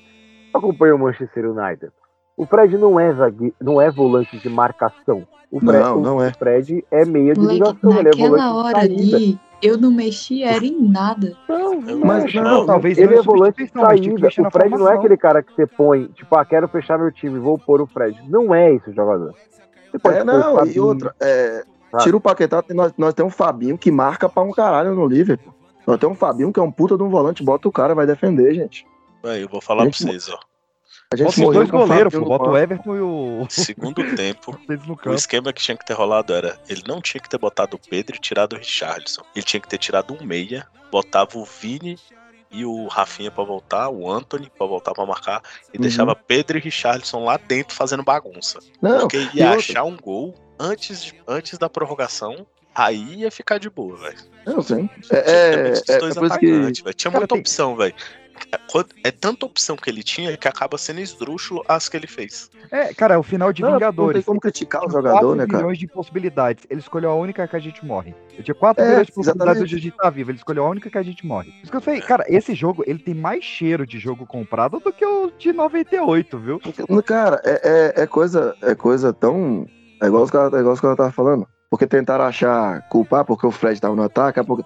acompanha 0.53 0.95
o 0.95 0.99
Manchester 0.99 1.49
United. 1.49 1.91
O 2.35 2.45
Fred 2.45 2.77
não 2.77 2.99
é 2.99 3.13
zague, 3.13 3.53
não 3.61 3.79
é 3.79 3.89
volante 3.91 4.37
de 4.37 4.49
marcação. 4.49 5.25
O 5.51 5.59
Fred, 5.59 5.83
Não, 5.83 6.01
não 6.01 6.23
é. 6.23 6.29
o 6.29 6.33
Fred 6.33 6.83
é 6.89 7.05
meia 7.05 7.33
de 7.33 7.45
ligação, 7.45 7.91
ele 7.91 7.99
é 7.99 8.11
naquela 8.11 8.29
volante 8.29 8.49
de 8.49 8.57
hora 8.57 8.79
ali, 8.79 9.39
eu 9.61 9.77
não 9.77 9.91
mexi, 9.91 10.43
era 10.43 10.65
em 10.65 10.81
nada. 10.89 11.37
Não, 11.47 11.79
Mas 12.03 12.25
acho, 12.25 12.41
não, 12.41 12.65
talvez 12.65 12.97
ele 12.97 13.13
não 13.13 13.19
é 13.19 13.21
volante 13.21 13.63
de 13.63 13.71
que 13.71 13.79
saída. 13.79 14.27
O 14.27 14.51
Fred 14.51 14.71
não 14.71 14.89
é 14.89 14.95
aquele 14.95 15.15
cara 15.15 15.43
que 15.43 15.53
você 15.53 15.67
põe, 15.67 16.07
tipo, 16.07 16.35
ah, 16.35 16.43
quero 16.43 16.67
fechar 16.67 16.97
meu 16.97 17.11
time, 17.11 17.37
vou 17.37 17.57
pôr 17.57 17.81
o 17.81 17.87
Fred. 17.87 18.19
Não 18.27 18.53
é 18.53 18.73
esse 18.73 18.89
o 18.89 18.93
jogador. 18.93 19.33
Você 19.91 19.99
pode 19.99 20.17
É, 20.17 20.23
não, 20.23 20.65
e 20.65 20.79
outra, 20.79 21.15
é? 21.21 21.63
Tira 21.99 22.17
o 22.17 22.21
Paquetá, 22.21 22.63
nós, 22.69 22.93
nós 22.97 23.13
temos 23.13 23.34
um 23.34 23.36
Fabinho 23.36 23.77
que 23.77 23.91
marca 23.91 24.27
pra 24.29 24.41
um 24.43 24.51
caralho 24.51 24.95
no 24.95 25.06
Liverpool. 25.08 25.53
Nós 25.86 25.99
temos 25.99 26.15
um 26.15 26.19
Fabinho 26.19 26.51
que 26.51 26.60
é 26.60 26.63
um 26.63 26.71
puta 26.71 26.95
de 26.97 27.03
um 27.03 27.10
volante, 27.10 27.43
bota 27.43 27.67
o 27.67 27.71
cara, 27.71 27.93
vai 27.93 28.06
defender, 28.06 28.53
gente. 28.53 28.86
Aí, 29.23 29.41
eu 29.41 29.49
vou 29.49 29.62
falar 29.62 29.84
pra 29.84 29.91
Gente, 29.91 30.03
vocês, 30.03 30.29
ó. 30.29 30.39
A 31.12 31.15
gente 31.15 31.39
morreu 31.39 31.53
dois 31.60 31.69
com 31.71 31.77
o 31.77 31.79
goleiros, 31.88 32.13
pô. 32.13 32.25
Bota 32.25 32.49
o. 32.49 32.58
Everton 32.58 32.95
e 32.95 32.99
o. 32.99 33.45
Segundo 33.47 34.03
tempo, 34.15 34.58
o 35.06 35.13
esquema 35.13 35.53
que 35.53 35.62
tinha 35.62 35.77
que 35.77 35.86
ter 35.86 35.93
rolado 35.93 36.34
era: 36.34 36.58
ele 36.67 36.82
não 36.88 36.99
tinha 36.99 37.21
que 37.21 37.29
ter 37.29 37.38
botado 37.38 37.77
o 37.77 37.79
Pedro 37.79 38.15
e 38.15 38.19
tirado 38.19 38.53
o 38.53 38.58
Richarlison. 38.58 39.21
Ele 39.36 39.45
tinha 39.45 39.62
que 39.62 39.67
ter 39.67 39.77
tirado 39.77 40.17
um 40.19 40.25
meia, 40.25 40.65
botava 40.91 41.38
o 41.38 41.45
Vini 41.45 41.99
e 42.49 42.65
o 42.65 42.88
Rafinha 42.88 43.29
pra 43.29 43.43
voltar, 43.43 43.89
o 43.89 44.12
Anthony 44.12 44.51
pra 44.58 44.65
voltar 44.65 44.93
pra 44.93 45.06
marcar, 45.06 45.41
e 45.73 45.77
Uhum. 45.77 45.82
deixava 45.82 46.15
Pedro 46.15 46.58
e 46.58 46.62
Richarlison 46.62 47.23
lá 47.23 47.38
dentro 47.38 47.75
fazendo 47.75 48.03
bagunça. 48.03 48.60
Não, 48.82 49.01
Porque 49.01 49.17
e 49.17 49.38
ia 49.38 49.51
achar 49.51 49.84
um 49.84 49.97
gol 49.97 50.34
antes, 50.59 51.03
de- 51.03 51.15
antes 51.27 51.57
da 51.57 51.69
prorrogação, 51.69 52.45
aí 52.73 53.15
ia 53.21 53.31
ficar 53.31 53.57
de 53.59 53.69
boa, 53.69 53.97
velho. 53.97 54.17
não 54.45 54.61
sei. 54.61 54.89
Tinha 55.01 55.19
É, 55.19 55.31
é, 55.31 55.73
é, 55.89 55.95
é 55.95 55.99
dois 56.13 56.37
que. 56.37 56.71
Tinha 56.93 57.11
Cara, 57.11 57.19
muita 57.21 57.27
tem- 57.35 57.39
opção, 57.39 57.75
velho. 57.75 57.93
É, 58.51 58.57
É 59.07 59.11
tanta 59.11 59.45
opção 59.45 59.75
que 59.77 59.87
ele 59.89 60.01
tinha 60.03 60.35
que 60.35 60.47
acaba 60.47 60.75
sendo 60.77 60.99
esdrúxulo 60.99 61.63
as 61.67 61.87
que 61.87 61.95
ele 61.95 62.07
fez. 62.07 62.49
É, 62.71 62.91
cara, 62.93 63.13
é 63.13 63.17
o 63.17 63.21
final 63.23 63.53
de 63.53 63.61
Não, 63.61 63.69
não 63.69 63.77
tem 63.79 63.87
Vingadores. 63.87 64.25
como 64.25 64.39
criticar 64.39 64.83
o 64.85 64.89
jogador, 64.89 65.35
né, 65.35 65.45
cara? 65.45 65.59
milhões 65.59 65.77
de 65.77 65.87
possibilidades. 65.87 66.65
Ele 66.69 66.79
escolheu 66.79 67.11
a 67.11 67.15
única 67.15 67.47
que 67.47 67.55
a 67.55 67.59
gente 67.59 67.85
morre. 67.85 68.13
Eu 68.35 68.43
tinha 68.43 68.55
4 68.55 68.83
É, 68.83 68.87
milhões 68.89 69.05
de 69.05 69.13
possibilidades 69.13 69.51
exatamente. 69.51 69.69
de 69.69 69.75
a 69.75 69.79
gente 69.79 69.93
estar 69.93 70.09
vivo. 70.09 70.31
Ele 70.31 70.37
escolheu 70.39 70.65
a 70.65 70.69
única 70.69 70.89
que 70.89 70.97
a 70.97 71.03
gente 71.03 71.25
morre. 71.25 71.51
Por 71.51 71.61
isso 71.61 71.71
que 71.71 71.77
eu 71.77 71.81
falei, 71.81 72.01
cara, 72.01 72.25
esse 72.27 72.55
jogo, 72.55 72.83
ele 72.87 72.99
tem 72.99 73.13
mais 73.13 73.43
cheiro 73.43 73.85
de 73.85 73.99
jogo 73.99 74.25
comprado 74.25 74.79
do 74.79 74.91
que 74.91 75.05
o 75.05 75.31
de 75.37 75.53
98, 75.53 76.39
viu? 76.39 76.59
Cara, 77.05 77.39
é, 77.45 77.93
é, 77.97 78.01
é 78.03 78.07
coisa, 78.07 78.57
é 78.63 78.73
coisa 78.73 79.13
tão. 79.13 79.67
É 80.01 80.08
igual 80.08 80.23
os 80.23 80.32
caras 80.32 80.53
é 80.53 80.60
igual 80.60 80.73
os 80.73 80.82
caras 80.82 80.95
estavam 80.95 81.12
falando. 81.12 81.47
Porque 81.69 81.88
tentaram 81.88 82.25
achar 82.25 82.88
culpar 82.89 83.25
porque 83.25 83.47
o 83.47 83.51
Fred 83.51 83.79
tava 83.79 83.95
no 83.95 84.03
ataque. 84.03 84.43
Porque... 84.43 84.63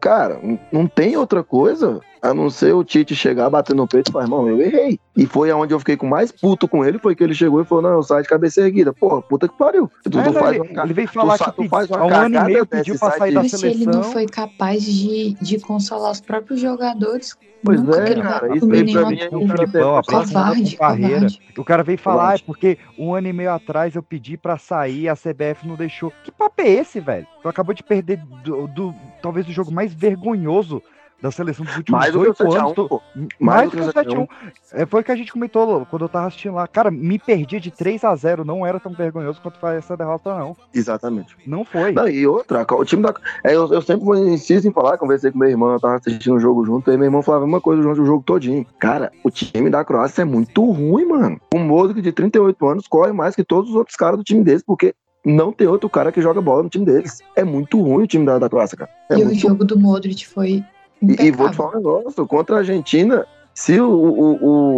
Cara, 0.00 0.38
não 0.70 0.86
tem 0.86 1.16
outra 1.16 1.42
coisa 1.42 2.00
a 2.30 2.34
não 2.34 2.50
ser 2.50 2.74
o 2.74 2.84
Tite 2.84 3.14
chegar, 3.14 3.48
bater 3.50 3.74
no 3.74 3.86
peito 3.86 4.08
e 4.10 4.12
falar, 4.12 4.24
irmão, 4.24 4.48
eu 4.48 4.60
errei. 4.60 4.98
E 5.16 5.26
foi 5.26 5.50
aonde 5.50 5.72
eu 5.72 5.78
fiquei 5.78 5.96
com 5.96 6.06
mais 6.06 6.30
puto 6.30 6.68
com 6.68 6.84
ele, 6.84 6.98
foi 6.98 7.14
que 7.14 7.24
ele 7.24 7.34
chegou 7.34 7.60
e 7.60 7.64
falou, 7.64 7.82
não, 7.82 7.90
eu 7.92 8.02
saio 8.02 8.22
de 8.22 8.28
cabeça 8.28 8.60
erguida. 8.60 8.92
Porra, 8.92 9.22
puta 9.22 9.48
que 9.48 9.56
pariu. 9.56 9.90
Tu, 10.04 10.10
tu 10.10 10.18
É, 10.20 10.32
faz 10.32 10.56
ele, 10.56 10.68
uma, 10.72 10.82
ele 10.84 10.92
veio 10.94 11.08
tu 11.08 11.14
falar 11.14 11.38
sa- 11.38 11.50
que 11.50 11.62
tu 11.62 11.68
faz 11.68 11.88
uma 11.88 11.98
há 12.00 12.04
um 12.06 12.14
ano 12.14 12.36
e 12.36 12.44
meio 12.44 12.66
pediu 12.66 12.98
pra 12.98 13.10
sai 13.10 13.18
sair 13.18 13.34
da 13.34 13.42
Mas 13.42 13.52
se 13.52 13.66
ele 13.66 13.84
não 13.86 13.92
seleção. 13.92 14.12
foi 14.12 14.26
capaz 14.26 14.82
de, 14.84 15.34
de 15.40 15.58
consolar 15.58 16.10
os 16.12 16.20
próprios 16.20 16.60
jogadores, 16.60 17.34
Pois 17.64 17.80
nunca 17.82 17.98
é, 18.00 18.14
cara, 18.22 18.54
isso 18.56 18.70
aí 18.70 18.92
pra 18.92 19.06
mim 19.06 19.18
é 19.18 19.28
um 19.36 19.48
Filipão, 19.48 20.02
Covarde, 20.02 20.76
com 20.76 20.78
carreira. 20.84 21.14
covarde. 21.16 21.40
O 21.58 21.64
cara 21.64 21.82
veio 21.82 21.98
falar, 21.98 22.16
Covarde. 22.22 22.42
é 22.42 22.46
porque 22.46 22.78
um 22.98 23.14
ano 23.14 23.26
e 23.28 23.32
meio 23.32 23.50
atrás 23.50 23.94
eu 23.96 24.02
pedi 24.02 24.36
pra 24.36 24.56
sair, 24.58 25.08
a 25.08 25.16
CBF 25.16 25.66
não 25.66 25.74
deixou. 25.74 26.12
Que 26.22 26.30
papo 26.30 26.60
é 26.62 26.68
esse, 26.68 27.00
velho? 27.00 27.26
Tu 27.42 27.48
acabou 27.48 27.74
de 27.74 27.82
perder 27.82 28.18
do, 28.44 28.68
do- 28.68 28.94
talvez 29.22 29.48
o 29.48 29.52
jogo 29.52 29.72
mais 29.72 29.92
vergonhoso 29.92 30.82
da 31.20 31.30
seleção 31.30 31.64
dos 31.64 31.76
últimos 31.76 31.98
Mais 31.98 32.12
do 32.12 32.20
que 32.20 32.26
o 32.26 32.28
oito 32.28 32.36
7 32.36 32.56
a 32.56 32.58
1, 32.58 32.60
anos. 32.60 32.74
tô-. 32.74 33.02
Mais, 33.14 33.30
Mais 33.40 33.70
do 33.70 33.76
que 33.76 33.82
o 33.82 33.92
7x1. 33.92 34.28
É, 34.72 34.86
foi 34.86 35.00
o 35.00 35.04
que 35.04 35.12
a 35.12 35.16
gente 35.16 35.32
comentou 35.32 35.86
quando 35.86 36.02
eu 36.02 36.08
tava 36.08 36.26
assistindo 36.26 36.54
lá. 36.54 36.66
Cara, 36.66 36.90
me 36.90 37.18
perdi 37.18 37.58
de 37.58 37.70
3 37.70 38.04
a 38.04 38.14
0 38.14 38.44
Não 38.44 38.66
era 38.66 38.78
tão 38.78 38.92
vergonhoso 38.92 39.40
quanto 39.40 39.58
foi 39.58 39.76
essa 39.76 39.96
derrota, 39.96 40.36
não. 40.38 40.56
Exatamente. 40.74 41.36
Não 41.46 41.64
foi. 41.64 41.92
Não, 41.92 42.08
e 42.08 42.26
outra, 42.26 42.66
o 42.70 42.84
time 42.84 43.02
da. 43.02 43.14
é, 43.42 43.54
eu, 43.54 43.72
eu 43.72 43.82
sempre 43.82 44.06
insisto 44.30 44.68
em 44.68 44.72
falar, 44.72 44.98
conversei 44.98 45.30
com 45.30 45.38
meu 45.38 45.48
irmão, 45.48 45.72
eu 45.72 45.80
tava 45.80 45.96
assistindo 45.96 46.36
o 46.36 46.40
jogo 46.40 46.64
junto, 46.64 46.90
e 46.90 46.96
meu 46.96 47.06
irmão 47.06 47.22
falava 47.22 47.44
a 47.44 47.46
mesma 47.46 47.60
coisa 47.60 47.82
durante 47.82 48.00
o 48.00 48.06
jogo 48.06 48.22
todinho. 48.24 48.66
Cara, 48.78 49.10
o 49.24 49.30
time 49.30 49.70
da 49.70 49.84
Croácia 49.84 50.22
é 50.22 50.24
muito 50.24 50.64
ruim, 50.70 51.06
mano. 51.06 51.40
O 51.54 51.58
Modric 51.58 52.02
de 52.02 52.12
38 52.12 52.66
anos 52.66 52.86
corre 52.86 53.12
mais 53.12 53.34
que 53.34 53.44
todos 53.44 53.70
os 53.70 53.76
outros 53.76 53.96
caras 53.96 54.18
do 54.18 54.24
time 54.24 54.44
deles, 54.44 54.62
porque 54.62 54.94
não 55.24 55.50
tem 55.52 55.66
outro 55.66 55.90
cara 55.90 56.12
que 56.12 56.22
joga 56.22 56.40
bola 56.40 56.62
no 56.62 56.68
time 56.68 56.84
deles. 56.84 57.20
É 57.34 57.42
muito 57.42 57.80
ruim 57.82 58.04
o 58.04 58.06
time 58.06 58.24
da, 58.24 58.38
da 58.38 58.48
Croácia, 58.48 58.76
cara. 58.76 58.90
É 59.10 59.18
e 59.18 59.22
o 59.22 59.26
muito 59.26 59.40
jogo 59.40 59.64
do 59.64 59.78
Modric 59.78 60.26
foi. 60.26 60.64
E, 61.02 61.26
e 61.26 61.30
vou 61.30 61.50
te 61.50 61.56
falar 61.56 61.72
um 61.72 61.76
negócio, 61.76 62.26
contra 62.26 62.56
a 62.56 62.58
Argentina, 62.60 63.26
se 63.54 63.80
o, 63.80 63.88
o, 63.88 64.32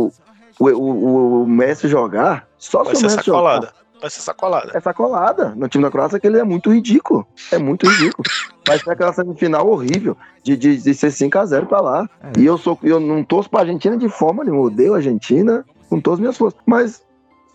o, 0.07 0.13
o, 0.61 0.67
o- 0.69 1.43
o 1.43 1.47
Messi 1.47 1.89
jogar, 1.89 2.47
só 2.59 2.83
Vai 2.85 2.95
se 2.95 3.05
o 3.07 3.09
ser 3.11 3.17
Messi 3.17 3.27
sacolada. 3.27 3.67
jogar. 3.67 3.79
Vai 4.01 4.11
ser 4.11 4.21
sacolada. 4.21 4.71
É 4.75 4.81
sacolada 4.81 5.55
no 5.57 5.69
time 5.69 5.83
da 5.83 5.91
Croácia 5.91 6.21
que 6.21 6.27
ele 6.29 6.39
é 6.39 6.45
muito 6.45 6.73
ridículo. 6.73 7.27
É 7.51 7.59
muito 7.59 7.85
ridículo. 7.89 8.23
Vai 8.65 8.79
ser 8.79 8.91
aquela 8.91 9.13
semifinal 9.13 9.69
horrível 9.69 10.17
de, 10.45 10.57
de, 10.57 10.77
de 10.77 10.95
ser 10.95 11.09
5x0 11.09 11.67
pra 11.67 11.81
lá. 11.81 12.09
E 12.39 12.47
eu 12.47 12.57
sou 12.57 12.79
eu 12.85 13.01
não 13.01 13.25
torço 13.25 13.51
pra 13.51 13.61
Argentina 13.61 13.97
de 13.97 14.09
forma 14.09 14.45
nenhuma. 14.45 14.63
Eu 14.63 14.67
odeio 14.67 14.95
a 14.95 14.99
Argentina 14.99 15.65
com 15.91 16.01
todas 16.01 16.19
as 16.19 16.21
minhas 16.21 16.37
forças. 16.39 16.61
Mas 16.65 17.03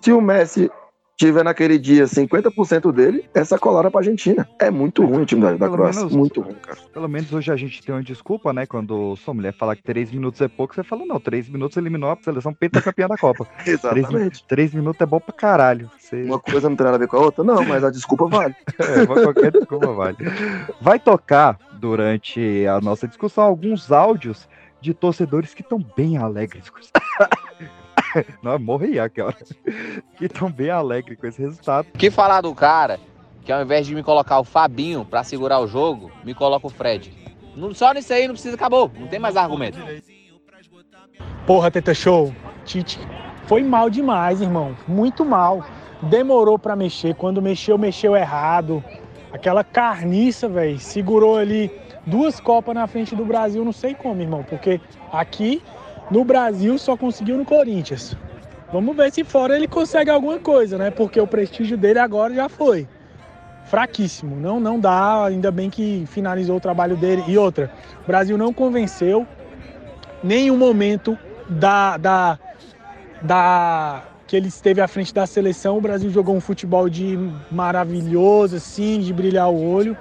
se 0.01 0.11
o 0.11 0.19
Messi 0.19 0.69
tiver 1.17 1.43
naquele 1.43 1.77
dia 1.77 2.05
50% 2.05 2.91
dele, 2.91 3.29
é 3.33 3.43
sacolada 3.43 3.89
pra 3.91 3.99
Argentina. 4.01 4.47
É 4.59 4.69
muito 4.71 5.05
ruim 5.05 5.21
o 5.21 5.25
time 5.25 5.41
da, 5.41 5.53
da 5.53 5.69
Croácia. 5.69 6.01
menos- 6.01 6.15
Muito 6.15 6.41
ruim, 6.41 6.55
cara. 6.55 6.77
Pelo 6.93 7.07
menos 7.07 7.31
hoje 7.31 7.51
a 7.51 7.55
gente 7.55 7.81
tem 7.83 7.93
uma 7.93 8.03
desculpa, 8.03 8.51
né? 8.51 8.65
Quando 8.65 9.15
sua 9.17 9.33
mulher 9.33 9.53
fala 9.53 9.75
que 9.75 9.83
3 9.83 10.11
minutos 10.11 10.41
é 10.41 10.47
pouco, 10.47 10.73
você 10.75 10.83
fala, 10.83 11.05
não, 11.05 11.19
3 11.19 11.49
minutos 11.49 11.77
eliminou 11.77 12.09
a 12.11 12.17
seleção 12.21 12.53
pentacampeã 12.53 13.07
da 13.07 13.17
Copa. 13.17 13.47
Exatamente. 13.65 14.43
3 14.47 14.73
minutos 14.73 14.99
é 15.01 15.05
bom 15.05 15.19
pra 15.19 15.33
caralho. 15.33 15.89
Você... 15.97 16.23
Uma 16.23 16.39
coisa 16.39 16.69
não 16.69 16.75
tem 16.75 16.83
nada 16.85 16.97
a 16.97 16.99
ver 16.99 17.07
com 17.07 17.17
a 17.17 17.21
outra, 17.21 17.43
não, 17.43 17.63
mas 17.63 17.83
a 17.83 17.89
desculpa 17.91 18.27
vale. 18.27 18.55
É, 18.79 19.05
qualquer 19.05 19.51
desculpa 19.51 19.87
vale. 19.93 20.17
Vai 20.81 20.99
tocar 20.99 21.57
durante 21.79 22.65
a 22.65 22.79
nossa 22.81 23.07
discussão 23.07 23.43
alguns 23.43 23.91
áudios 23.91 24.47
de 24.81 24.93
torcedores 24.93 25.53
que 25.53 25.61
estão 25.61 25.79
bem 25.95 26.17
alegres 26.17 26.69
com 26.69 26.79
isso. 26.79 26.91
Não, 28.43 28.57
morri 28.59 28.99
aqui, 28.99 29.21
ó. 29.21 29.31
Que 30.17 30.25
estão 30.25 30.51
bem 30.51 30.69
alegres 30.69 31.17
com 31.19 31.27
esse 31.27 31.41
resultado. 31.41 31.87
que 31.97 32.09
falar 32.11 32.41
do 32.41 32.53
cara 32.53 32.99
que 33.43 33.51
ao 33.51 33.61
invés 33.61 33.85
de 33.85 33.93
me 33.93 34.01
colocar 34.03 34.39
o 34.39 34.43
Fabinho 34.43 35.03
pra 35.03 35.23
segurar 35.23 35.59
o 35.59 35.67
jogo, 35.67 36.09
me 36.23 36.33
coloca 36.33 36.65
o 36.67 36.69
Fred? 36.69 37.13
Não- 37.55 37.73
Só 37.73 37.93
nisso 37.93 38.13
aí 38.13 38.25
não 38.27 38.33
precisa, 38.35 38.55
acabou. 38.55 38.89
Não 38.97 39.07
tem 39.07 39.19
mais 39.19 39.35
argumento. 39.35 39.77
Porra, 41.45 41.69
Teta 41.69 41.93
Show, 41.93 42.33
Tite 42.65 42.99
foi 43.45 43.61
mal 43.61 43.89
demais, 43.89 44.41
irmão. 44.41 44.75
Muito 44.87 45.25
mal. 45.25 45.65
Demorou 46.03 46.57
pra 46.57 46.75
mexer. 46.75 47.13
Quando 47.15 47.41
mexeu, 47.41 47.77
mexeu 47.77 48.15
errado. 48.15 48.83
Aquela 49.31 49.63
carniça, 49.63 50.47
velho. 50.47 50.79
Segurou 50.79 51.37
ali 51.37 51.69
duas 52.05 52.39
Copas 52.39 52.73
na 52.75 52.87
frente 52.87 53.15
do 53.15 53.25
Brasil, 53.25 53.63
não 53.65 53.73
sei 53.73 53.93
como, 53.93 54.21
irmão. 54.21 54.43
Porque 54.43 54.79
aqui 55.11 55.61
no 56.13 56.23
Brasil 56.23 56.77
só 56.77 56.95
conseguiu 56.95 57.39
no 57.39 57.43
Corinthians. 57.43 58.15
Vamos 58.71 58.95
ver 58.95 59.11
se 59.11 59.23
fora 59.23 59.55
ele 59.55 59.67
consegue 59.67 60.11
alguma 60.11 60.37
coisa, 60.37 60.77
né? 60.77 60.91
Porque 60.91 61.19
o 61.19 61.25
prestígio 61.25 61.75
dele 61.75 61.97
agora 61.97 62.31
já 62.35 62.47
foi. 62.47 62.87
Fraquíssimo. 63.65 64.35
Não, 64.35 64.59
não 64.59 64.79
dá. 64.79 65.25
Ainda 65.25 65.49
bem 65.49 65.71
que 65.71 66.05
finalizou 66.05 66.57
o 66.57 66.59
trabalho 66.59 66.95
dele. 66.95 67.23
E 67.27 67.35
outra, 67.35 67.71
o 68.03 68.05
Brasil 68.05 68.37
não 68.37 68.53
convenceu 68.53 69.25
nenhum 70.23 70.55
momento 70.55 71.17
da, 71.49 71.97
da, 71.97 72.39
da 73.19 74.03
que 74.27 74.35
ele 74.35 74.49
esteve 74.49 74.81
à 74.81 74.87
frente 74.87 75.11
da 75.11 75.25
seleção. 75.25 75.79
O 75.79 75.81
Brasil 75.81 76.11
jogou 76.11 76.35
um 76.35 76.41
futebol 76.41 76.87
de 76.87 77.17
maravilhoso, 77.49 78.57
assim, 78.57 78.99
de 78.99 79.11
brilhar 79.11 79.49
o 79.49 79.67
olho. 79.67 79.97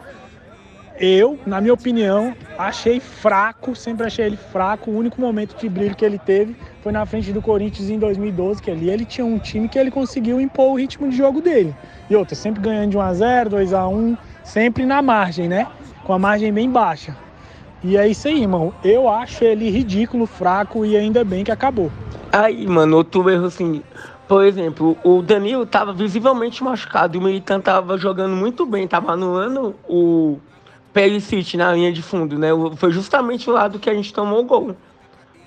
Eu, 1.05 1.37
na 1.45 1.61
minha 1.61 1.75
opinião, 1.75 2.33
achei 2.57 3.01
fraco, 3.01 3.75
sempre 3.75 4.07
achei 4.07 4.25
ele 4.25 4.37
fraco. 4.37 4.88
O 4.88 4.97
único 4.97 5.21
momento 5.21 5.59
de 5.59 5.69
brilho 5.69 5.97
que 5.97 6.05
ele 6.05 6.17
teve 6.17 6.55
foi 6.81 6.93
na 6.93 7.05
frente 7.05 7.33
do 7.33 7.43
Corinthians 7.43 7.91
em 7.91 7.99
2012, 7.99 8.62
que 8.62 8.71
ali 8.71 8.88
ele 8.88 9.05
tinha 9.05 9.25
um 9.25 9.37
time 9.37 9.69
que 9.69 9.77
ele 9.77 9.91
conseguiu 9.91 10.41
impor 10.41 10.71
o 10.71 10.77
ritmo 10.77 11.11
de 11.11 11.17
jogo 11.17 11.41
dele. 11.41 11.75
E 12.09 12.15
outra, 12.15 12.37
sempre 12.37 12.62
ganhando 12.62 12.91
de 12.91 12.97
1x0, 12.99 13.49
2x1, 13.49 14.17
sempre 14.45 14.87
na 14.87 15.03
margem, 15.03 15.49
né? 15.49 15.67
Com 16.05 16.12
a 16.12 16.21
margem 16.21 16.53
bem 16.53 16.71
baixa. 16.71 17.17
E 17.83 17.97
é 17.97 18.07
isso 18.07 18.29
aí, 18.29 18.41
irmão. 18.41 18.73
Eu 18.85 19.09
acho 19.09 19.43
ele 19.43 19.71
ridículo, 19.71 20.25
fraco 20.25 20.87
e 20.87 20.97
ainda 20.97 21.25
bem 21.25 21.43
que 21.43 21.51
acabou. 21.51 21.91
Aí, 22.31 22.65
mano, 22.65 22.99
outro 22.99 23.29
erro 23.29 23.47
assim. 23.47 23.83
Por 24.29 24.45
exemplo, 24.45 24.97
o 25.03 25.21
Danilo 25.21 25.67
tava 25.67 25.93
visivelmente 25.93 26.62
machucado 26.62 27.17
e 27.17 27.19
o 27.19 27.23
Militão 27.23 27.61
tava 27.61 27.99
jogando 27.99 28.37
muito 28.37 28.65
bem, 28.65 28.87
tava 28.87 29.11
anulando 29.11 29.75
o 29.88 30.38
Perisic 30.93 31.57
na 31.57 31.73
linha 31.73 31.93
de 31.93 32.03
fundo, 32.03 32.39
né? 32.39 32.49
Foi 32.77 32.93
justamente 32.93 33.49
o 33.49 33.53
lado 33.53 33.79
que 33.79 33.89
a 33.89 33.95
gente 33.95 34.13
tomou 34.13 34.41
o 34.41 34.45
gol 34.45 34.77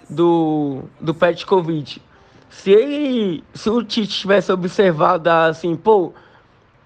do, 0.10 0.84
do 1.00 1.14
Petkovic. 1.14 2.02
Se 2.50 2.72
ele, 2.72 3.44
se 3.54 3.70
o 3.70 3.84
Tite 3.84 4.20
tivesse 4.20 4.52
observado 4.52 5.30
assim, 5.30 5.76
pô, 5.76 6.14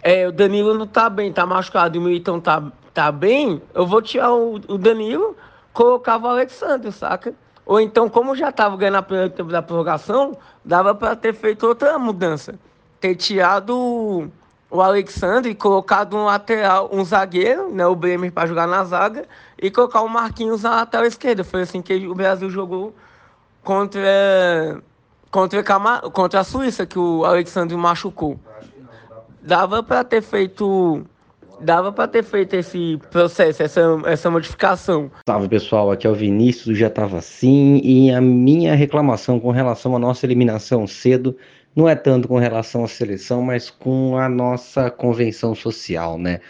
é, 0.02 0.28
o 0.28 0.32
Danilo 0.32 0.74
não 0.74 0.88
tá 0.88 1.10
bem, 1.10 1.32
tá 1.32 1.46
machucado 1.46 1.98
e 1.98 2.00
o 2.00 2.02
Militão 2.02 2.40
tá, 2.40 2.64
tá 2.94 3.12
bem, 3.12 3.62
eu 3.74 3.86
vou 3.86 4.02
tirar 4.02 4.34
o, 4.34 4.56
o 4.56 4.78
Danilo, 4.78 5.36
colocava 5.72 6.28
o 6.28 6.32
Alexandre, 6.32 6.92
saca? 6.92 7.34
Ou 7.66 7.80
então, 7.80 8.10
como 8.10 8.36
já 8.36 8.52
tava 8.52 8.76
ganhando 8.76 8.96
a 8.96 9.02
primeira 9.04 9.30
tempo 9.30 9.52
da 9.52 9.62
prorrogação, 9.62 10.36
dava 10.66 10.96
pra 10.96 11.16
ter 11.16 11.36
feito 11.36 11.68
outra 11.68 12.00
mudança. 12.00 12.56
Ter 13.00 13.16
tirado 13.16 14.30
o- 14.70 14.82
Alexandre 14.82 15.54
colocado 15.56 16.16
um 16.16 16.26
lateral, 16.26 16.90
um 16.92 17.04
zagueiro, 17.04 17.70
né, 17.74 17.86
o 17.88 17.96
Bremer 17.96 18.32
pra 18.32 18.46
jogar 18.46 18.68
na 18.68 18.84
zaga, 18.84 19.26
e 19.62 19.70
colocar 19.72 20.02
o 20.02 20.08
Marquinhos 20.10 20.64
na 20.64 20.72
lateral 20.78 21.06
esquerda. 21.06 21.44
Foi 21.44 21.62
assim 21.62 21.82
que 21.82 22.08
o 22.08 22.14
Brasil 22.16 22.50
jogou 22.50 22.94
contra 23.64 24.82
contra, 25.32 25.62
Cama- 25.62 26.02
contra 26.12 26.40
a 26.40 26.44
Suíça, 26.44 26.86
que 26.86 26.98
o 26.98 27.24
Alexandre 27.24 27.76
machucou. 27.78 28.40
Dava 29.42 29.82
para 29.84 30.04
ter 30.04 30.22
feito. 30.22 31.04
Dava 31.62 31.92
para 31.92 32.08
ter 32.08 32.24
feito 32.24 32.54
esse 32.56 32.98
processo, 33.12 33.62
essa, 33.62 33.82
essa 34.06 34.32
modificação. 34.32 35.12
Salve 35.28 35.50
pessoal, 35.50 35.92
aqui 35.92 36.08
é 36.08 36.10
o 36.10 36.16
Vinícius 36.16 36.78
Já 36.78 36.90
Tava 36.90 37.18
Assim 37.18 37.82
e 37.84 38.10
a 38.12 38.22
minha 38.22 38.74
reclamação 38.76 39.38
com 39.42 39.52
relação 39.52 39.94
à 39.94 40.00
nossa 40.00 40.26
eliminação 40.26 40.88
cedo 40.88 41.36
não 41.80 41.88
é 41.88 41.96
tanto 41.96 42.28
com 42.28 42.38
relação 42.38 42.84
à 42.84 42.88
seleção, 42.90 43.42
mas 43.42 43.70
com 43.70 44.18
a 44.18 44.28
nossa 44.28 44.92
convenção 44.92 45.56
social, 45.56 46.18
né? 46.18 46.42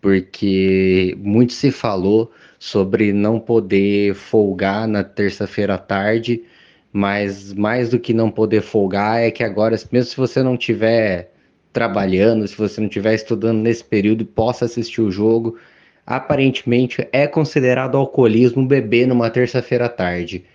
Porque 0.00 1.14
muito 1.18 1.52
se 1.52 1.70
falou 1.70 2.32
sobre 2.58 3.12
não 3.12 3.38
poder 3.38 4.14
folgar 4.14 4.88
na 4.88 5.04
terça-feira 5.04 5.74
à 5.74 5.78
tarde, 5.78 6.42
mas 6.90 7.52
mais 7.52 7.90
do 7.90 7.98
que 7.98 8.14
não 8.14 8.30
poder 8.30 8.62
folgar 8.62 9.20
é 9.22 9.30
que 9.30 9.44
agora, 9.44 9.76
mesmo 9.92 10.10
se 10.10 10.16
você 10.16 10.42
não 10.42 10.56
tiver 10.56 11.32
trabalhando, 11.70 12.48
se 12.48 12.56
você 12.56 12.80
não 12.80 12.88
estiver 12.88 13.14
estudando 13.14 13.58
nesse 13.58 13.84
período, 13.84 14.24
possa 14.24 14.64
assistir 14.64 15.02
o 15.02 15.10
jogo. 15.10 15.58
Aparentemente 16.06 17.06
é 17.12 17.26
considerado 17.26 17.98
alcoolismo 17.98 18.66
beber 18.66 19.06
numa 19.06 19.28
terça-feira 19.28 19.84
à 19.84 19.88
tarde. 19.90 20.46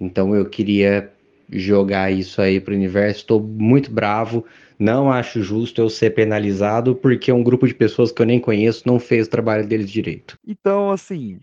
Então 0.00 0.32
eu 0.32 0.46
queria 0.46 1.10
jogar 1.52 2.10
isso 2.10 2.40
aí 2.40 2.60
pro 2.60 2.74
universo. 2.74 3.20
Estou 3.20 3.40
muito 3.40 3.90
bravo. 3.90 4.44
Não 4.78 5.12
acho 5.12 5.42
justo 5.42 5.80
eu 5.80 5.90
ser 5.90 6.10
penalizado 6.10 6.94
porque 6.94 7.30
um 7.32 7.42
grupo 7.42 7.66
de 7.66 7.74
pessoas 7.74 8.10
que 8.10 8.22
eu 8.22 8.26
nem 8.26 8.40
conheço 8.40 8.82
não 8.86 8.98
fez 8.98 9.26
o 9.26 9.30
trabalho 9.30 9.66
deles 9.66 9.90
direito. 9.90 10.38
Então, 10.46 10.90
assim, 10.90 11.38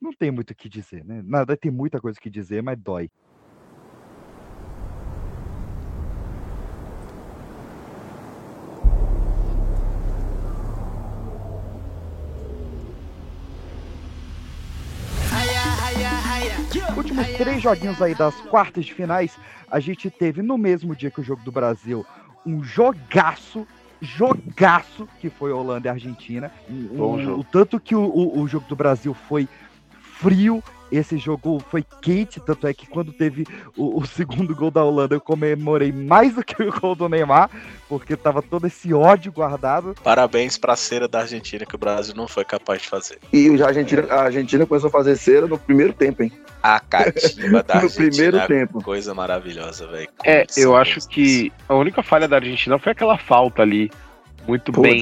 não 0.00 0.12
tem 0.12 0.30
muito 0.30 0.50
o 0.50 0.54
que 0.54 0.68
dizer, 0.68 1.04
né? 1.04 1.22
Nada, 1.24 1.56
tem 1.56 1.70
muita 1.70 2.00
coisa 2.00 2.18
que 2.20 2.30
dizer, 2.30 2.62
mas 2.62 2.78
dói. 2.78 3.10
Últimos 16.96 17.26
três 17.36 17.62
joguinhos 17.62 18.00
aí 18.02 18.14
das 18.14 18.34
quartas 18.42 18.84
de 18.86 18.94
finais, 18.94 19.36
a 19.70 19.80
gente 19.80 20.10
teve 20.10 20.42
no 20.42 20.56
mesmo 20.58 20.94
dia 20.94 21.10
que 21.10 21.20
o 21.20 21.24
jogo 21.24 21.42
do 21.42 21.52
Brasil 21.52 22.04
um 22.46 22.62
jogaço, 22.62 23.66
jogaço, 24.00 25.08
que 25.20 25.30
foi 25.30 25.50
Holanda 25.52 25.88
e 25.88 25.90
Argentina. 25.90 26.50
Jogo. 26.94 27.40
O 27.40 27.44
tanto 27.44 27.80
que 27.80 27.94
o, 27.94 28.02
o- 28.04 28.40
o 28.40 28.48
jogo 28.48 28.66
do 28.68 28.76
Brasil 28.76 29.14
foi 29.14 29.48
frio. 30.18 30.62
Esse 30.92 31.16
jogo 31.18 31.62
foi 31.70 31.84
quente, 32.02 32.40
tanto 32.40 32.66
é 32.66 32.74
que 32.74 32.86
quando 32.86 33.12
teve 33.12 33.46
o, 33.76 34.00
o 34.00 34.06
segundo 34.06 34.54
gol 34.54 34.70
da 34.70 34.82
Holanda, 34.84 35.14
eu 35.14 35.20
comemorei 35.20 35.90
mais 35.90 36.34
do 36.34 36.44
que 36.44 36.62
o 36.62 36.80
gol 36.80 36.94
do 36.94 37.08
Neymar, 37.08 37.50
porque 37.88 38.16
tava 38.16 38.42
todo 38.42 38.66
esse 38.66 38.92
ódio 38.92 39.32
guardado. 39.32 39.94
Parabéns 40.02 40.56
pra 40.56 40.76
cera 40.76 41.08
da 41.08 41.20
Argentina 41.20 41.66
que 41.66 41.74
o 41.74 41.78
Brasil 41.78 42.14
não 42.14 42.28
foi 42.28 42.44
capaz 42.44 42.82
de 42.82 42.88
fazer. 42.88 43.18
E 43.32 43.60
a 43.62 43.66
Argentina, 43.66 44.06
a 44.10 44.22
Argentina 44.24 44.66
começou 44.66 44.88
a 44.88 44.92
fazer 44.92 45.16
cera 45.16 45.46
no 45.46 45.58
primeiro 45.58 45.92
tempo, 45.92 46.22
hein? 46.22 46.32
A 46.62 46.78
catimba 46.80 47.62
da 47.62 47.74
No 47.80 47.80
Argentina. 47.82 48.10
primeiro 48.10 48.46
tempo. 48.46 48.82
Coisa 48.82 49.14
maravilhosa, 49.14 49.86
velho. 49.86 50.08
É, 50.24 50.46
eu 50.56 50.76
acho 50.76 51.06
que 51.08 51.52
a 51.68 51.74
única 51.74 52.02
falha 52.02 52.28
da 52.28 52.36
Argentina 52.36 52.78
foi 52.78 52.92
aquela 52.92 53.18
falta 53.18 53.62
ali, 53.62 53.90
muito 54.46 54.72
Pô, 54.72 54.82
bem 54.82 55.00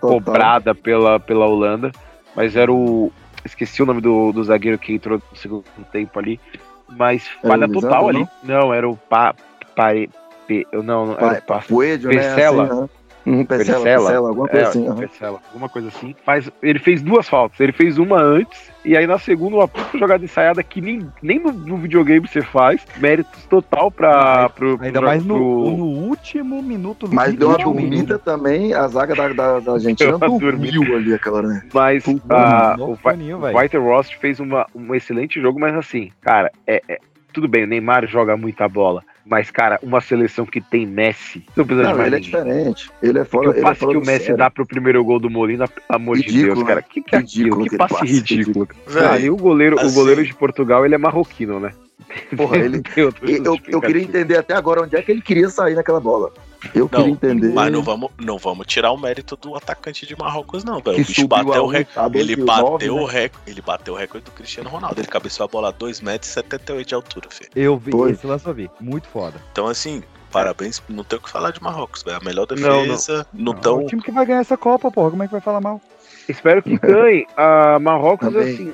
cobrada 0.00 0.74
pela, 0.74 1.18
pela 1.20 1.46
Holanda, 1.46 1.90
mas 2.34 2.56
era 2.56 2.72
o. 2.72 3.12
Esqueci 3.44 3.82
o 3.82 3.86
nome 3.86 4.00
do, 4.00 4.32
do 4.32 4.42
zagueiro 4.44 4.78
que 4.78 4.92
entrou 4.94 5.20
no 5.30 5.36
segundo 5.36 5.64
tempo 5.92 6.18
ali, 6.18 6.40
mas 6.88 7.28
falha 7.42 7.68
total 7.68 8.08
ali. 8.08 8.26
Não, 8.42 8.72
era 8.72 8.88
o 8.88 8.96
Pa. 8.96 9.34
pa, 9.76 9.88
Pe- 10.46 10.66
não, 10.72 11.06
não, 11.06 11.14
era 11.18 11.38
o 11.38 11.42
Pa. 11.42 11.60
Puedio, 11.60 12.10
né? 12.10 12.16
Pesela. 12.16 12.64
Assim, 12.84 12.90
Pesela, 13.48 13.84
Pesela, 13.84 14.28
alguma 14.28 14.48
coisa 14.48 14.64
É, 14.66 14.68
assim. 14.68 14.94
Pesela, 14.96 15.40
alguma 15.48 15.68
coisa 15.68 15.88
assim. 15.88 16.14
Mas 16.26 16.50
ele 16.62 16.78
fez 16.78 17.00
duas 17.02 17.28
faltas. 17.28 17.58
Ele 17.58 17.72
fez 17.72 17.96
uma 17.98 18.20
antes, 18.20 18.70
e 18.84 18.94
aí 18.96 19.06
na 19.06 19.18
segunda, 19.18 19.56
uma 19.56 19.66
puta 19.68 19.96
jogada 19.98 20.22
ensaiada 20.22 20.62
que 20.62 20.80
nem, 20.80 21.10
nem 21.22 21.38
no, 21.38 21.50
no 21.52 21.76
videogame 21.78 22.28
você 22.28 22.42
faz. 22.42 22.86
Méritos 22.98 23.44
total 23.46 23.90
pra. 23.90 24.48
Pro, 24.50 24.78
Ainda 24.80 24.98
pro- 25.00 25.08
mais 25.08 25.24
no, 25.24 25.34
pro- 25.34 25.70
no 25.76 25.84
último 25.86 26.62
minuto. 26.62 27.08
Mas 27.10 27.32
no 27.32 27.38
deu 27.38 27.48
uma 27.48 27.58
dormida 27.58 28.18
também, 28.18 28.74
a 28.74 28.86
zaga 28.88 29.14
da, 29.14 29.28
da, 29.28 29.60
da 29.60 29.72
Argentina 29.72 30.18
dormiu 30.18 30.94
ali 30.94 31.14
aquela, 31.14 31.40
né? 31.42 31.62
Mas 31.72 32.04
Puta, 32.04 32.22
ah, 32.28 32.74
mano, 32.78 32.92
o, 32.92 32.96
foninho, 32.96 33.36
Vi- 33.38 33.42
velho. 33.44 33.56
o 33.56 33.60
White 33.60 33.76
Ross 33.78 34.10
fez 34.10 34.38
uma, 34.38 34.66
um 34.74 34.94
excelente 34.94 35.40
jogo, 35.40 35.58
mas 35.58 35.74
assim, 35.74 36.10
cara, 36.20 36.50
é, 36.66 36.82
é- 36.88 36.98
tudo 37.32 37.48
bem, 37.48 37.64
o 37.64 37.66
Neymar 37.66 38.06
joga 38.06 38.36
muita 38.36 38.68
bola. 38.68 39.02
Mas, 39.26 39.50
cara, 39.50 39.78
uma 39.82 40.00
seleção 40.02 40.44
que 40.44 40.60
tem 40.60 40.86
Messi, 40.86 41.44
não 41.56 41.64
precisa 41.64 41.86
de 41.88 41.92
Não, 41.92 41.98
mais 41.98 42.06
ele 42.12 42.16
é 42.16 42.20
ninguém. 42.20 42.44
diferente. 42.44 42.90
Ele 43.02 43.18
é 43.18 43.24
fora. 43.24 43.48
o 43.48 43.52
é 43.56 43.60
passe 43.62 43.80
fora 43.80 43.92
que 43.92 43.96
o 43.96 44.00
do 44.00 44.06
Messi 44.06 44.20
sério. 44.26 44.36
dá 44.36 44.50
pro 44.50 44.66
primeiro 44.66 45.02
gol 45.02 45.18
do 45.18 45.30
Molina, 45.30 45.66
pelo 45.66 45.82
amor 45.88 46.16
de 46.18 46.22
Ridículo, 46.24 46.54
Deus, 46.56 46.66
cara. 46.68 46.80
né? 46.80 46.86
Que 46.90 47.02
que 47.02 47.14
é 47.16 47.18
Ridículo, 47.20 47.54
aquilo? 47.54 47.70
Que 47.70 47.76
passe 47.78 47.94
passe 47.94 48.12
ridículo. 48.12 48.68
Ah, 49.10 49.18
e 49.18 49.30
o 49.30 49.36
goleiro, 49.36 49.80
assim- 49.80 49.88
o 49.88 49.92
goleiro 49.94 50.22
de 50.24 50.34
Portugal, 50.34 50.84
ele 50.84 50.94
é 50.94 50.98
marroquino, 50.98 51.58
né? 51.58 51.72
Porra, 52.36 52.58
ele- 52.58 52.82
Eu, 52.96 53.12
eu 53.68 53.80
queria 53.80 54.02
entender 54.02 54.36
até 54.36 54.54
agora 54.54 54.82
onde 54.82 54.94
é 54.94 55.00
que 55.02 55.10
ele 55.10 55.22
queria 55.22 55.48
sair 55.48 55.74
naquela 55.74 56.00
bola. 56.00 56.30
Eu 56.74 56.82
Não, 56.84 56.88
queria 56.88 57.10
entender. 57.12 57.52
mas 57.52 57.72
não 57.72 57.82
vamos, 57.82 58.10
não 58.18 58.38
vamos 58.38 58.66
tirar 58.66 58.92
o 58.92 58.96
mérito 58.96 59.36
do 59.36 59.56
atacante 59.56 60.06
de 60.06 60.16
Marrocos, 60.16 60.62
não, 60.64 60.80
velho. 60.80 61.02
O 61.02 61.04
bicho 61.04 61.26
bateu 61.28 61.64
o 61.64 61.66
recorde. 61.66 62.18
Ele 62.18 62.36
nove, 62.36 62.62
bateu 62.72 62.96
o 62.96 63.06
né? 63.06 63.12
recorde. 63.12 63.50
Ele 63.50 63.60
bateu 63.62 63.94
o 63.94 63.96
recorde 63.96 64.24
do 64.24 64.30
Cristiano 64.30 64.70
Ronaldo. 64.70 65.00
Ele 65.00 65.08
cabeceou 65.08 65.44
a 65.44 65.48
bola 65.48 65.68
a 65.68 65.72
2 65.72 66.00
metros 66.00 66.30
e 66.30 66.34
78 66.34 66.88
de 66.88 66.94
altura, 66.94 67.28
filho. 67.30 67.50
Eu 67.54 67.76
vi, 67.76 67.90
Foi. 67.90 68.12
esse 68.12 68.26
lance 68.26 68.46
eu 68.46 68.54
vi. 68.54 68.70
Muito 68.80 69.08
foda. 69.08 69.40
Então, 69.52 69.66
assim, 69.66 70.02
parabéns. 70.30 70.82
Não 70.88 71.04
tem 71.04 71.18
o 71.18 71.22
que 71.22 71.30
falar 71.30 71.50
de 71.50 71.62
Marrocos, 71.62 72.02
velho. 72.02 72.16
A 72.20 72.24
melhor 72.24 72.46
Não, 72.50 72.56
não. 72.56 72.82
defesa. 72.82 73.26
Não, 73.32 73.52
É 73.52 73.56
tão. 73.56 73.78
o 73.84 73.86
time 73.86 74.02
que 74.02 74.10
vai 74.10 74.24
ganhar 74.24 74.40
essa 74.40 74.56
Copa, 74.56 74.90
porra. 74.90 75.10
Como 75.10 75.22
é 75.22 75.26
que 75.26 75.32
vai 75.32 75.40
falar 75.40 75.60
mal? 75.60 75.80
Espero 76.28 76.62
que 76.62 76.76
ganhe. 76.78 77.26
A 77.36 77.78
Marrocos, 77.78 78.28
Também. 78.32 78.54
assim, 78.54 78.72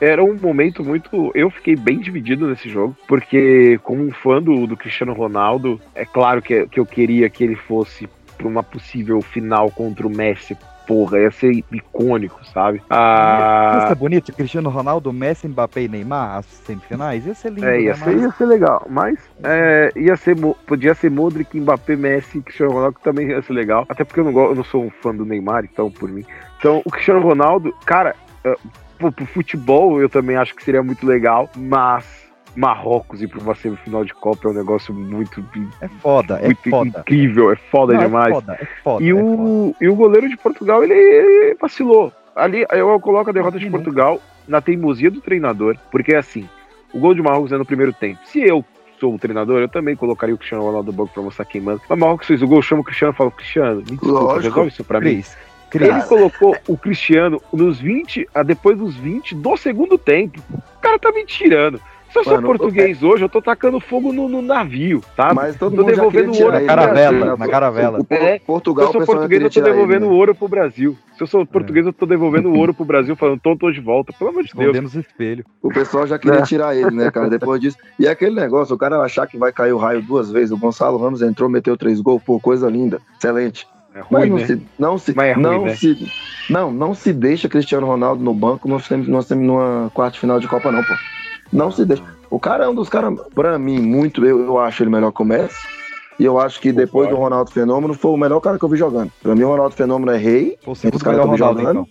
era 0.00 0.22
um 0.24 0.34
momento 0.34 0.82
muito. 0.82 1.30
Eu 1.34 1.50
fiquei 1.50 1.76
bem 1.76 1.98
dividido 2.00 2.48
nesse 2.48 2.68
jogo, 2.68 2.96
porque, 3.06 3.78
como 3.82 4.02
um 4.02 4.10
fã 4.12 4.40
do, 4.42 4.66
do 4.66 4.76
Cristiano 4.76 5.12
Ronaldo, 5.12 5.80
é 5.94 6.04
claro 6.04 6.40
que, 6.40 6.66
que 6.68 6.80
eu 6.80 6.86
queria 6.86 7.28
que 7.28 7.44
ele 7.44 7.56
fosse 7.56 8.08
para 8.36 8.48
uma 8.48 8.62
possível 8.62 9.20
final 9.20 9.70
contra 9.70 10.06
o 10.06 10.10
Messi. 10.10 10.56
Porra, 10.86 11.20
ia 11.20 11.30
ser 11.30 11.52
icônico, 11.70 12.44
sabe? 12.46 12.78
Ia 12.90 13.80
ser 13.86 13.92
Ah, 13.92 13.94
bonito, 13.94 14.32
Cristiano 14.32 14.70
Ronaldo, 14.70 15.12
Messi, 15.12 15.46
Mbappé 15.46 15.82
e 15.82 15.88
Neymar, 15.88 16.38
as 16.38 16.46
semifinais, 16.46 17.24
ia 17.26 17.34
ser 17.34 17.52
lindo. 17.52 17.64
é, 17.66 17.80
ia 17.82 17.90
né, 17.90 17.94
ser, 17.94 18.10
mas- 18.14 18.22
ia 18.22 18.30
ser 18.32 18.46
legal, 18.46 18.86
mas 18.90 19.16
é, 19.44 19.92
ia 19.94 20.16
ser, 20.16 20.34
podia 20.66 20.92
ser 20.94 21.08
Modric, 21.10 21.60
Mbappé, 21.60 21.94
Messi 21.94 22.38
e 22.38 22.42
Cristiano 22.42 22.72
Ronaldo, 22.72 22.96
que 22.98 23.04
também 23.04 23.28
ia 23.28 23.40
ser 23.42 23.52
legal. 23.52 23.84
Até 23.88 24.02
porque 24.02 24.18
eu 24.18 24.24
não, 24.24 24.36
eu 24.36 24.54
não 24.56 24.64
sou 24.64 24.82
um 24.82 24.90
fã 24.90 25.14
do 25.14 25.24
Neymar, 25.24 25.64
então, 25.64 25.92
por 25.92 26.08
mim. 26.08 26.24
Então, 26.58 26.82
o 26.84 26.90
Cristiano 26.90 27.20
Ronaldo, 27.20 27.72
cara, 27.86 28.16
é, 28.42 28.56
pô, 29.00 29.10
pro 29.10 29.26
futebol 29.26 30.00
eu 30.00 30.08
também 30.08 30.36
acho 30.36 30.54
que 30.54 30.62
seria 30.62 30.82
muito 30.82 31.06
legal, 31.06 31.48
mas 31.56 32.04
Marrocos 32.54 33.22
ir 33.22 33.28
pra 33.28 33.40
uma 33.40 33.54
semifinal 33.54 34.04
de 34.04 34.12
Copa 34.12 34.48
é 34.48 34.50
um 34.50 34.54
negócio 34.54 34.92
muito, 34.92 35.42
É 35.80 35.88
foda, 35.88 36.38
é 36.40 36.46
muito 36.46 36.68
foda. 36.70 37.00
incrível, 37.00 37.50
é 37.52 37.56
foda 37.56 37.94
Não, 37.94 38.00
demais. 38.04 38.30
É 38.30 38.34
foda, 38.34 38.58
é 38.60 38.66
foda. 38.82 39.04
E 39.04 39.10
é 39.10 39.14
foda. 39.14 39.24
o, 39.24 39.76
e 39.80 39.88
o 39.88 39.94
goleiro 39.94 40.28
de 40.28 40.36
Portugal, 40.36 40.82
ele, 40.84 40.94
ele 40.94 41.56
vacilou. 41.60 42.12
Ali, 42.34 42.64
eu 42.70 42.98
coloco 43.00 43.30
a 43.30 43.32
derrota 43.32 43.58
de. 43.58 43.68
Portugal 43.70 44.20
na 44.48 44.60
teimosia 44.60 45.10
do 45.10 45.20
treinador, 45.20 45.76
porque 45.90 46.14
assim, 46.14 46.48
o 46.92 46.98
gol 46.98 47.14
de 47.14 47.22
Marrocos 47.22 47.52
é 47.52 47.58
no 47.58 47.64
primeiro 47.64 47.92
tempo. 47.92 48.18
Se 48.24 48.40
eu 48.40 48.64
sou 48.98 49.14
o 49.14 49.18
treinador, 49.18 49.60
eu 49.60 49.68
também 49.68 49.94
colocaria 49.96 50.34
o 50.34 50.38
Cristiano 50.38 50.64
Ronaldo 50.64 50.90
no 50.90 50.96
banco 50.98 51.12
pra 51.14 51.22
mostrar 51.22 51.44
queimando. 51.44 51.80
Mas 51.88 51.98
Marrocos 51.98 52.26
fez 52.26 52.42
o 52.42 52.46
gol, 52.48 52.60
chama 52.62 52.82
o 52.82 52.84
Cristiano 52.84 53.12
e 53.14 53.16
fala, 53.16 53.30
Cristiano, 53.30 53.76
me 53.76 53.82
desculpa, 53.84 54.20
Lógico. 54.20 54.42
resolve 54.42 54.68
isso 54.70 54.84
pra 54.84 55.00
mim. 55.00 55.22
Ele 55.74 56.02
colocou 56.02 56.56
o 56.66 56.76
Cristiano 56.76 57.40
nos 57.52 57.78
20, 57.78 58.28
a 58.34 58.42
depois 58.42 58.76
dos 58.78 58.96
20 58.96 59.34
do 59.34 59.56
segundo 59.56 59.96
tempo. 59.96 60.40
O 60.52 60.80
cara 60.80 60.98
tá 60.98 61.12
me 61.12 61.24
tirando. 61.24 61.80
Se 62.10 62.18
eu 62.18 62.24
sou 62.24 62.34
Mano, 62.34 62.48
português 62.48 63.04
hoje, 63.04 63.24
eu 63.24 63.28
tô 63.28 63.40
tacando 63.40 63.78
fogo 63.78 64.12
no, 64.12 64.28
no 64.28 64.42
navio, 64.42 65.00
tá? 65.16 65.32
Mas 65.32 65.56
todo 65.56 65.76
tô 65.76 65.82
mundo 65.82 65.90
já 65.90 65.94
devolvendo 65.94 66.32
ouro 66.42 66.52
na 66.52 66.60
caravela, 66.66 67.36
na 67.36 67.48
caravela. 67.48 67.98
O, 68.00 68.02
o, 68.02 68.06
É, 68.10 68.38
Se 68.38 68.44
Portugal, 68.44 68.86
eu 68.86 68.92
sou 68.92 69.06
português, 69.06 69.40
eu 69.40 69.46
tô 69.48 69.52
tirar 69.52 69.68
ele, 69.68 69.74
devolvendo 69.76 70.06
né? 70.06 70.12
ouro 70.12 70.34
pro 70.34 70.48
Brasil. 70.48 70.98
Se 71.16 71.22
eu 71.22 71.26
sou 71.28 71.46
português, 71.46 71.86
eu 71.86 71.92
tô 71.92 72.06
devolvendo 72.06 72.52
ouro 72.52 72.74
pro 72.74 72.84
Brasil, 72.84 73.14
falando, 73.14 73.38
tô, 73.38 73.54
tô 73.56 73.70
de 73.70 73.80
volta. 73.80 74.12
Pelo 74.12 74.30
amor 74.30 74.42
de 74.42 74.52
Deus. 74.52 74.94
espelhos. 74.96 75.46
O 75.62 75.68
pessoal 75.68 76.04
já 76.04 76.18
queria 76.18 76.40
É. 76.40 76.42
tirar 76.42 76.74
ele, 76.76 76.90
né, 76.90 77.12
cara? 77.12 77.30
Depois 77.30 77.60
disso. 77.60 77.76
E 77.96 78.08
aquele 78.08 78.34
negócio, 78.34 78.74
o 78.74 78.78
cara 78.78 78.98
achar 78.98 79.28
que 79.28 79.38
vai 79.38 79.52
cair 79.52 79.72
o 79.72 79.78
raio 79.78 80.02
duas 80.02 80.32
vezes. 80.32 80.50
O 80.50 80.58
Gonçalo 80.58 80.98
Ramos 80.98 81.22
entrou, 81.22 81.48
meteu 81.48 81.76
três 81.76 82.00
gols, 82.00 82.20
pô, 82.24 82.40
coisa 82.40 82.68
linda. 82.68 83.00
Excelente. 83.18 83.68
É 83.94 84.02
Mas 84.10 84.22
ruim, 84.22 84.30
não 84.30 84.36
né? 84.36 84.46
se, 84.46 84.66
não 84.78 84.98
se, 84.98 85.14
Mas 85.16 85.28
é 85.28 85.32
ruim, 85.32 85.42
não 85.42 85.64
né? 85.64 85.74
se, 85.74 86.12
não, 86.48 86.70
não 86.70 86.94
se 86.94 87.12
deixa 87.12 87.48
Cristiano 87.48 87.86
Ronaldo 87.86 88.22
no 88.22 88.32
banco 88.32 88.68
nós 88.68 88.86
temos, 88.86 89.08
nós 89.08 89.26
temos 89.26 89.44
numa 89.44 89.90
quarta 89.92 90.18
final 90.18 90.38
de 90.38 90.46
Copa, 90.46 90.70
não, 90.70 90.82
pô. 90.82 90.94
Não 91.52 91.70
se 91.70 91.84
deixa. 91.84 92.04
O 92.30 92.38
cara 92.38 92.64
é 92.64 92.68
um 92.68 92.74
dos 92.74 92.88
caras, 92.88 93.12
pra 93.34 93.58
mim, 93.58 93.80
muito, 93.80 94.24
eu, 94.24 94.40
eu 94.40 94.58
acho 94.58 94.82
ele 94.82 94.90
melhor 94.90 95.10
que 95.10 95.20
o 95.20 95.24
Messi. 95.24 95.56
E 96.18 96.24
eu 96.24 96.38
acho 96.38 96.60
que 96.60 96.70
depois 96.70 97.08
do 97.08 97.16
Ronaldo 97.16 97.50
Fenômeno 97.50 97.94
foi 97.94 98.10
o 98.10 98.16
melhor 98.16 98.40
cara 98.40 98.58
que 98.58 98.64
eu 98.64 98.68
vi 98.68 98.76
jogando. 98.76 99.10
Pra 99.22 99.34
mim, 99.34 99.42
o 99.42 99.48
Ronaldo 99.48 99.74
Fenômeno 99.74 100.12
é 100.12 100.18
rei. 100.18 100.58
Entre 100.60 100.74
segundo 100.74 100.96
os 100.96 101.02
caras 101.02 101.20
que 101.20 101.26
eu 101.26 101.32
vi 101.32 101.38
jogando. 101.38 101.70
então. 101.70 101.86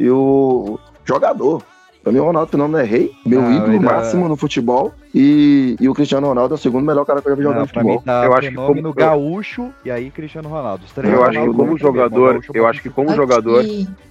E 0.00 0.10
o 0.10 0.78
jogador. 1.04 1.62
Pra 2.02 2.12
mim, 2.12 2.20
o 2.20 2.24
Ronaldo 2.24 2.50
Fenômeno 2.50 2.78
é 2.78 2.84
rei, 2.84 3.10
meu 3.26 3.42
Ah, 3.42 3.52
ídolo 3.52 3.72
ainda- 3.72 3.84
máximo 3.92 4.28
no 4.28 4.36
futebol. 4.36 4.92
E, 5.14 5.76
e 5.80 5.88
o 5.88 5.94
Cristiano 5.94 6.26
Ronaldo 6.28 6.54
é 6.54 6.56
o 6.56 6.58
segundo 6.58 6.84
melhor 6.84 7.04
cara 7.04 7.20
que 7.20 7.26
eu 7.28 7.32
já 7.32 7.36
vi 7.36 7.42
jogando 7.42 7.58
Não, 7.60 7.66
pra 7.66 7.82
mim 7.82 7.92
futebol. 7.94 8.04
tá 8.14 8.24
Eu 8.24 8.32
acho 8.32 8.40
que 8.42 8.48
fenômeno 8.54 8.82
como- 8.94 8.94
gaúcho 8.94 9.70
e 9.84 9.90
aí 9.90 10.10
Cristiano 10.10 10.48
Ronaldo. 10.48 10.84
Os 10.84 10.92
três 10.92 11.12
Eu 11.12 11.24
acho 11.24 11.40
que 11.40 11.46
como 11.46 11.64
bem, 11.66 11.78
jogador, 11.78 12.32
Gaúcho 12.34 12.52
eu 12.54 12.66
acho 12.66 12.82
que 12.82 12.90
como 12.90 13.14
jogador 13.14 13.64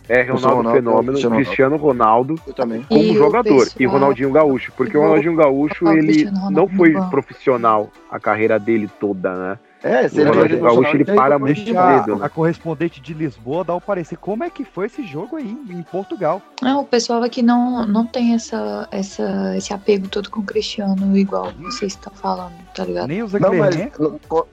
é 0.09 0.21
Ronaldo 0.23 0.71
Fenômeno, 0.71 1.11
Cristiano 1.13 1.35
Ronaldo. 1.35 1.35
Cristiano 1.35 1.77
Ronaldo 1.77 2.35
Eu 2.47 2.53
também. 2.53 2.81
como 2.89 3.01
E 3.01 3.13
jogador 3.15 3.67
e 3.79 3.85
Ronaldinho 3.85 4.31
Gaúcho, 4.31 4.71
porque 4.75 4.97
o 4.97 5.01
Ronaldinho 5.01 5.35
Gaúcho 5.35 5.87
ele 5.89 6.29
não 6.51 6.51
no 6.51 6.67
foi 6.67 6.93
profissional 7.09 7.89
a 8.11 8.19
carreira 8.19 8.59
dele 8.59 8.89
toda, 8.99 9.33
né? 9.33 9.59
É, 9.83 10.07
se 10.07 10.17
O 10.17 10.21
ele 10.21 10.29
Ronaldinho 10.29 10.61
Gaúcho, 10.61 10.95
ele 10.95 11.05
para 11.05 11.37
muito 11.37 11.59
cedo, 11.63 12.15
né? 12.17 12.25
a 12.25 12.29
correspondente 12.29 12.99
de 12.99 13.13
Lisboa 13.13 13.63
dar 13.63 13.75
o 13.75 13.81
parecer. 13.81 14.17
Como 14.17 14.43
é 14.43 14.49
que 14.49 14.63
foi 14.65 14.87
esse 14.87 15.05
jogo 15.05 15.35
aí 15.35 15.57
em 15.69 15.81
Portugal? 15.83 16.41
não, 16.61 16.81
o 16.81 16.85
pessoal 16.85 17.21
aqui 17.21 17.43
não, 17.43 17.85
não 17.85 18.05
tem 18.05 18.33
essa, 18.33 18.87
essa, 18.91 19.55
esse 19.55 19.71
apego 19.73 20.07
todo 20.07 20.29
com 20.31 20.39
o 20.39 20.43
Cristiano 20.43 21.15
igual 21.15 21.51
vocês 21.59 21.93
estão 21.93 22.11
falando, 22.13 22.53
tá 22.73 22.83
ligado? 22.83 23.07
Nem 23.07 23.21
os 23.21 23.31
Não, 23.33 23.53
mas 23.55 23.75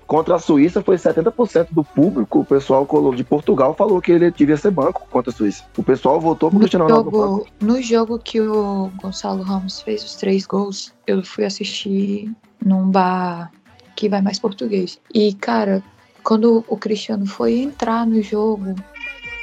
contra 0.07 0.35
a 0.35 0.39
Suíça 0.39 0.83
foi 0.83 0.97
70% 0.97 1.69
do 1.71 1.83
público, 1.83 2.41
o 2.41 2.45
pessoal 2.45 2.85
colo- 2.85 3.15
de 3.15 3.25
Portugal 3.25 3.75
falou 3.75 4.01
que 4.03 4.13
ele 4.13 4.31
devia 4.31 4.57
ser 4.57 4.71
banco 4.71 5.07
contra 5.11 5.31
a 5.33 5.35
Suíça. 5.35 5.65
O 5.77 5.83
pessoal 5.83 6.21
votou 6.21 6.51
pro 6.51 6.59
No 6.59 6.61
Cristiano 6.61 6.85
Ronaldo. 6.87 7.11
jogo, 7.11 7.47
no 7.61 7.81
jogo 7.83 8.19
que 8.19 8.41
o 8.41 8.91
Gonçalo 9.03 9.43
Ramos 9.43 9.81
fez 9.81 10.05
os 10.05 10.15
três 10.17 10.47
gols, 10.47 10.93
eu 11.07 11.25
fui 11.25 11.45
assistir 11.45 12.31
num 12.65 12.91
bar 12.91 13.51
que 13.95 14.09
vai 14.09 14.21
mais 14.23 14.39
português. 14.39 14.99
E, 15.13 15.33
cara, 15.35 15.83
quando 16.23 16.65
o 16.69 16.77
Cristiano 16.77 17.27
foi 17.27 17.59
entrar 17.59 18.07
no 18.07 18.21
jogo, 18.23 18.75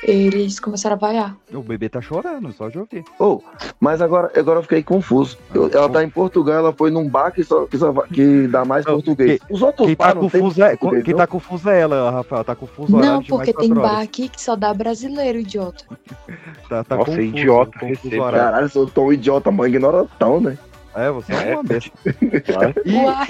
eles 0.04 0.60
começaram 0.60 0.95
a 0.95 0.99
vaiar. 0.99 1.38
O 1.54 1.62
bebê 1.62 1.88
tá 1.88 2.02
chorando, 2.02 2.52
só 2.52 2.70
de 2.70 2.80
ouvir. 2.80 3.04
Oh, 3.20 3.39
mas 3.80 4.02
agora, 4.02 4.32
agora 4.36 4.58
eu 4.60 4.64
fiquei 4.64 4.82
confuso. 4.82 5.38
Eu- 5.54 5.70
ela 5.72 5.88
tá 5.89 6.04
em 6.04 6.10
Portugal, 6.10 6.56
ela 6.56 6.74
foi 6.74 6.89
num 6.89 7.08
bar 7.08 7.32
que, 7.32 7.43
só, 7.43 7.66
que, 7.68 7.78
só 7.78 7.93
que 8.12 8.47
dá 8.47 8.66
mais 8.66 8.84
Não, 8.86 8.95
português. 8.95 9.39
Os 9.49 9.62
outros 9.62 9.86
Quem 9.88 9.95
tá 9.95 10.06
bar 10.08 10.16
não 10.16 10.28
tem 10.30 10.41
confuso 10.41 10.64
é, 10.64 10.76
português, 10.76 11.04
quem 11.04 11.14
não? 11.14 11.18
tá 11.20 11.28
confuso 11.28 11.70
é 11.70 11.80
ela, 11.82 12.10
Rafael. 12.12 12.43
Tá 12.43 12.56
confuso 12.56 12.97
Não, 12.97 13.14
mais 13.18 13.28
porque 13.28 13.54
tem 13.54 13.72
bar 13.74 13.82
horas. 13.93 14.04
aqui 14.04 14.28
que 14.28 14.41
só 14.41 14.56
dá 14.56 14.74
brasileiro, 14.74 15.39
idiota. 15.39 15.84
Tá, 16.68 16.86
tá 16.86 16.95
Nossa, 16.95 17.12
confuso, 17.12 17.28
idiota, 17.38 17.80
confuso. 17.80 18.18
Caralho, 18.18 18.64
eu 18.66 18.70
sou 18.70 18.88
tão 18.88 19.12
idiota, 19.12 19.52
mãe, 19.52 19.70
ignorantão, 19.70 20.39
né? 20.39 20.58
É, 20.95 21.12
você 21.12 21.34
é 21.34 21.54
uma 21.54 21.64
besta. 21.68 21.91
E, 22.86 22.95
Uai, 22.95 23.28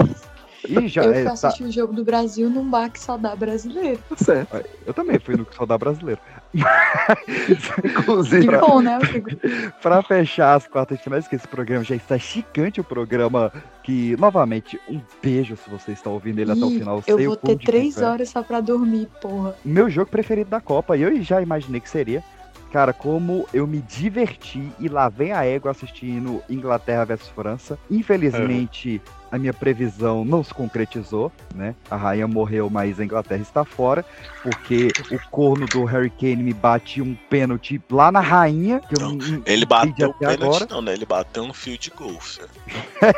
Ih, 0.67 0.87
já 0.87 1.03
eu 1.03 1.11
é, 1.11 1.15
fui 1.15 1.23
tá- 1.23 1.31
assistir 1.33 1.63
o 1.63 1.71
jogo 1.71 1.93
do 1.93 2.03
Brasil 2.03 2.49
num 2.49 2.69
bar 2.69 2.89
que 2.91 2.99
só 2.99 3.17
dá 3.17 3.35
brasileiro. 3.35 3.99
Certo. 4.15 4.63
Eu 4.85 4.93
também 4.93 5.19
fui 5.19 5.35
no 5.35 5.47
Saudar 5.55 5.77
Brasileiro. 5.77 6.21
Inclusive, 7.83 8.47
Que 8.47 8.57
bom, 8.57 8.81
né, 8.81 8.95
amigo? 8.95 9.29
Pra 9.81 10.01
fechar 10.03 10.55
as 10.55 10.67
quartas 10.67 10.97
de 10.97 11.03
finais, 11.03 11.27
que 11.27 11.35
esse 11.35 11.47
programa 11.47 11.83
já 11.83 11.95
está 11.95 12.17
chicante, 12.17 12.79
o 12.79 12.83
programa 12.83 13.51
que, 13.83 14.15
novamente, 14.17 14.79
um 14.87 15.01
beijo 15.21 15.55
se 15.55 15.69
você 15.69 15.91
está 15.91 16.09
ouvindo 16.09 16.39
ele 16.39 16.51
até 16.51 16.61
o 16.63 16.69
Ih, 16.69 16.77
final. 16.79 17.03
eu 17.07 17.17
vou 17.17 17.35
ter 17.35 17.57
três 17.57 17.97
é. 17.97 18.05
horas 18.05 18.29
só 18.29 18.43
pra 18.43 18.59
dormir, 18.61 19.07
porra. 19.21 19.55
Meu 19.65 19.89
jogo 19.89 20.09
preferido 20.11 20.49
da 20.49 20.61
Copa, 20.61 20.95
e 20.95 21.01
eu 21.01 21.21
já 21.21 21.41
imaginei 21.41 21.81
que 21.81 21.89
seria. 21.89 22.23
Cara, 22.71 22.93
como 22.93 23.45
eu 23.53 23.67
me 23.67 23.79
diverti 23.81 24.71
e 24.79 24.87
lá 24.87 25.09
vem 25.09 25.33
a 25.33 25.43
égua 25.45 25.71
assistindo 25.71 26.41
Inglaterra 26.49 27.03
versus 27.03 27.27
França. 27.29 27.77
Infelizmente, 27.89 29.01
a 29.31 29.37
minha 29.37 29.53
previsão 29.53 30.25
não 30.25 30.43
se 30.43 30.53
concretizou, 30.53 31.31
né? 31.55 31.73
A 31.89 31.95
rainha 31.95 32.27
morreu, 32.27 32.69
mas 32.69 32.99
a 32.99 33.03
Inglaterra 33.03 33.41
está 33.41 33.63
fora, 33.63 34.03
porque 34.43 34.91
o 35.11 35.17
corno 35.29 35.65
do 35.67 35.85
Harry 35.85 36.09
Kane 36.09 36.37
me 36.43 36.53
bate 36.53 37.01
um 37.01 37.15
pênalti 37.29 37.81
lá 37.89 38.11
na 38.11 38.19
rainha, 38.19 38.81
que 38.81 38.95
eu 38.95 38.99
não, 38.99 39.15
não 39.15 39.41
Ele 39.45 39.65
bateu 39.65 40.09
o 40.09 40.11
até 40.11 40.35
pênalti, 40.35 40.43
agora. 40.43 40.67
não, 40.69 40.81
né? 40.81 40.93
Ele 40.93 41.05
bateu 41.05 41.47
no 41.47 41.53
fio 41.53 41.77
de 41.77 41.89
golfe. 41.91 42.41
né? 42.41 42.47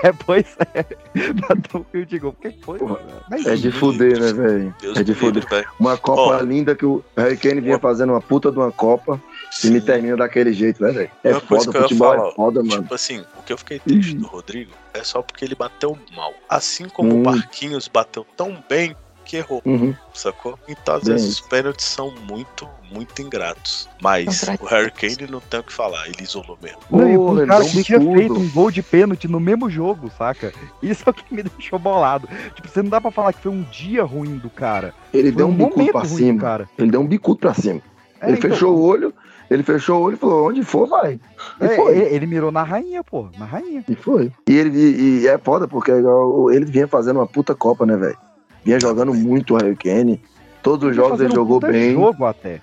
É, 0.03 0.11
pois 0.11 0.55
é. 0.73 0.85
Bateu 1.33 1.81
um 1.81 1.83
fio 1.91 2.05
de 2.05 2.19
gol. 2.19 2.31
O 2.31 2.41
que 2.41 2.51
foi? 2.63 2.79
Mas, 3.29 3.45
É 3.45 3.55
de 3.55 3.71
fuder, 3.71 4.19
né, 4.19 4.33
velho? 4.33 4.75
É 4.95 5.03
de 5.03 5.13
fuder. 5.13 5.45
Uma 5.79 5.97
Copa 5.97 6.41
linda 6.43 6.75
que 6.75 6.85
o 6.85 7.03
Harry 7.15 7.37
Kane 7.37 7.61
vinha 7.61 7.77
fazendo 7.79 8.11
uma 8.11 8.21
puta 8.21 8.51
de 8.51 8.57
uma 8.57 8.71
Copa 8.71 9.21
e 9.63 9.67
me 9.69 9.81
termina 9.81 10.17
daquele 10.17 10.53
jeito, 10.53 10.81
né, 10.83 10.91
velho? 10.91 11.11
É 11.23 11.31
Uma 11.31 11.41
coisa 11.41 11.65
foda, 11.65 11.77
que 11.77 11.83
futebol 11.83 12.15
falar, 12.15 12.27
é 12.29 12.31
foda, 12.33 12.63
mano. 12.63 12.81
Tipo 12.83 12.93
assim, 12.95 13.23
o 13.37 13.43
que 13.43 13.53
eu 13.53 13.57
fiquei 13.57 13.79
triste 13.79 14.15
do 14.15 14.25
Rodrigo 14.27 14.71
é 14.93 15.03
só 15.03 15.21
porque 15.21 15.43
ele 15.45 15.55
bateu 15.55 15.97
mal. 16.15 16.33
Assim 16.49 16.87
como 16.89 17.13
Hum. 17.13 17.21
o 17.21 17.25
Marquinhos 17.25 17.87
bateu 17.87 18.25
tão 18.37 18.63
bem 18.69 18.95
que 19.25 19.37
errou, 19.37 19.61
Uhum. 19.65 19.95
sacou? 20.13 20.59
Então, 20.67 20.95
às 20.95 21.03
Bem 21.03 21.13
vezes, 21.13 21.31
isso. 21.31 21.41
os 21.43 21.47
pênaltis 21.47 21.85
são 21.85 22.11
muito, 22.27 22.67
muito 22.91 23.21
ingratos. 23.21 23.87
Mas 24.01 24.43
o 24.59 24.65
Harry 24.65 24.91
Kane 24.91 25.31
não 25.31 25.39
tem 25.39 25.61
o 25.61 25.63
que 25.63 25.71
falar, 25.71 26.07
ele 26.07 26.21
isolou 26.21 26.57
mesmo. 26.61 26.79
Não, 26.91 26.99
um 26.99 27.37
ele 27.39 27.47
cara 27.47 27.63
um 27.63 27.69
tinha 27.69 28.01
feito 28.01 28.33
um 28.33 28.49
gol 28.51 28.69
de 28.69 28.83
pênalti 28.83 29.27
no 29.29 29.39
mesmo 29.39 29.69
jogo, 29.69 30.11
saca? 30.17 30.51
Isso 30.81 31.03
é 31.05 31.09
o 31.09 31.13
que 31.13 31.33
me 31.33 31.41
deixou 31.57 31.79
bolado. 31.79 32.27
Tipo, 32.53 32.67
você 32.67 32.81
não 32.83 32.89
dá 32.89 32.99
pra 32.99 33.11
falar 33.11 33.31
que 33.31 33.41
foi 33.41 33.51
um 33.51 33.63
dia 33.63 34.03
ruim 34.03 34.37
do 34.37 34.49
cara. 34.49 34.93
Ele 35.13 35.29
Foi 35.29 35.37
deu 35.37 35.47
um 35.47 35.51
momento 35.51 35.77
bicudo 35.77 35.91
pra 35.93 36.05
cima. 36.05 36.41
cara. 36.41 36.69
Ele 36.77 36.91
deu 36.91 36.99
um 36.99 37.07
bicudo 37.07 37.39
pra 37.39 37.53
cima. 37.53 37.81
É, 38.19 38.27
ele 38.27 38.37
então- 38.37 38.51
fechou 38.51 38.75
o 38.75 38.81
olho, 38.83 39.13
ele 39.53 39.63
fechou 39.63 39.99
o 39.99 40.03
olho 40.03 40.15
e 40.15 40.17
falou: 40.19 40.47
onde 40.49 40.63
for, 40.63 40.87
vai. 40.87 41.19
E 41.61 41.65
É, 41.65 41.75
foi. 41.75 41.97
ele, 41.97 42.15
ele 42.15 42.25
mirou 42.27 42.51
na 42.51 42.63
rainha, 42.63 43.03
pô. 43.03 43.27
Na 43.37 43.45
rainha. 43.45 43.83
E 43.87 43.95
foi. 43.95 44.31
E 44.47 44.57
ele 44.57 44.77
e, 44.77 45.19
e 45.21 45.27
é 45.27 45.37
foda, 45.37 45.67
porque 45.67 45.91
é 45.91 45.95
ele 46.51 46.65
vinha 46.65 46.87
fazendo 46.87 47.17
uma 47.19 47.27
puta 47.27 47.53
Copa, 47.55 47.85
né, 47.85 47.95
velho? 47.95 48.17
Vinha 48.63 48.79
jogando 48.79 49.13
muito 49.13 49.53
o 49.53 49.57
Harry 49.57 49.75
Kane. 49.75 50.21
Todos 50.61 50.89
os 50.89 50.95
jogos 50.95 51.19
ele 51.19 51.31
um 51.31 51.35
jogou 51.35 51.59
puta 51.59 51.71
bem. 51.71 51.93
jogo 51.93 52.25
até. 52.25 52.61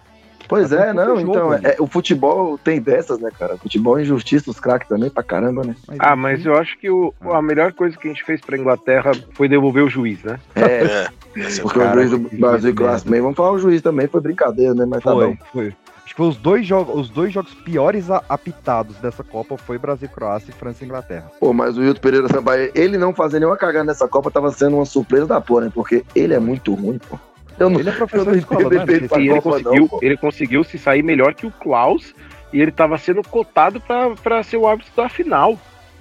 Pois 0.48 0.72
é, 0.72 0.92
não, 0.92 1.20
jogo 1.20 1.30
então, 1.30 1.54
é, 1.54 1.76
o 1.78 1.86
futebol 1.86 2.58
tem 2.58 2.80
dessas, 2.80 3.20
né, 3.20 3.30
cara? 3.38 3.54
O 3.54 3.58
futebol 3.58 3.96
é 3.96 4.02
injustiça, 4.02 4.50
os 4.50 4.58
craques 4.58 4.88
também 4.88 5.08
pra 5.08 5.22
caramba, 5.22 5.62
né? 5.62 5.76
Ah, 5.96 6.16
mas 6.16 6.44
eu 6.44 6.56
acho 6.56 6.76
que 6.76 6.90
o, 6.90 7.14
a 7.22 7.40
melhor 7.40 7.72
coisa 7.72 7.96
que 7.96 8.08
a 8.08 8.10
gente 8.10 8.24
fez 8.24 8.40
pra 8.40 8.58
Inglaterra 8.58 9.12
foi 9.34 9.48
devolver 9.48 9.84
o 9.84 9.88
juiz, 9.88 10.20
né? 10.24 10.40
É, 10.56 11.06
porque 11.62 11.78
o 11.78 11.92
juiz 11.92 12.10
do 12.10 12.18
Brasil 12.18 12.70
e 12.70 12.74
Croácia 12.74 13.04
também, 13.04 13.20
vamos 13.20 13.36
falar 13.36 13.52
o 13.52 13.58
juiz 13.60 13.80
também, 13.80 14.08
foi 14.08 14.20
brincadeira, 14.20 14.74
né? 14.74 14.84
Mas 14.86 15.04
tá 15.04 15.12
Foi, 15.12 15.28
bom. 15.28 15.36
foi. 15.52 15.72
Acho 16.10 16.16
que 16.16 16.22
foi 16.22 16.28
os 16.28 16.36
dois 16.36 16.66
jogos, 16.66 17.02
os 17.02 17.08
dois 17.08 17.32
jogos 17.32 17.54
piores 17.54 18.10
apitados 18.28 18.96
dessa 18.96 19.22
Copa 19.22 19.56
foi 19.56 19.78
Brasil, 19.78 20.08
Croácia 20.08 20.50
e 20.50 20.52
França 20.52 20.82
e 20.82 20.86
Inglaterra. 20.88 21.30
Pô, 21.38 21.52
mas 21.52 21.78
o 21.78 21.84
Hilton 21.84 22.00
Pereira 22.00 22.26
Sampaio, 22.28 22.72
ele 22.74 22.98
não 22.98 23.14
fazer 23.14 23.38
nenhuma 23.38 23.56
cagada 23.56 23.84
nessa 23.84 24.08
Copa 24.08 24.28
tava 24.28 24.50
sendo 24.50 24.74
uma 24.74 24.84
surpresa 24.84 25.26
da 25.26 25.40
porra, 25.40 25.66
né? 25.66 25.70
Porque 25.72 26.04
ele 26.12 26.34
é 26.34 26.40
muito 26.40 26.74
ruim, 26.74 26.98
pô. 26.98 27.16
Eu 27.60 27.70
não, 27.70 27.78
Ele 27.78 27.90
é 27.90 27.92
eu 27.92 27.96
professor 27.96 28.26
não 28.26 28.32
de 28.32 28.38
escola, 28.40 28.62
é? 28.62 29.20
E 29.20 29.28
ele 29.28 29.40
Copa, 29.40 29.50
conseguiu, 29.62 29.88
não, 29.92 29.98
ele 30.02 30.16
conseguiu 30.16 30.64
se 30.64 30.78
sair 30.78 31.04
melhor 31.04 31.32
que 31.32 31.46
o 31.46 31.50
Klaus 31.52 32.12
e 32.52 32.60
ele 32.60 32.72
tava 32.72 32.98
sendo 32.98 33.22
cotado 33.22 33.80
pra, 33.80 34.10
pra 34.16 34.42
ser 34.42 34.56
o 34.56 34.66
árbitro 34.66 34.92
da 34.96 35.08
final. 35.08 35.56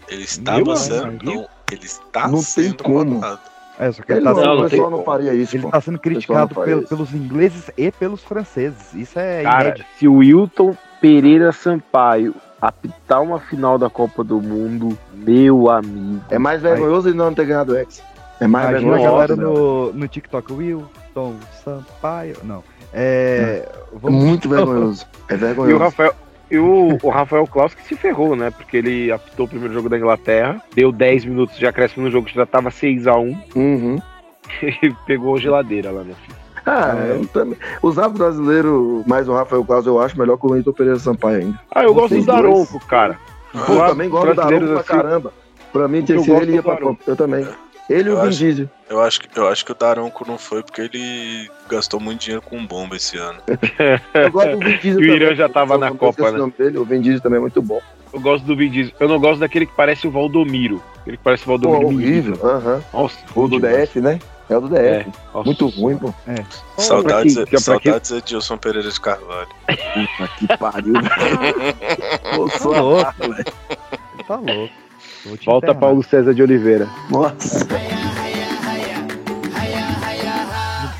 Ele 0.07 0.23
estava 0.23 0.63
Meu 0.63 0.75
sendo. 0.75 1.03
amigo. 1.03 1.23
Não, 1.25 1.47
ele 1.71 1.85
está 1.85 2.23
Não 2.27 2.39
tem 2.39 2.41
sendo 2.41 2.83
como. 2.83 3.15
cotado. 3.17 3.41
É, 3.79 3.91
só 3.93 4.03
que 4.03 4.11
ele, 4.11 4.19
Ele 4.19 4.25
tá 4.25 4.33
não, 4.33 4.41
sendo, 4.41 4.65
o 4.65 4.69
pessoal 4.69 4.89
não 4.91 5.03
faria 5.03 5.33
isso, 5.33 5.55
ele 5.55 5.63
pô. 5.63 5.69
tá 5.69 5.79
sendo 5.81 5.97
criticado 5.99 6.39
não 6.49 6.55
faria 6.55 6.73
pel- 6.75 6.79
isso. 6.83 6.89
pelos 6.89 7.13
ingleses 7.13 7.71
e 7.77 7.91
pelos 7.91 8.21
franceses. 8.23 8.93
Isso 8.93 9.17
é 9.17 9.41
Cara, 9.43 9.63
inédito. 9.69 9.85
se 9.97 10.07
o 10.07 10.15
Wilton 10.15 10.75
Pereira 10.99 11.51
Sampaio 11.53 12.35
apitar 12.61 13.21
uma 13.21 13.39
final 13.39 13.77
da 13.77 13.89
Copa 13.89 14.21
do 14.21 14.41
Mundo, 14.41 14.97
meu 15.13 15.69
amigo. 15.69 16.21
É 16.29 16.37
mais 16.37 16.61
vergonhoso 16.61 17.07
ele 17.07 17.17
não 17.17 17.33
ter 17.33 17.45
ganhado 17.45 17.71
o 17.71 17.77
X. 17.77 18.03
É 18.41 18.47
mais 18.47 18.69
Imagina 18.69 18.91
a 18.91 18.97
vergonhoso. 18.97 19.15
galera 19.17 19.35
né? 19.37 19.43
no, 19.43 19.93
no 19.93 20.07
TikTok, 20.09 20.51
Wilton 20.53 21.35
Sampaio. 21.63 22.35
Não. 22.43 22.61
É. 22.93 23.65
É 23.65 23.71
vamos- 23.93 24.23
muito 24.23 24.49
vergonhoso. 24.49 25.05
É 25.29 25.33
E 25.33 25.35
o 25.35 25.39
vergonhoso. 25.39 25.77
Rafael, 25.77 26.13
e 26.51 26.57
o, 26.57 26.97
o 27.01 27.09
Rafael 27.09 27.45
Klaus 27.47 27.73
que 27.73 27.83
se 27.83 27.95
ferrou, 27.95 28.35
né? 28.35 28.51
Porque 28.51 28.77
ele 28.77 29.11
apitou 29.11 29.45
o 29.45 29.49
primeiro 29.49 29.73
jogo 29.73 29.89
da 29.89 29.97
Inglaterra, 29.97 30.61
deu 30.75 30.91
10 30.91 31.25
minutos 31.25 31.57
de 31.57 31.65
acréscimo 31.67 32.05
no 32.05 32.11
jogo 32.11 32.27
que 32.27 32.35
já 32.35 32.45
tava 32.45 32.69
6x1 32.69 33.37
Uhum. 33.55 33.99
e 34.81 34.89
pegou 35.05 35.35
a 35.35 35.39
geladeira 35.39 35.91
lá, 35.91 36.03
meu 36.03 36.15
filho. 36.15 36.37
Ah, 36.65 36.95
É. 36.97 37.15
eu 37.15 37.25
também. 37.27 37.57
Os 37.81 37.97
árbitros 37.97 38.27
brasileiros, 38.35 39.05
mais 39.07 39.27
o 39.29 39.33
Rafael 39.33 39.63
Claus, 39.63 39.85
eu 39.87 39.99
acho 39.99 40.17
melhor 40.19 40.37
que 40.37 40.45
o 40.45 40.55
Hilton 40.55 40.73
Pereira 40.73 40.99
Sampaio 40.99 41.37
ainda. 41.39 41.59
Ah, 41.73 41.83
eu 41.83 41.93
gosto 41.93 42.15
do 42.15 42.25
Daronco, 42.25 42.79
cara. 42.85 43.17
Pô, 43.65 43.73
eu 43.73 43.87
também 43.87 44.09
gosto 44.09 44.27
do 44.27 44.33
Daronco 44.35 44.65
pra 44.67 44.79
assim, 44.79 44.87
caramba. 44.87 45.33
Pra 45.71 45.87
mim, 45.87 46.01
tinha 46.03 46.17
gosto 46.17 46.31
ele 46.33 46.53
ia 46.53 46.63
pra. 46.63 46.77
Eu 47.07 47.15
também. 47.15 47.47
Ele 47.89 48.09
e 48.09 48.11
o 48.13 48.21
Vin 48.21 48.29
Diesel. 48.29 48.69
Eu 48.89 49.01
acho, 49.01 49.19
que, 49.21 49.39
eu 49.39 49.47
acho 49.47 49.65
que 49.65 49.71
o 49.71 49.75
Daronco 49.75 50.25
não 50.27 50.37
foi 50.37 50.61
porque 50.63 50.81
ele 50.81 51.49
gastou 51.69 51.99
muito 51.99 52.21
dinheiro 52.21 52.41
com 52.41 52.63
bomba 52.65 52.95
esse 52.95 53.17
ano. 53.17 53.39
Eu 54.13 54.31
gosto 54.31 54.51
do 54.57 54.59
Vin 54.65 54.77
Diesel 54.77 55.01
o. 55.01 55.03
Irã 55.05 55.35
já 55.35 55.49
tava 55.49 55.77
na 55.77 55.91
Copa, 55.91 56.31
né? 56.31 56.51
dele, 56.57 56.77
o 56.77 56.85
Vin 56.85 57.01
Diesel 57.01 57.21
também 57.21 57.37
é 57.37 57.41
muito 57.41 57.61
bom. 57.61 57.81
Eu 58.13 58.19
gosto 58.19 58.43
do 58.45 58.55
Vin 58.55 58.69
Diesel. 58.69 58.93
Eu 58.99 59.07
não 59.07 59.19
gosto 59.19 59.39
daquele 59.39 59.65
que 59.65 59.75
parece 59.75 60.07
o 60.07 60.11
Valdomiro. 60.11 60.81
Aquele 61.01 61.17
que 61.17 61.23
parece 61.23 61.43
o 61.43 61.45
Pô, 61.45 61.51
Valdomiro. 61.57 61.87
horrível. 61.87 62.31
menino. 62.35 62.49
Aham. 62.49 62.83
Nossa, 62.93 63.17
O 63.35 63.47
do 63.47 63.59
demais. 63.59 63.89
DF, 63.89 64.01
né? 64.01 64.19
É 64.49 64.57
o 64.57 64.61
do 64.61 64.67
DF. 64.69 64.79
É. 64.81 65.05
Muito 65.45 65.67
ruim, 65.67 65.95
pô. 65.97 66.11
É. 66.27 66.43
Saudades, 66.81 67.35
pra 67.35 67.45
quem- 67.45 67.51
pra 67.51 67.59
saudades 67.59 68.11
Edilson 68.11 68.57
Pereira 68.57 68.89
de 68.89 68.99
Carvalho. 68.99 69.47
Puta 69.67 70.27
que 70.39 70.57
pariu. 70.57 70.93
Pô, 72.35 72.49
Tá 72.49 72.81
louco. 72.81 73.13
velho. 73.19 73.45
Tá 74.27 74.35
louco. 74.37 74.73
Vou 75.29 75.37
Volta 75.45 75.67
internar. 75.67 75.79
Paulo 75.79 76.03
César 76.03 76.33
de 76.33 76.41
Oliveira. 76.41 76.87
Nossa. 77.09 77.67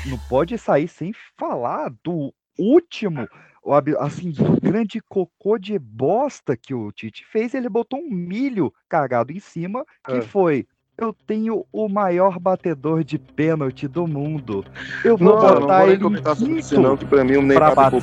Não 0.06 0.18
pode 0.28 0.56
sair 0.58 0.88
sem 0.88 1.12
falar 1.38 1.90
do 2.04 2.32
último, 2.58 3.28
assim, 3.98 4.30
do 4.30 4.60
grande 4.60 5.00
cocô 5.08 5.58
de 5.58 5.78
bosta 5.78 6.56
que 6.56 6.74
o 6.74 6.90
Tite 6.92 7.24
fez. 7.30 7.54
Ele 7.54 7.68
botou 7.68 8.00
um 8.00 8.10
milho 8.10 8.72
cagado 8.88 9.32
em 9.32 9.40
cima, 9.40 9.84
que 10.06 10.18
Ah. 10.18 10.22
foi. 10.22 10.66
Eu 10.98 11.14
tenho 11.26 11.64
o 11.72 11.88
maior 11.88 12.38
batedor 12.38 13.02
de 13.02 13.18
pênalti 13.18 13.88
do 13.88 14.06
mundo. 14.06 14.62
Eu 15.02 15.16
vou 15.16 15.28
Não, 15.28 15.36
não 15.36 15.60
botar 15.60 15.78
vou 15.78 15.78
nem 15.78 15.86
ele 15.86 15.94
em 15.96 16.02
comentar 16.02 16.36
sobre 16.36 16.58
isso, 16.58 16.68
quinto 16.70 16.82
não, 16.82 16.96
que 16.96 17.06
pra 17.06 17.24
mim 17.24 17.36
o 17.36 17.46
pra 17.46 17.68
Neymar 17.68 17.90
ficou 17.90 18.00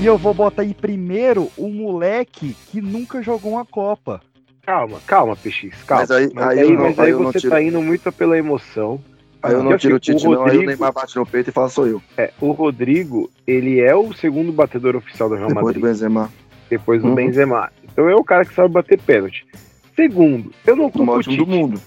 E 0.00 0.04
eu 0.06 0.18
vou 0.18 0.34
botar 0.34 0.64
em 0.64 0.72
primeiro 0.72 1.50
o 1.56 1.68
moleque 1.68 2.54
que 2.70 2.80
nunca 2.80 3.22
jogou 3.22 3.52
uma 3.52 3.64
Copa. 3.64 4.20
Calma, 4.64 4.98
calma, 5.06 5.36
PX, 5.36 5.82
calma. 5.84 6.02
Mas 6.02 6.10
aí- 6.10 6.30
mas 6.34 6.46
aí 6.48 6.58
aí, 6.60 6.64
eu 6.70 6.74
não- 6.76 6.82
mas 6.84 6.98
aí 6.98 7.10
eu 7.10 7.18
você 7.22 7.38
tiro- 7.38 7.50
tá 7.52 7.62
indo 7.62 7.80
muito 7.80 8.10
pela 8.12 8.36
emoção. 8.36 9.00
Aí 9.42 9.52
eu 9.52 9.58
não 9.58 9.66
Porque, 9.70 9.82
tiro 9.82 9.96
o 9.96 10.00
Tite, 10.00 10.24
não. 10.24 10.32
Aí 10.32 10.36
o 10.38 10.40
Rodrigo- 10.42 10.66
Neymar 10.66 10.92
bate 10.92 11.16
no 11.16 11.24
peito 11.24 11.50
e 11.50 11.52
fala, 11.52 11.68
sou 11.68 11.86
eu. 11.86 12.02
É, 12.16 12.32
o 12.40 12.50
Rodrigo, 12.50 13.30
ele 13.46 13.80
é 13.80 13.94
o 13.94 14.12
segundo 14.12 14.50
batedor 14.52 14.96
oficial 14.96 15.28
do 15.28 15.36
Real 15.36 15.48
Depois 15.48 15.62
do 15.62 15.80
Madrid. 15.80 15.84
Benzema. 15.84 16.30
depois 16.68 17.00
do 17.00 17.08
Uhum. 17.08 17.14
Benzema. 17.14 17.70
Então 17.84 18.08
é 18.08 18.14
o 18.16 18.24
cara 18.24 18.44
que 18.44 18.52
sabe 18.52 18.74
bater 18.74 19.00
pênalti. 19.00 19.46
Segundo, 19.94 20.50
eu 20.66 20.74
não 20.74 20.90
culpo 20.90 21.04
maior 21.06 21.20
o 21.20 21.22
time 21.22 21.36
Tite. 21.36 21.48
do 21.48 21.56
mundo. 21.56 21.80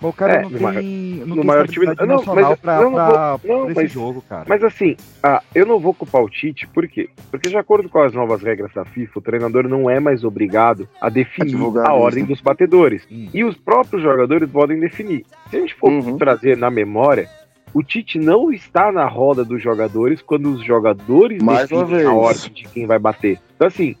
Mas 0.00 0.10
o 0.10 0.12
cara 0.12 0.32
É, 0.34 0.42
não 0.42 0.50
no 0.50 0.58
tem, 0.58 0.62
maior- 0.62 0.82
não 0.82 1.26
no 1.26 1.34
tem 1.36 1.44
maior 1.44 1.68
time- 1.68 1.86
não, 1.86 2.06
nacional 2.06 2.50
mas- 2.50 2.60
pra, 2.60 2.76
não, 2.80 2.90
não 2.90 2.92
pra- 2.94 3.36
vou- 3.36 3.48
não, 3.48 3.62
pra 3.62 3.72
esse 3.72 3.74
mas- 3.82 3.92
jogo, 3.92 4.22
cara. 4.28 4.44
Mas 4.46 4.62
assim, 4.62 4.96
ah, 5.22 5.42
eu 5.54 5.64
não 5.66 5.78
vou 5.80 5.94
culpar 5.94 6.22
o 6.22 6.28
Tite, 6.28 6.66
por 6.68 6.86
quê? 6.86 7.08
Porque 7.30 7.48
de 7.48 7.56
acordo 7.56 7.88
com 7.88 8.00
as 8.00 8.12
novas 8.12 8.42
regras 8.42 8.70
da 8.74 8.84
FIFA, 8.84 9.18
o 9.18 9.22
treinador 9.22 9.66
não 9.68 9.88
é 9.88 9.98
mais 9.98 10.22
obrigado 10.22 10.86
a 11.00 11.08
definir 11.08 11.54
a 11.54 11.58
isso. 11.58 11.78
ordem 11.92 12.24
dos 12.24 12.40
batedores. 12.42 13.06
Hum. 13.10 13.28
E 13.32 13.42
os 13.42 13.56
próprios 13.56 14.02
jogadores 14.02 14.50
podem 14.50 14.78
definir. 14.78 15.24
Se 15.50 15.56
a 15.56 15.60
gente 15.60 15.74
for 15.74 15.90
Uhum. 15.90 16.18
trazer 16.18 16.56
na 16.58 16.70
memória, 16.70 17.28
o 17.72 17.82
Tite 17.82 18.18
não 18.18 18.52
está 18.52 18.92
na 18.92 19.06
roda 19.06 19.44
dos 19.44 19.62
jogadores 19.62 20.20
quando 20.20 20.50
os 20.52 20.62
jogadores 20.64 21.42
Mais 21.42 21.70
uma 21.70 21.84
definem 21.84 22.06
a 22.06 22.12
ordem 22.12 22.52
de 22.52 22.64
quem 22.68 22.86
vai 22.86 22.98
bater. 22.98 23.38
Então 23.54 23.66
assim, 23.66 23.96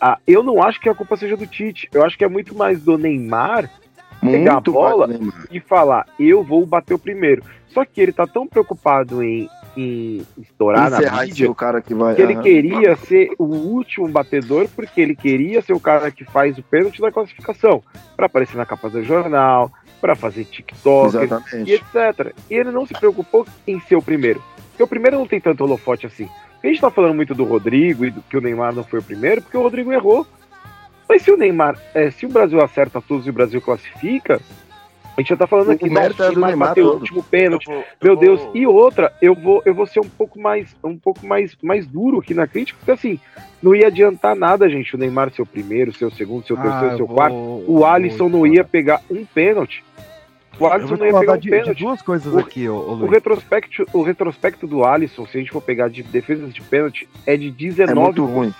ah, 0.00 0.18
eu 0.26 0.42
não 0.42 0.60
acho 0.62 0.80
que 0.80 0.88
a 0.88 0.94
culpa 0.94 1.16
seja 1.16 1.36
do 1.36 1.46
Tite. 1.46 1.88
Eu 1.92 2.04
acho 2.04 2.18
que 2.18 2.24
é 2.24 2.28
muito 2.28 2.56
mais 2.56 2.82
do 2.82 2.98
Neymar 2.98 3.70
pegar 4.20 4.54
Muito 4.54 4.70
a 4.70 4.72
bola 4.72 5.06
Neymar. 5.06 5.46
e 5.50 5.60
falar, 5.60 6.06
eu 6.18 6.42
vou 6.42 6.64
bater 6.66 6.94
o 6.94 6.98
primeiro. 6.98 7.42
Só 7.68 7.84
que 7.84 8.00
ele 8.00 8.12
tá 8.12 8.26
tão 8.26 8.46
preocupado 8.46 9.22
em 9.22 9.48
em 9.76 10.26
estourar 10.36 10.90
na 10.90 10.98
Encerrar 10.98 11.24
e 11.24 11.28
mídia 11.28 11.48
o 11.50 11.54
cara 11.54 11.80
que 11.80 11.94
vai. 11.94 12.14
que 12.16 12.22
ele 12.22 12.32
aham. 12.32 12.42
queria 12.42 12.96
ser 12.96 13.30
o 13.38 13.44
último 13.44 14.08
batedor 14.08 14.66
porque 14.74 15.00
ele 15.00 15.14
queria 15.14 15.62
ser 15.62 15.72
o 15.72 15.78
cara 15.78 16.10
que 16.10 16.24
faz 16.24 16.58
o 16.58 16.62
pênalti 16.64 17.00
da 17.00 17.12
classificação 17.12 17.80
para 18.16 18.26
aparecer 18.26 18.56
na 18.56 18.66
capa 18.66 18.90
do 18.90 19.04
jornal, 19.04 19.70
para 20.00 20.16
fazer 20.16 20.46
TikTok 20.46 21.16
Exatamente. 21.22 21.70
e 21.70 21.74
etc. 21.74 22.34
E 22.50 22.54
ele 22.54 22.72
não 22.72 22.86
se 22.86 22.94
preocupou 22.94 23.46
em 23.68 23.78
ser 23.80 23.94
o 23.94 24.02
primeiro. 24.02 24.42
Porque 24.70 24.82
o 24.82 24.88
primeiro 24.88 25.16
não 25.18 25.26
tem 25.26 25.40
tanto 25.40 25.62
holofote 25.62 26.06
assim. 26.06 26.28
A 26.62 26.66
gente 26.66 26.80
tá 26.80 26.90
falando 26.90 27.14
muito 27.14 27.32
do 27.32 27.44
Rodrigo 27.44 28.04
e 28.04 28.10
do 28.10 28.20
que 28.22 28.36
o 28.36 28.40
Neymar 28.40 28.74
não 28.74 28.82
foi 28.82 28.98
o 28.98 29.02
primeiro, 29.02 29.42
porque 29.42 29.56
o 29.56 29.62
Rodrigo 29.62 29.92
errou. 29.92 30.26
Mas 31.08 31.22
se 31.22 31.30
o 31.30 31.36
Neymar, 31.36 31.78
é, 31.94 32.10
se 32.10 32.26
o 32.26 32.28
Brasil 32.28 32.60
acerta 32.62 33.00
todos 33.00 33.26
e 33.26 33.30
o 33.30 33.32
Brasil 33.32 33.60
classifica, 33.60 34.40
a 35.16 35.20
gente 35.20 35.30
já 35.30 35.36
tá 35.36 35.46
falando 35.46 35.68
O 35.68 35.72
aqui, 35.72 35.88
nossa, 35.88 36.24
é 36.26 36.30
do 36.30 36.38
o 36.40 36.46
Neymar 36.46 36.68
bateu 36.68 36.86
o 36.86 36.94
último 36.94 37.22
pênalti. 37.22 37.66
Meu 38.02 38.14
Deus, 38.14 38.40
e 38.54 38.66
outra, 38.66 39.12
eu 39.22 39.34
vou, 39.34 39.62
eu 39.64 39.74
vou 39.74 39.86
ser 39.86 40.00
um 40.00 40.08
pouco 40.08 40.38
mais, 40.40 40.76
um 40.84 40.96
pouco 40.96 41.26
mais, 41.26 41.56
mais 41.62 41.86
duro 41.86 42.18
aqui 42.18 42.34
na 42.34 42.46
crítica, 42.46 42.78
porque 42.78 42.92
assim, 42.92 43.18
não 43.62 43.74
ia 43.74 43.86
adiantar 43.88 44.36
nada, 44.36 44.68
gente, 44.68 44.94
o 44.94 44.98
Neymar 44.98 45.30
ser 45.32 45.42
o 45.42 45.46
primeiro, 45.46 45.92
ser 45.92 46.04
o 46.04 46.10
segundo, 46.10 46.46
ser 46.46 46.52
o 46.52 46.58
Ah, 46.58 46.62
terceiro, 46.62 46.92
eu 46.92 46.96
ser 46.98 47.02
o 47.02 47.06
vou- 47.06 47.16
quarto. 47.16 47.34
O 47.66 47.84
Alisson 47.84 48.28
não 48.28 48.46
ia 48.46 48.62
pegar 48.62 49.00
um 49.10 49.24
pênalti. 49.24 49.82
O 50.60 50.64
Eu 50.66 50.72
Alisson 50.72 50.88
vou 50.96 50.98
não 50.98 51.06
ia 51.06 51.18
pegar 51.20 51.32
um 51.32 51.36
de, 51.36 51.42
de 51.42 51.50
pênalti. 51.50 51.78
duas 51.84 52.02
coisas 52.02 52.32
O- 52.34 52.38
aqui, 52.38 52.68
ô, 52.68 52.74
ô 52.76 52.78
O 52.90 52.94
Luiz. 52.96 53.10
retrospecto, 53.12 53.86
o 53.92 54.02
retrospecto 54.02 54.66
do 54.66 54.84
Alisson, 54.84 55.26
se 55.26 55.36
a 55.38 55.40
gente 55.40 55.50
for 55.52 55.62
pegar 55.62 55.88
de 55.88 56.02
defesas 56.02 56.52
de 56.52 56.60
pênalti, 56.60 57.08
é 57.26 57.36
de 57.36 57.50
19%. 57.50 57.94
muito 57.96 58.24
ruim. 58.24 58.52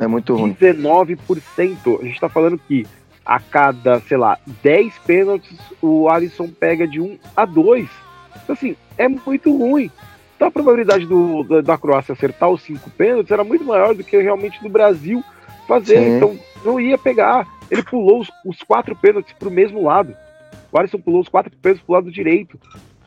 É 0.00 0.06
muito 0.06 0.34
ruim. 0.34 0.54
19%. 0.54 2.00
A 2.00 2.04
gente 2.04 2.20
tá 2.20 2.28
falando 2.28 2.58
que 2.58 2.86
a 3.24 3.38
cada, 3.38 4.00
sei 4.00 4.16
lá, 4.16 4.38
10 4.62 4.98
pênaltis, 5.06 5.58
o 5.80 6.08
Alisson 6.08 6.48
pega 6.48 6.88
de 6.88 7.00
1 7.00 7.18
a 7.36 7.44
2. 7.44 7.88
Então, 8.42 8.54
assim, 8.54 8.74
é 8.96 9.06
muito 9.06 9.56
ruim. 9.56 9.90
Então 10.40 10.48
a 10.48 10.50
probabilidade 10.50 11.04
do, 11.04 11.44
da, 11.44 11.60
da 11.60 11.76
Croácia 11.76 12.14
acertar 12.14 12.48
os 12.48 12.62
5 12.62 12.88
pênaltis 12.92 13.30
era 13.30 13.44
muito 13.44 13.62
maior 13.62 13.94
do 13.94 14.02
que 14.02 14.16
realmente 14.16 14.58
do 14.62 14.70
Brasil 14.70 15.22
fazer. 15.68 15.98
Sim. 15.98 16.16
Então 16.16 16.38
não 16.64 16.80
ia 16.80 16.96
pegar. 16.96 17.46
Ele 17.70 17.82
pulou 17.82 18.20
os, 18.20 18.30
os 18.44 18.62
quatro 18.62 18.96
pênaltis 18.96 19.34
pro 19.34 19.50
mesmo 19.50 19.84
lado. 19.84 20.16
O 20.72 20.78
Alisson 20.78 20.98
pulou 20.98 21.20
os 21.20 21.28
quatro 21.28 21.54
pênaltis 21.58 21.84
pro 21.84 21.94
lado 21.94 22.10
direito. 22.10 22.58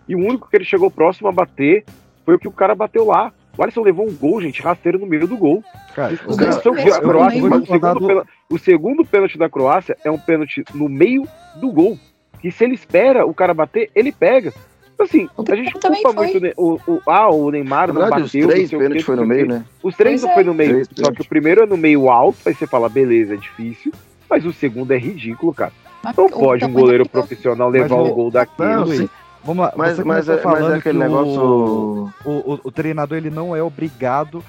E 0.08 0.16
o 0.16 0.20
único 0.20 0.48
que 0.48 0.56
ele 0.56 0.64
chegou 0.64 0.91
próximo 0.91 1.28
a 1.28 1.32
bater 1.32 1.84
foi 2.24 2.36
o 2.36 2.39
que 2.39 2.48
o 2.48 2.52
cara 2.52 2.76
bateu 2.76 3.06
lá. 3.06 3.34
O 3.58 3.64
Alisson 3.64 3.82
levou 3.82 4.08
um 4.08 4.14
gol, 4.14 4.41
gente, 4.41 4.62
rasteiro 4.62 4.97
no 4.97 5.06
meio 5.06 5.28
do 5.28 5.38
gol. 5.38 5.64
Cara, 5.95 6.14
o 6.26 6.36
cara- 6.36 6.60
que 6.60 6.89
a 6.89 6.99
Croácia, 7.01 7.41
segundo 7.68 7.99
do- 7.99 8.08
pênalti, 8.08 8.30
o 8.49 8.58
segundo 8.60 9.06
pênalti 9.06 9.38
da 9.38 9.49
Croácia 9.49 9.97
é 10.04 10.10
um 10.10 10.18
pênalti 10.18 10.64
no 10.74 10.89
meio 10.89 11.28
do 11.58 11.72
gol. 11.72 11.97
E 12.43 12.51
se 12.51 12.64
ele 12.64 12.74
espera 12.74 13.26
o 13.26 13.34
cara 13.34 13.54
bater, 13.54 13.89
ele 13.95 14.12
pega. 14.12 14.51
Então, 14.93 15.06
Assim, 15.06 15.28
a 15.49 15.56
gente 15.56 15.72
culpa 15.74 16.14
foi. 16.14 16.14
muito 16.39 16.54
o, 16.58 16.80
o, 16.88 17.01
ah, 17.08 17.30
o 17.30 17.49
Neymar 17.51 17.88
Na 17.88 17.93
não 17.93 18.01
verdade, 18.01 18.24
bateu. 18.24 18.47
os 18.47 18.54
três 18.54 18.70
pênaltis 18.72 19.04
foi 19.04 19.16
no 19.16 19.26
meio, 19.26 19.47
né? 19.47 19.66
Os 19.82 19.95
três 19.95 20.22
Pois 20.22 20.24
não 20.24 20.30
é. 20.32 20.34
foi 20.34 20.43
no 20.43 20.54
meio. 20.54 20.72
Três 20.72 20.89
Só 20.95 21.12
que 21.12 21.22
o 21.22 21.26
primeiro 21.26 21.62
é 21.64 21.66
no 21.66 21.78
meio 21.78 22.10
alto, 22.10 22.38
aí 22.45 22.54
você 22.54 22.66
fala, 22.68 22.89
beleza, 22.89 23.34
é 23.34 23.38
difícil. 23.38 23.91
Mas 24.30 24.45
o 24.45 24.54
segundo 24.54 24.91
é 24.91 24.97
ridículo, 24.97 25.54
cara. 25.54 25.72
Mas 26.04 26.16
Não 26.16 26.28
pode 26.30 26.66
um 26.66 26.72
goleiro 26.74 27.04
daquilo- 27.06 27.24
profissional 27.24 27.70
levar 27.70 27.95
Mas 27.97 28.08
um 28.08 28.12
o- 28.12 28.16
gol 28.16 28.32
daquele. 28.32 28.70
Não. 28.70 29.10
Vamos 29.44 29.66
lá, 29.66 29.74
Mas, 29.76 29.98
você 29.98 30.04
mas, 30.04 30.30
é, 30.30 30.34
mas 30.34 30.41
falando 30.41 30.74
é 30.76 30.78
aquele 30.78 31.00
que 31.00 31.06
o- 31.06 31.10
negócio. 31.10 32.14
o, 32.26 32.30
o, 32.54 32.60
o 32.64 32.72
treinador 32.72 33.18
ele 33.18 33.30
não 33.30 33.56
é 33.56 33.62
obrigado 33.62 34.44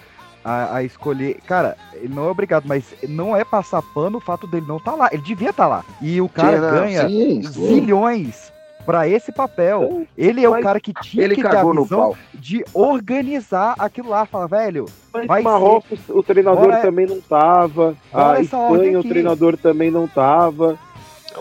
a, 0.44 0.76
a 0.76 0.82
escolher. 0.84 1.38
Cara, 1.46 1.76
ele 1.94 2.14
não 2.14 2.26
é 2.26 2.30
obrigado, 2.30 2.64
mas 2.66 2.84
não 3.08 3.36
é 3.36 3.44
passar 3.44 3.82
pano 3.82 4.18
o 4.18 4.20
fato 4.20 4.46
dele 4.46 4.66
não 4.68 4.76
estar 4.76 4.94
lá. 4.94 5.08
Ele 5.12 5.22
devia 5.22 5.50
estar 5.50 5.66
lá. 5.66 5.84
E 6.00 6.20
o 6.20 6.28
cara 6.28 6.60
não, 6.60 6.70
ganha 6.70 7.08
sim, 7.08 7.42
zilhões 7.42 8.52
pra 8.86 9.08
esse 9.08 9.32
papel. 9.32 10.06
Ele 10.16 10.44
é 10.44 10.48
o 10.48 10.52
Mas 10.52 10.62
cara 10.62 10.78
que 10.78 10.92
tinha 10.92 11.24
Ele 11.24 11.34
que 11.36 11.42
ter 11.42 11.56
a 11.56 11.64
visão 11.64 12.14
de 12.34 12.62
organizar 12.74 13.74
aquilo 13.78 14.10
lá. 14.10 14.26
Fala, 14.26 14.46
velho, 14.46 14.84
Mas 15.12 15.26
vai 15.26 15.42
Marrocos, 15.42 15.98
o 16.08 16.22
treinador 16.22 16.66
Bora- 16.66 16.82
também 16.82 17.06
não 17.06 17.20
tava. 17.20 17.96
A 18.12 18.40
Espanha, 18.40 19.00
o 19.00 19.02
treinador 19.02 19.56
também 19.56 19.90
não 19.90 20.06
tava. 20.06 20.78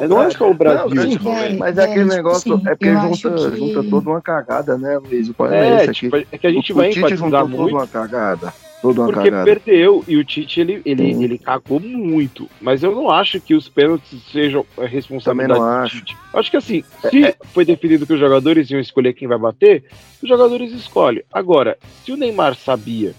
Não 0.01 0.21
é 0.23 0.29
só 0.31 0.49
o 0.49 0.53
Brasil. 0.53 0.95
Não, 0.95 1.03
Sim, 1.03 1.29
é, 1.29 1.53
mas 1.57 1.77
é 1.77 1.81
é, 1.81 1.83
aquele 1.85 2.03
tipo 2.05 2.15
negócio, 2.15 2.53
assim, 2.55 2.67
é 2.67 2.75
porque 2.75 2.93
junta, 2.93 3.29
que- 3.51 3.57
junta 3.57 3.83
toda 3.89 4.09
uma 4.09 4.21
cagada, 4.21 4.77
né, 4.77 4.97
Luiz? 4.97 5.29
O 5.37 5.45
É, 5.45 5.83
aqui. 5.83 5.91
tipo, 5.93 6.15
é 6.17 6.37
que 6.37 6.47
a 6.47 6.51
gente 6.51 6.71
o, 6.71 6.75
vai 6.75 6.87
o 6.87 6.89
Tite 6.89 6.99
enfatizar 6.99 7.29
juntou 7.29 7.39
toda 7.49 7.61
muito 7.61 7.75
uma 7.75 7.87
cagada. 7.87 8.53
Toda 8.81 8.99
uma 9.01 9.07
porque 9.13 9.29
cagada. 9.29 9.45
perdeu 9.45 10.03
e 10.07 10.17
o 10.17 10.25
Tite 10.25 10.59
ele, 10.59 10.81
ele, 10.83 11.13
Sim. 11.13 11.23
ele 11.23 11.37
cagou 11.37 11.79
muito. 11.79 12.49
Mas 12.59 12.83
eu 12.83 12.93
não 12.93 13.09
acho 13.09 13.39
que 13.39 13.53
os 13.55 13.69
pênaltis 13.69 14.21
sejam 14.31 14.65
a 14.77 14.85
responsabilidade 14.85 15.59
Também 15.59 15.69
não 15.71 15.77
do 15.79 15.83
acho. 15.85 15.97
Tite. 15.99 16.17
Eu 16.33 16.39
acho 16.39 16.51
que 16.51 16.57
assim, 16.57 16.83
se 17.09 17.35
foi 17.53 17.63
definido 17.63 18.05
que 18.05 18.13
os 18.13 18.19
jogadores 18.19 18.69
iam 18.71 18.79
escolher 18.81 19.13
quem 19.13 19.27
vai 19.27 19.37
bater, 19.37 19.85
os 20.21 20.27
jogadores 20.27 20.73
escolhem. 20.73 21.23
Agora, 21.31 21.77
se 22.03 22.11
o 22.11 22.17
Neymar 22.17 22.55
sabia, 22.55 23.13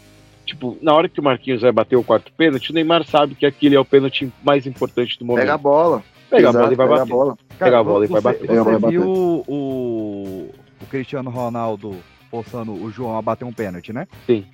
tipo, 0.44 0.76
na 0.82 0.92
hora 0.92 1.08
que 1.08 1.18
o 1.18 1.22
Marquinhos 1.22 1.62
vai 1.62 1.72
bater 1.72 1.96
o 1.96 2.04
quarto 2.04 2.30
pênalti, 2.36 2.70
o 2.70 2.74
Neymar 2.74 3.02
sabe 3.06 3.34
que 3.34 3.46
aquele 3.46 3.74
é 3.74 3.80
o 3.80 3.84
pênalti 3.86 4.30
mais 4.44 4.66
importante 4.66 5.18
do 5.18 5.24
momento. 5.24 5.40
Pega 5.44 5.54
a 5.54 5.58
bola. 5.58 6.02
Pega 6.36 6.48
a 6.48 6.52
bola 6.52 6.72
e 6.72 6.76
vai 6.76 6.88
bater. 6.88 7.02
a 7.02 7.06
bola. 7.06 7.38
Pega 7.58 7.78
a 7.78 7.84
bola 7.84 8.04
e 8.04 8.08
vai 8.08 8.20
bater. 8.20 8.46
Você 8.46 8.86
a 8.86 8.88
viu 8.90 9.02
o, 9.02 10.50
o 10.80 10.86
Cristiano 10.90 11.30
Ronaldo 11.30 11.96
forçando 12.30 12.72
o 12.72 12.90
João 12.90 13.16
a 13.16 13.22
bater 13.22 13.44
um 13.44 13.52
pênalti, 13.52 13.92
né? 13.92 14.08
Sim. 14.26 14.44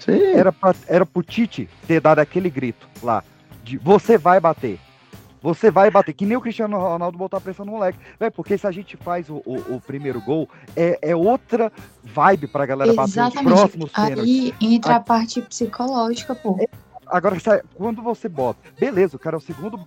Sim. 0.00 0.22
Era, 0.22 0.52
pra, 0.52 0.74
era 0.86 1.04
pro 1.04 1.22
Tite 1.22 1.68
ter 1.86 2.00
dado 2.00 2.20
aquele 2.20 2.48
grito 2.48 2.88
lá. 3.02 3.22
De 3.62 3.76
você 3.76 4.16
vai 4.16 4.40
bater. 4.40 4.78
Você 5.42 5.70
vai 5.70 5.90
bater. 5.90 6.12
Que 6.14 6.24
nem 6.24 6.36
o 6.36 6.40
Cristiano 6.40 6.78
Ronaldo 6.78 7.18
botar 7.18 7.40
pressão 7.40 7.64
no 7.64 7.72
moleque. 7.72 7.98
Véi, 8.18 8.30
porque 8.30 8.56
se 8.56 8.66
a 8.66 8.70
gente 8.70 8.96
faz 8.96 9.28
o, 9.28 9.42
o, 9.44 9.76
o 9.76 9.80
primeiro 9.80 10.20
gol, 10.20 10.48
é, 10.74 10.98
é 11.02 11.14
outra 11.14 11.70
vibe 12.02 12.46
pra 12.48 12.66
galera 12.66 12.92
bater 12.92 13.10
os 13.10 13.16
Exatamente. 13.16 13.54
próximos 13.54 13.92
pênaltis. 13.92 14.24
Aí 14.24 14.54
entra 14.60 14.96
a 14.96 15.00
parte 15.00 15.42
psicológica, 15.42 16.34
pô. 16.34 16.58
Agora, 17.06 17.36
quando 17.74 18.02
você 18.02 18.28
bota. 18.28 18.58
Beleza, 18.78 19.16
o 19.16 19.18
cara 19.18 19.36
é 19.36 19.38
o 19.38 19.40
segundo 19.40 19.78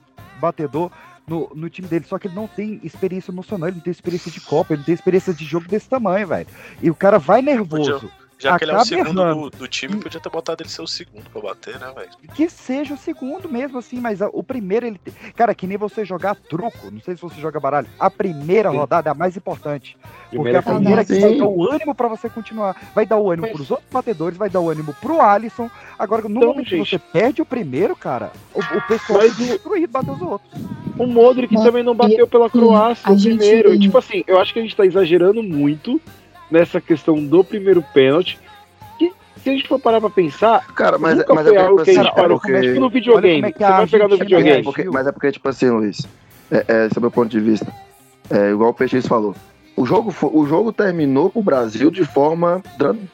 batedor 0.42 0.92
no, 1.28 1.50
no 1.56 1.70
time 1.70 1.88
dele, 1.88 2.06
só 2.06 2.20
que 2.20 2.28
ele 2.28 2.36
não 2.36 2.48
tem 2.48 2.80
experiência 2.84 3.32
emocional, 3.32 3.70
ele 3.70 3.78
não 3.78 3.84
tem 3.84 3.92
experiência 3.92 4.32
de 4.32 4.42
Copa, 4.42 4.74
ele 4.74 4.80
não 4.80 4.86
tem 4.86 4.96
experiência 4.96 5.34
de 5.34 5.46
jogo 5.46 5.68
desse 5.68 5.88
tamanho, 5.88 6.28
velho. 6.28 6.48
E 6.82 6.90
o 6.90 6.96
cara 6.96 7.18
vai 7.18 7.42
nervoso. 7.42 8.12
Já 8.42 8.58
que 8.58 8.64
ele 8.64 8.72
é 8.72 8.78
o 8.78 8.84
segundo 8.86 9.36
do, 9.36 9.50
do 9.52 9.68
time, 9.68 9.96
podia 9.98 10.20
ter 10.20 10.30
botado 10.30 10.64
ele 10.64 10.70
ser 10.70 10.82
o 10.82 10.88
segundo 10.88 11.30
pra 11.30 11.42
bater, 11.42 11.80
né, 11.80 11.92
velho? 11.96 12.10
Que 12.34 12.50
seja 12.50 12.94
o 12.94 12.98
segundo 12.98 13.48
mesmo, 13.48 13.78
assim, 13.78 14.00
mas 14.00 14.20
o 14.22 14.42
primeiro 14.44 14.88
ele. 14.88 15.00
Cara, 15.36 15.54
que 15.54 15.68
nem 15.68 15.78
você 15.78 16.04
jogar 16.04 16.36
truco, 16.36 16.90
não 16.92 17.00
sei 17.02 17.16
se 17.16 17.22
você 17.22 17.40
joga 17.40 17.60
baralho. 17.60 17.88
A 18.00 18.10
primeira 18.10 18.72
Sim. 18.72 18.78
rodada 18.78 19.10
é 19.10 19.12
a 19.12 19.14
mais 19.14 19.38
importante. 19.38 19.96
Porque 20.02 20.30
Primeira 20.38 20.60
a 20.60 20.64
primeira 20.64 21.06
que 21.06 21.20
vai 21.20 21.38
dar 21.38 21.46
o 21.46 21.72
ânimo 21.72 21.94
pra 21.96 22.08
você 22.08 22.30
continuar. 22.30 22.76
Vai 22.96 23.06
dar 23.06 23.18
o 23.18 23.30
ânimo 23.30 23.48
Mas- 23.48 23.56
pros 23.56 23.70
outros 23.72 23.90
batedores, 23.92 24.38
vai 24.38 24.50
dar 24.50 24.60
o 24.62 24.70
ânimo 24.70 24.94
pro 25.02 25.22
Alisson. 25.22 25.70
Agora, 26.00 26.22
no 26.24 26.30
Então, 26.30 26.50
momento 26.50 26.68
que 26.70 26.78
gente- 26.78 26.90
você 26.90 26.98
perde 26.98 27.42
o 27.42 27.46
primeiro, 27.46 27.96
cara, 27.96 28.32
o, 28.56 28.60
o 28.60 28.82
pessoal 28.88 29.20
Mas 29.20 29.34
o- 29.40 29.44
destruído, 29.44 29.92
bater 29.92 30.12
os 30.12 30.22
outros. 30.22 30.52
O 30.98 31.06
Modric 31.06 31.54
Mas- 31.54 31.64
também 31.64 31.84
não 31.84 31.94
bateu 31.96 32.26
pela 32.28 32.50
Croácia 32.50 33.12
o 33.12 33.18
gente- 33.18 33.38
primeiro. 33.38 33.78
Tipo 33.80 33.98
assim, 33.98 34.24
eu 34.26 34.40
acho 34.40 34.54
que 34.54 34.60
a 34.60 34.62
gente 34.62 34.76
tá 34.76 34.86
exagerando 34.86 35.44
muito 35.44 36.00
nessa 36.52 36.80
questão 36.82 37.24
do 37.24 37.44
primeiro 37.44 37.82
pênalti. 37.94 38.38
Que 39.00 39.12
se 39.42 39.50
a 39.50 39.54
gente 39.54 39.68
for 39.68 39.80
parar 39.80 40.00
pra 40.02 40.10
pensar, 40.10 40.66
Cara, 40.76 40.98
mas, 40.98 41.18
nunca 41.18 41.34
mas 41.34 41.48
é 41.48 41.50
foi 41.50 41.58
porque, 41.58 41.68
algo 41.70 41.84
que 41.84 41.90
a 41.90 41.94
assim, 41.94 42.04
gente 42.04 42.14
parou. 42.16 42.32
olha 42.32 42.40
como 42.40 42.56
é 42.56 42.60
que- 42.62 42.68
Tipo 42.68 42.80
no 42.80 42.86
olha 42.86 42.94
videogame. 42.94 43.48
é 43.48 43.52
que 43.52 43.58
Você 43.58 43.64
a 43.64 43.78
vai 43.78 43.88
pegar 43.88 44.08
no 44.08 44.18
videogame. 44.18 44.60
É 44.60 44.64
porque- 44.64 44.84
mas 44.90 45.08
é 45.08 45.12
porque, 45.12 45.32
tipo 45.32 45.50
assim, 45.50 45.70
Luiz, 45.70 46.06
é, 46.52 46.66
é, 46.68 46.86
esse 46.86 46.98
é 46.98 47.00
o 47.00 47.02
meu 47.02 47.12
ponto 47.12 47.30
de 47.30 47.40
vista. 47.40 47.72
É, 48.30 48.52
igual 48.52 48.70
o 48.70 48.74
PX 48.74 49.08
falou. 49.08 49.36
O 49.76 49.86
jogo, 49.86 50.12
fo- 50.12 50.30
o 50.34 50.46
jogo 50.46 50.72
terminou 50.74 51.30
pro 51.30 51.42
Brasil 51.42 51.90
de 51.90 52.04
forma 52.06 52.62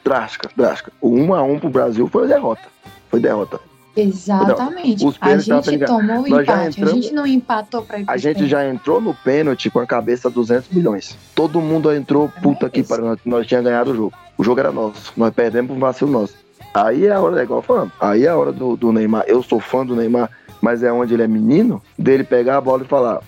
drástica, 0.04 0.50
drástica. 0.56 0.92
O 1.00 1.08
1 1.08 1.32
a 1.34 1.42
1 1.42 1.58
pro 1.60 1.70
Brasil 1.70 2.06
foi 2.08 2.26
derrota. 2.26 2.62
Foi 3.08 3.20
derrota. 3.20 3.60
Exatamente. 4.00 5.04
Os 5.04 5.16
a 5.20 5.38
gente 5.38 5.78
tomou 5.84 6.20
o 6.24 6.28
Nós 6.28 6.42
empate. 6.42 6.50
A 6.50 6.66
entramos- 6.68 6.92
gente 6.92 7.14
não 7.14 7.26
empatou 7.26 7.82
pra 7.82 7.98
ir 8.00 8.04
A 8.06 8.16
gente 8.16 8.46
já 8.46 8.66
entrou 8.68 9.00
no 9.00 9.14
pênalti 9.14 9.70
com 9.70 9.78
a 9.80 9.86
cabeça 9.86 10.30
200 10.30 10.70
milhões. 10.70 11.16
Todo 11.34 11.60
mundo 11.60 11.92
entrou, 11.92 12.30
puta 12.42 12.68
que 12.70 12.82
pariu, 12.82 13.06
nós, 13.06 13.18
nós 13.24 13.46
tínhamos 13.46 13.70
ganhado 13.70 13.90
o 13.92 13.96
jogo. 13.96 14.12
O 14.36 14.44
jogo 14.44 14.60
era 14.60 14.70
nosso, 14.72 15.12
nós 15.16 15.32
perdemos 15.34 15.68
por 15.68 15.76
um 15.76 15.80
vacilo 15.80 16.10
nosso. 16.10 16.34
Aí 16.72 17.06
é 17.06 17.12
a 17.12 17.20
hora, 17.20 17.40
é 17.40 17.42
igual 17.44 17.62
falando, 17.62 17.90
aí 18.00 18.24
é 18.24 18.28
a 18.28 18.36
hora 18.36 18.52
do, 18.52 18.76
do 18.76 18.92
Neymar. 18.92 19.24
Eu 19.26 19.42
sou 19.42 19.58
fã 19.58 19.84
do 19.84 19.96
Neymar, 19.96 20.30
mas 20.60 20.82
é 20.82 20.92
onde 20.92 21.14
ele 21.14 21.22
é 21.22 21.28
menino, 21.28 21.82
dele 21.98 22.22
pegar 22.22 22.58
a 22.58 22.60
bola 22.60 22.82
e 22.84 22.86
falar: 22.86 23.20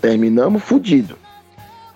terminamos 0.00 0.62
fudido. 0.62 1.16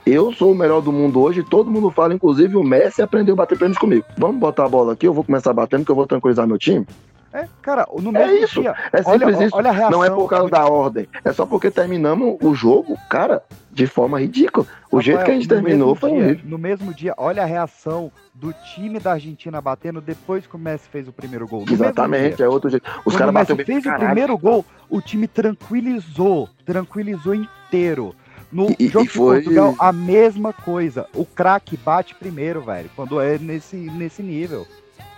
Eu 0.05 0.33
sou 0.33 0.53
o 0.53 0.55
melhor 0.55 0.81
do 0.81 0.91
mundo 0.91 1.21
hoje, 1.21 1.43
todo 1.43 1.71
mundo 1.71 1.91
fala, 1.91 2.15
inclusive 2.15 2.57
o 2.57 2.65
Messi 2.65 3.01
aprendeu 3.03 3.35
a 3.35 3.37
bater 3.37 3.57
pênalti 3.59 3.79
comigo. 3.79 4.05
Vamos 4.17 4.39
botar 4.41 4.65
a 4.65 4.69
bola 4.69 4.95
aqui, 4.95 5.07
eu 5.07 5.13
vou 5.15 5.23
começar 5.23 5.53
batendo, 5.53 5.85
que 5.85 5.91
eu 5.91 5.95
vou 5.95 6.07
tranquilizar 6.07 6.47
meu 6.47 6.59
time. 6.59 6.87
É, 7.33 7.47
cara, 7.63 7.87
no 8.01 8.11
É 8.17 8.27
mesmo 8.27 8.45
isso, 8.45 8.61
dia. 8.61 8.75
É 8.93 9.03
olha, 9.05 9.45
isso. 9.45 9.55
olha 9.57 9.71
a 9.71 9.73
reação. 9.73 9.91
Não 9.99 10.05
é 10.05 10.11
por 10.11 10.29
causa 10.29 10.51
da 10.51 10.67
ordem. 10.67 11.09
É 11.25 11.33
só 11.33 11.47
porque 11.47 11.71
terminamos 11.71 12.37
o 12.43 12.55
jogo, 12.55 12.99
cara, 13.09 13.41
de 13.71 13.87
forma 13.87 14.19
ridícula. 14.21 14.67
O 14.91 14.97
Rafael, 14.97 15.03
jeito 15.03 15.25
que 15.25 15.31
a 15.31 15.35
gente 15.35 15.49
no 15.49 15.55
terminou 15.55 15.95
foi 15.95 16.11
dia. 16.11 16.41
No 16.45 16.59
mesmo 16.59 16.93
dia, 16.93 17.15
olha 17.17 17.45
a 17.45 17.47
reação 17.47 18.11
do 18.35 18.53
time 18.75 18.99
da 18.99 19.13
Argentina 19.13 19.61
batendo 19.61 20.01
depois 20.01 20.45
que 20.45 20.57
o 20.57 20.59
Messi 20.59 20.89
fez 20.91 21.07
o 21.07 21.13
primeiro 21.13 21.47
gol. 21.47 21.65
No 21.65 21.73
Exatamente, 21.73 22.43
é 22.43 22.49
outro 22.49 22.69
jeito. 22.69 22.91
Os 23.05 23.15
caras 23.15 23.33
Messi 23.33 23.53
bateram 23.53 23.57
bem 23.57 23.81
fez 23.81 23.95
o 23.95 23.99
primeiro 23.99 24.37
gol, 24.37 24.65
o 24.89 25.01
time 25.01 25.29
tranquilizou, 25.29 26.49
tranquilizou 26.65 27.35
inteiro. 27.35 28.15
No 28.51 28.71
E- 28.71 28.77
e 28.81 28.89
jogo 28.89 29.07
foi- 29.09 29.39
de 29.39 29.45
Portugal, 29.45 29.75
a 29.79 29.93
mesma 29.93 30.53
coisa. 30.53 31.07
O 31.15 31.25
craque 31.25 31.77
bate 31.77 32.15
primeiro, 32.17 32.61
velho, 32.61 32.91
quando 32.97 33.21
é 33.21 33.39
nesse, 33.39 33.77
nesse 33.77 34.21
nível. 34.23 34.67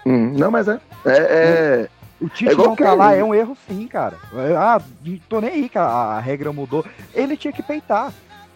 Hum, 0.04 0.32
não, 0.36 0.50
mas 0.50 0.68
é. 0.68 0.78
É, 1.06 1.16
é, 1.16 1.88
O 2.22 2.28
Tite 2.28 2.52
É 2.52 2.54
não 2.54 2.76
tá 2.76 2.94
lá, 2.94 3.14
é 3.14 3.22
um 3.24 3.34
erro 3.34 3.56
sim, 3.68 3.86
cara. 3.88 4.16
É, 4.34 4.54
Ah, 4.56 4.80
não 5.04 5.18
tô 5.28 5.40
nem 5.40 5.50
aí 5.50 5.68
que 5.68 5.76
a, 5.78 5.82
a 5.84 6.20
regra 6.20 6.52
mudou. 6.52 6.84
Ele 7.14 7.36
tinha 7.36 7.52
que 7.52 7.62
peitar. 7.62 8.12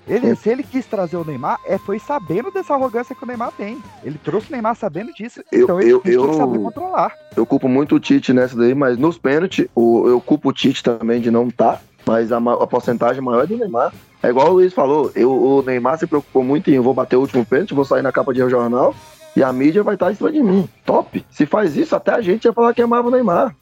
Ele, 0.09 0.31
É. 0.31 0.35
Se 0.37 0.49
ele 0.49 0.63
quis 0.63 0.87
trazer 0.87 1.17
o 1.17 1.25
Neymar, 1.25 1.59
é, 1.67 1.77
foi 1.79 1.99
sabendo 1.99 2.53
dessa 2.53 2.75
arrogância 2.75 3.13
que 3.15 3.25
o 3.25 3.27
Neymar 3.27 3.51
tem. 3.57 3.77
Ele 4.05 4.17
trouxe 4.23 4.49
o 4.49 4.53
Neymar 4.53 4.77
sabendo 4.77 5.13
disso, 5.13 5.43
Eu- 5.51 5.65
então 5.65 5.81
ele 5.81 5.91
eu- 5.95 6.01
tinha 6.01 6.17
que 6.17 6.25
eu- 6.25 6.33
saber 6.35 6.59
controlar. 6.61 7.13
eu 7.37 7.45
culpo 7.45 7.69
muito 7.69 7.97
o 7.97 8.01
Tite 8.01 8.33
nessa 8.33 8.57
daí, 8.57 8.73
mas 8.73 8.97
nos 8.97 9.19
pênaltis, 9.19 9.67
eu 9.77 10.23
culpo 10.25 10.51
o 10.51 10.53
Tite 10.53 10.81
também 10.85 11.21
de 11.21 11.29
não 11.29 11.49
estar, 11.49 11.83
mas 12.07 12.31
a, 12.31 12.37
a 12.39 12.67
porcentagem 12.69 13.21
maior 13.21 13.43
é 13.43 13.47
do 13.49 13.57
Neymar. 13.57 13.93
É 14.23 14.29
igual 14.29 14.51
o 14.51 14.53
Luiz 14.55 14.73
falou, 14.73 15.11
eu, 15.17 15.31
o 15.33 15.63
Neymar 15.63 15.99
se 15.99 16.07
preocupou 16.07 16.45
muito 16.45 16.71
em 16.71 16.75
eu 16.75 16.85
vou 16.85 16.95
bater 16.95 17.17
o 17.17 17.21
último 17.21 17.45
pênalti, 17.45 17.75
vou 17.75 17.85
sair 17.85 18.03
na 18.03 18.13
capa 18.13 18.33
de 18.33 18.49
jornal 18.49 18.95
e 19.37 19.43
a 19.43 19.53
mídia 19.53 19.83
vai 19.83 19.95
estar 19.95 20.11
em 20.11 20.15
cima 20.15 20.33
de 20.33 20.43
mim. 20.43 20.67
Top! 20.85 21.25
Se 21.31 21.45
faz 21.45 21.77
isso, 21.77 21.95
até 21.95 22.13
a 22.13 22.23
gente 22.23 22.47
ia 22.47 22.53
falar 22.55 22.73
que 22.73 22.81
amava 22.81 23.09
o 23.09 23.11
Neymar. 23.11 23.55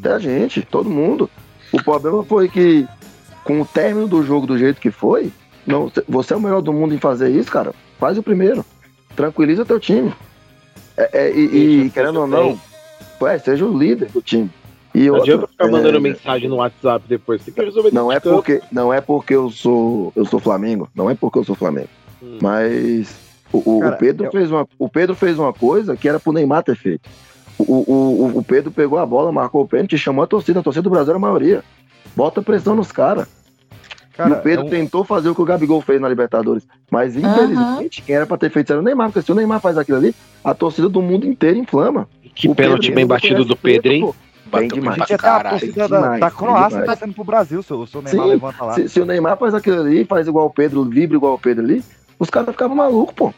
Até 0.00 0.12
a 0.12 0.18
gente, 0.18 0.62
todo 0.62 0.90
mundo. 0.90 1.30
O 1.72 1.82
problema 1.82 2.24
foi 2.24 2.48
que, 2.48 2.86
com 3.44 3.60
o 3.60 3.64
término 3.64 4.08
do 4.08 4.22
jogo 4.24 4.46
do 4.46 4.58
jeito 4.58 4.80
que 4.80 4.90
foi, 4.90 5.32
não, 5.64 5.90
você 6.08 6.34
é 6.34 6.36
o 6.36 6.40
melhor 6.40 6.60
do 6.60 6.72
mundo 6.72 6.92
em 6.92 6.98
fazer 6.98 7.30
isso, 7.30 7.50
cara. 7.50 7.72
Faz 7.98 8.18
o 8.18 8.22
primeiro. 8.22 8.64
Tranquiliza 9.14 9.64
teu 9.64 9.78
time. 9.78 10.12
É, 10.96 11.26
é, 11.26 11.30
e, 11.30 11.84
e, 11.84 11.90
querendo 11.90 12.20
ou 12.20 12.26
não, 12.26 12.60
é, 13.22 13.38
seja 13.38 13.64
o 13.64 13.78
líder 13.78 14.08
do 14.10 14.20
time. 14.20 14.50
E 14.94 15.06
Não 15.06 15.14
outra, 15.14 15.22
adianta 15.22 15.46
ficar 15.46 15.68
é, 15.68 15.70
mandando 15.70 16.00
mensagem 16.00 16.48
no 16.48 16.56
WhatsApp 16.56 17.06
depois. 17.08 17.42
Tem 17.42 17.54
que 17.54 17.62
resolver 17.62 17.94
Não 17.94 18.12
é 18.12 18.20
porque 18.20 18.60
não 18.70 18.92
é 18.92 19.00
porque 19.00 19.34
eu 19.34 19.48
sou 19.50 20.12
eu 20.14 20.26
sou 20.26 20.38
Flamengo, 20.38 20.88
não 20.94 21.08
é 21.08 21.14
porque 21.14 21.38
eu 21.38 21.44
sou 21.44 21.54
Flamengo. 21.54 21.88
Mas 22.42 23.31
o, 23.52 23.80
Cara, 23.80 23.94
o 23.94 23.98
Pedro 23.98 24.26
eu- 24.26 24.30
fez 24.32 24.50
uma 24.50 24.66
o 24.78 24.88
Pedro 24.88 25.14
fez 25.14 25.38
uma 25.38 25.52
coisa 25.52 25.96
que 25.96 26.08
era 26.08 26.18
pro 26.20 26.32
Neymar 26.32 26.62
ter 26.62 26.76
feito. 26.76 27.08
O, 27.58 27.64
o, 27.64 27.92
o- 28.34 28.38
o 28.38 28.42
Pedro 28.44 28.70
pegou 28.70 28.98
a 28.98 29.06
bola, 29.06 29.30
marcou 29.30 29.62
o 29.62 29.68
pênalti, 29.68 29.96
chamou 29.98 30.24
a 30.24 30.26
torcida, 30.26 30.60
a 30.60 30.62
torcida 30.62 30.82
do 30.82 30.90
Brasil 30.90 31.10
era 31.10 31.18
a 31.18 31.20
maioria. 31.20 31.62
Bota 32.16 32.42
pressão 32.42 32.74
nos 32.74 32.90
caras. 32.90 33.26
E 34.12 34.14
Cara, 34.16 34.34
o 34.34 34.42
Pedro 34.42 34.64
é 34.64 34.66
um- 34.66 34.70
tentou 34.70 35.04
fazer 35.04 35.28
o 35.30 35.34
que 35.34 35.40
o 35.40 35.44
Gabigol 35.44 35.80
fez 35.80 36.00
na 36.00 36.08
Libertadores. 36.08 36.66
Mas, 36.90 37.16
infelizmente, 37.16 38.02
quem 38.02 38.14
era 38.16 38.26
pra 38.26 38.36
ter 38.36 38.50
feito 38.50 38.66
isso 38.66 38.72
era 38.74 38.80
o 38.82 38.84
Neymar. 38.84 39.08
Porque 39.08 39.22
se 39.24 39.32
o 39.32 39.34
Neymar 39.34 39.60
faz 39.60 39.78
aquilo 39.78 39.96
ali, 39.98 40.14
a 40.44 40.52
torcida 40.54 40.88
do 40.88 41.00
mundo 41.00 41.26
inteiro 41.26 41.58
inflama. 41.58 42.06
Que 42.34 42.48
O 42.48 42.54
pênalti 42.54 42.82
Pedro 42.82 42.94
bem 42.96 43.06
batido 43.06 43.44
do 43.44 43.56
Pedro, 43.56 43.82
Pedro, 43.82 43.92
hein? 43.92 44.00
pô. 44.02 44.14
Bem 44.58 44.68
demais. 44.68 45.06
Tinha 45.06 45.16
até 45.16 45.28
a 45.28 45.50
torcida 45.50 45.88
da, 45.88 45.96
demais, 46.00 46.20
da 46.20 46.30
Croácia 46.30 46.68
demais. 46.80 46.86
torcendo 46.86 47.14
pro 47.14 47.24
Brasil, 47.24 47.62
se 47.62 47.72
o 47.72 47.86
se 47.86 47.96
o 47.96 48.02
Neymar 48.02 48.24
Sim, 48.26 48.30
levanta 48.30 48.64
lá. 48.66 48.74
se, 48.74 48.88
se 48.88 49.00
o 49.00 49.06
Neymar 49.06 49.38
faz 49.38 49.54
aquilo 49.54 49.80
ali, 49.80 50.04
faz 50.04 50.26
igual 50.28 50.46
o 50.46 50.50
Pedro, 50.50 50.84
vibra 50.84 51.16
igual 51.16 51.34
o 51.34 51.38
Pedro 51.38 51.64
ali, 51.64 51.82
os 52.18 52.28
caras 52.28 52.50
ficavam 52.50 52.76
malucos, 52.76 53.14
pô. 53.14 53.32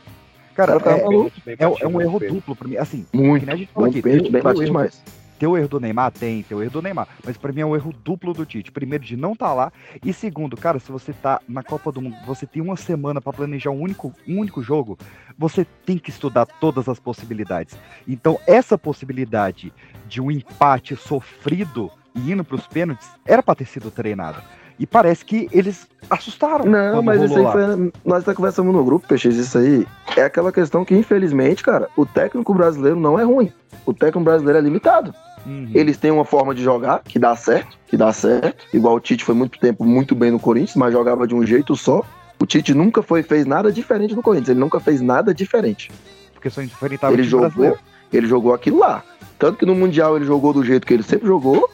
Cara, 0.55 0.79
caras 0.81 1.01
é, 1.01 1.05
malucos. 1.05 1.43
é, 1.47 1.57
é 1.59 1.87
um 1.89 2.01
erro 2.01 2.21
duplo 2.21 2.55
pra 2.57 2.69
mim. 2.69 2.77
Assim, 2.77 3.07
Muito. 3.13 3.41
que 3.41 3.47
nem 3.47 3.55
a 3.55 3.59
gente 3.59 3.73
falou 3.73 3.89
aqui. 3.89 4.03
tem- 4.03 4.13
bem 4.23 4.31
tem 4.33 4.43
batido. 4.43 4.91
Tem 5.37 5.49
o 5.49 5.57
erro 5.57 5.69
do 5.69 5.81
Neymar? 5.81 6.13
Tem, 6.13 6.43
tem 6.45 6.57
o 6.57 6.63
erro 6.63 6.71
do 6.71 6.81
Neymar. 6.83 7.09
Mas 7.25 7.37
pra 7.37 7.53
mim 7.53 7.61
é 7.61 7.67
um 7.67 7.75
erro 7.75 7.93
duplo 8.05 8.33
do 8.33 8.47
Tite. 8.47 8.71
Primeiro, 8.71 9.05
de 9.05 9.17
não 9.17 9.33
estar 9.33 9.53
lá. 9.53 9.73
E 10.03 10.13
segundo, 10.13 10.57
cara, 10.57 10.79
se 10.79 10.93
você 10.93 11.13
tá 11.13 11.41
na 11.49 11.63
Copa 11.63 11.91
do 11.91 12.01
Mundo, 12.01 12.17
você 12.25 12.47
tem 12.47 12.63
uma 12.63 12.77
semana 12.77 13.21
pra 13.21 13.33
planejar 13.33 13.71
um 13.71 13.81
único, 13.81 14.15
um 14.29 14.39
único 14.39 14.63
jogo, 14.63 14.97
você 15.37 15.67
tem 15.85 15.99
que 15.99 16.09
estudar 16.11 16.47
todas 16.47 16.89
as 16.89 17.01
possibilidades. 17.01 17.77
Então, 18.07 18.39
essa 18.47 18.79
possibilidade 18.79 19.73
de 20.07 20.21
um 20.21 20.31
empate 20.31 20.95
sofrido 20.95 21.91
e 22.15 22.31
indo 22.31 22.45
pros 22.45 22.67
pênaltis 22.69 23.11
era 23.27 23.43
pra 23.43 23.57
ter 23.57 23.67
sido 23.67 23.91
treinada. 23.91 24.41
E 24.79 24.87
parece 24.87 25.25
que 25.25 25.49
eles 25.53 25.87
assustaram. 26.11 26.65
Não, 26.65 27.03
mas 27.03 27.23
isso 27.23 27.39
aí 27.39 27.53
foi. 27.53 27.93
Nós 28.05 28.25
tá 28.25 28.35
conversando 28.35 28.73
no 28.73 28.85
grupo, 28.85 29.07
Peixes, 29.07 29.37
isso 29.37 29.57
aí 29.57 29.87
é 30.17 30.23
aquela 30.23 30.51
questão 30.53 30.85
que, 30.85 30.95
infelizmente, 30.95 31.63
cara, 31.63 31.89
o 31.97 32.05
técnico 32.05 32.53
brasileiro 32.53 32.99
não 32.99 33.19
é 33.19 33.23
ruim. 33.23 33.53
O 33.87 33.93
técnico 33.95 34.21
brasileiro 34.25 34.59
é 34.59 34.63
limitado. 34.63 35.15
Uhum. 35.47 35.71
Eles 35.75 35.97
têm 35.97 36.11
uma 36.11 36.25
forma 36.25 36.55
de 36.55 36.63
jogar 36.63 37.03
que 37.05 37.19
dá 37.19 37.37
certo, 37.37 37.77
que 37.87 37.97
dá 37.97 38.13
certo. 38.13 38.65
Igual 38.73 38.97
o 38.97 39.01
Tite 39.01 39.25
foi 39.25 39.35
muito 39.35 39.59
tempo 39.61 39.85
muito 39.85 40.15
bem 40.15 40.31
no 40.31 40.41
Corinthians, 40.41 40.75
mas 40.77 40.93
jogava 40.93 41.27
de 41.27 41.35
um 41.35 41.47
jeito 41.47 41.77
só. 41.77 42.03
O 42.41 42.47
Tite 42.47 42.75
nunca 42.75 43.03
foi, 43.03 43.23
fez 43.23 43.47
nada 43.47 43.71
diferente 43.71 44.15
no 44.15 44.23
Corinthians. 44.23 44.49
Ele 44.51 44.61
nunca 44.61 44.81
fez 44.81 45.01
nada 45.01 45.33
diferente. 45.33 45.93
Porque 46.33 46.51
só 46.51 46.63
enfrentava 46.63 47.13
o 47.13 47.15
ele 47.15 47.23
time 47.23 47.31
jogou, 47.31 47.47
brasileiro. 47.47 47.79
ele 48.13 48.27
jogou 48.27 48.55
aquilo 48.55 48.79
lá. 48.79 49.05
Tanto 49.39 49.59
que 49.59 49.67
no 49.67 49.75
Mundial 49.75 50.17
ele 50.17 50.25
jogou 50.25 50.53
do 50.53 50.65
jeito 50.65 50.87
que 50.87 50.95
ele 50.95 51.03
sempre 51.03 51.27
jogou 51.27 51.69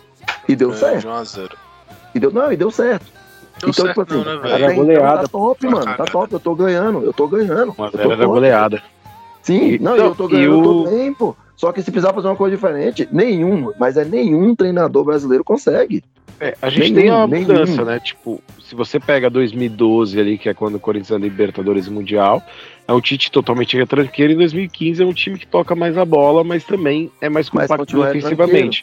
e 0.48 0.54
deu 0.56 0.72
É, 0.72 0.76
certo. 0.76 1.00
de 1.00 1.06
1 1.08 1.12
a 1.12 1.24
0. 1.24 1.56
E 2.14 2.18
deu, 2.18 2.30
não, 2.30 2.52
e 2.52 2.56
deu 2.56 2.70
certo. 2.70 3.06
Deu 3.60 3.70
então, 3.70 3.84
certo 3.84 4.04
tipo 4.04 4.14
assim, 4.14 4.24
não, 4.24 4.40
né, 4.42 4.54
até 4.54 4.62
então 4.64 4.74
Goleada 4.76 5.22
tá 5.22 5.28
top, 5.28 5.66
mano. 5.66 5.96
Tá 5.96 6.04
top, 6.04 6.32
eu 6.32 6.40
tô 6.40 6.54
ganhando, 6.54 7.02
eu 7.04 7.12
tô 7.12 7.28
ganhando. 7.28 7.74
Uma 7.76 7.86
eu 7.86 7.90
tô 7.92 7.96
zero 7.98 8.12
era 8.12 8.22
top. 8.22 8.32
goleada. 8.34 8.82
Sim, 9.42 9.72
E- 9.74 9.78
não, 9.78 9.96
não, 9.96 10.04
eu 10.06 10.14
tô 10.14 10.28
ganhando, 10.28 10.56
eu 10.58 10.62
tô 10.62 10.70
o- 10.82 10.84
bem, 10.84 11.12
pô. 11.14 11.36
Só 11.56 11.72
que 11.72 11.82
se 11.82 11.90
precisar 11.90 12.14
fazer 12.14 12.26
uma 12.28 12.36
coisa 12.36 12.56
diferente, 12.56 13.06
nenhum, 13.12 13.70
mas 13.78 13.98
é 13.98 14.04
nenhum 14.04 14.54
treinador 14.54 15.04
brasileiro 15.04 15.44
consegue. 15.44 16.02
É, 16.40 16.56
a 16.62 16.70
gente 16.70 16.94
Nenhum, 16.94 16.94
tem 17.02 17.10
uma 17.10 17.26
nenhum. 17.26 17.46
mudança, 17.48 17.84
né? 17.84 18.00
Tipo, 18.00 18.40
se 18.62 18.74
você 18.74 18.98
pega 18.98 19.28
2012 19.28 20.18
ali, 20.18 20.38
que 20.38 20.48
é 20.48 20.54
quando 20.54 20.76
o 20.76 20.80
Corinthians 20.80 21.10
é 21.10 21.22
Libertadores 21.22 21.86
e 21.86 21.90
Mundial, 21.90 22.42
é 22.88 22.92
um 22.94 23.00
Tite 23.00 23.30
totalmente 23.30 23.76
retranqueiro. 23.76 24.32
Em 24.32 24.36
2015 24.36 25.02
é 25.02 25.04
um 25.06 25.12
time 25.12 25.38
que 25.38 25.46
toca 25.46 25.74
mais 25.74 25.98
a 25.98 26.04
bola, 26.06 26.42
mas 26.42 26.64
também 26.64 27.10
é 27.20 27.28
mais 27.28 27.50
compacto 27.50 28.00
ofensivamente. 28.00 28.82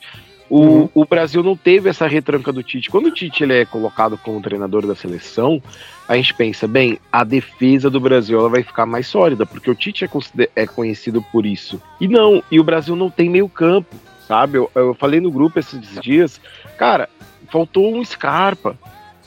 O, 0.49 0.59
Uhum. 0.61 0.89
o 0.95 1.05
Brasil 1.05 1.43
não 1.43 1.55
teve 1.57 1.89
essa 1.89 2.07
retranca 2.07 2.53
do 2.53 2.63
Tite. 2.63 2.89
Quando 2.89 3.07
o 3.07 3.11
Tite 3.11 3.43
ele 3.43 3.53
é 3.53 3.65
colocado 3.65 4.17
como 4.17 4.41
treinador 4.41 4.85
da 4.87 4.95
seleção, 4.95 5.61
a 6.07 6.15
gente 6.15 6.33
pensa, 6.33 6.67
bem, 6.67 6.97
a 7.11 7.23
defesa 7.25 7.89
do 7.89 7.99
Brasil 7.99 8.39
ela 8.39 8.47
vai 8.49 8.63
ficar 8.63 8.85
mais 8.85 9.07
sólida, 9.07 9.45
porque 9.45 9.69
o 9.69 9.75
Tite 9.75 10.05
é, 10.05 10.07
consider- 10.07 10.49
é 10.55 10.65
conhecido 10.65 11.21
por 11.31 11.45
isso. 11.45 11.81
E 11.99 12.07
não, 12.07 12.41
e 12.49 12.59
o 12.59 12.63
Brasil 12.63 12.95
não 12.95 13.09
tem 13.09 13.29
meio 13.29 13.49
campo, 13.49 13.93
sabe? 14.25 14.57
Eu, 14.57 14.71
eu 14.73 14.93
falei 14.93 15.19
no 15.19 15.29
grupo 15.31 15.59
esses 15.59 15.81
dias, 16.01 16.39
cara, 16.77 17.09
faltou 17.51 17.93
um 17.95 18.03
Scarpa, 18.05 18.77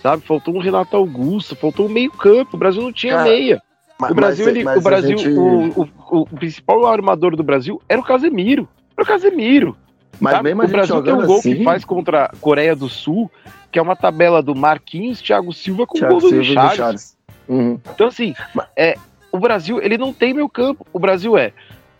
sabe? 0.02 0.24
Faltou 0.26 0.54
um 0.54 0.58
Renato 0.60 0.96
Augusto, 0.96 1.54
faltou 1.54 1.84
um 1.86 1.90
meio 1.90 2.10
campo, 2.12 2.56
o 2.56 2.58
Brasil 2.58 2.80
não 2.82 2.92
tinha 2.92 3.14
Cara, 3.16 3.28
meia. 3.28 3.62
Mas- 4.00 4.10
o 4.10 4.14
Brasil, 4.14 4.46
mas- 4.46 4.54
ele, 4.56 4.64
mas 4.64 4.78
o 4.78 4.82
Brasil, 4.82 5.18
gente- 5.18 5.28
o, 5.38 5.82
o- 5.82 5.88
o 6.22 6.26
principal 6.36 6.86
armador 6.86 7.36
do 7.36 7.42
Brasil 7.42 7.78
era 7.86 8.00
o 8.00 8.04
Casemiro. 8.04 8.66
Era 8.96 9.04
o 9.04 9.06
Casemiro. 9.06 9.76
Mas 10.18 10.34
sabe? 10.34 10.48
mesmo 10.48 10.62
a 10.62 10.64
o 10.64 10.68
gente 10.68 10.76
Brasil 10.76 11.02
tem 11.02 11.12
um 11.14 11.26
gol 11.26 11.38
assim- 11.38 11.56
que 11.56 11.64
faz 11.64 11.84
contra 11.84 12.24
a 12.24 12.28
Coreia 12.40 12.74
do 12.74 12.88
Sul, 12.88 13.30
que 13.70 13.78
é 13.78 13.82
uma 13.82 13.94
tabela 13.96 14.42
do 14.42 14.54
Marquinhos, 14.54 15.20
Thiago 15.20 15.52
Silva 15.52 15.86
com 15.86 15.96
o 15.96 16.00
Thiago 16.00 16.20
gol 16.20 16.30
do. 16.30 16.44
Charles. 16.44 17.16
Uhum. 17.48 17.78
Então, 17.94 18.06
assim, 18.08 18.34
é, 18.76 18.96
o 19.32 19.38
Brasil, 19.38 19.80
ele 19.82 19.96
não 19.98 20.12
tem 20.12 20.34
meio 20.34 20.48
campo. 20.48 20.86
O 20.92 20.98
Brasil 20.98 21.36
é, 21.36 21.52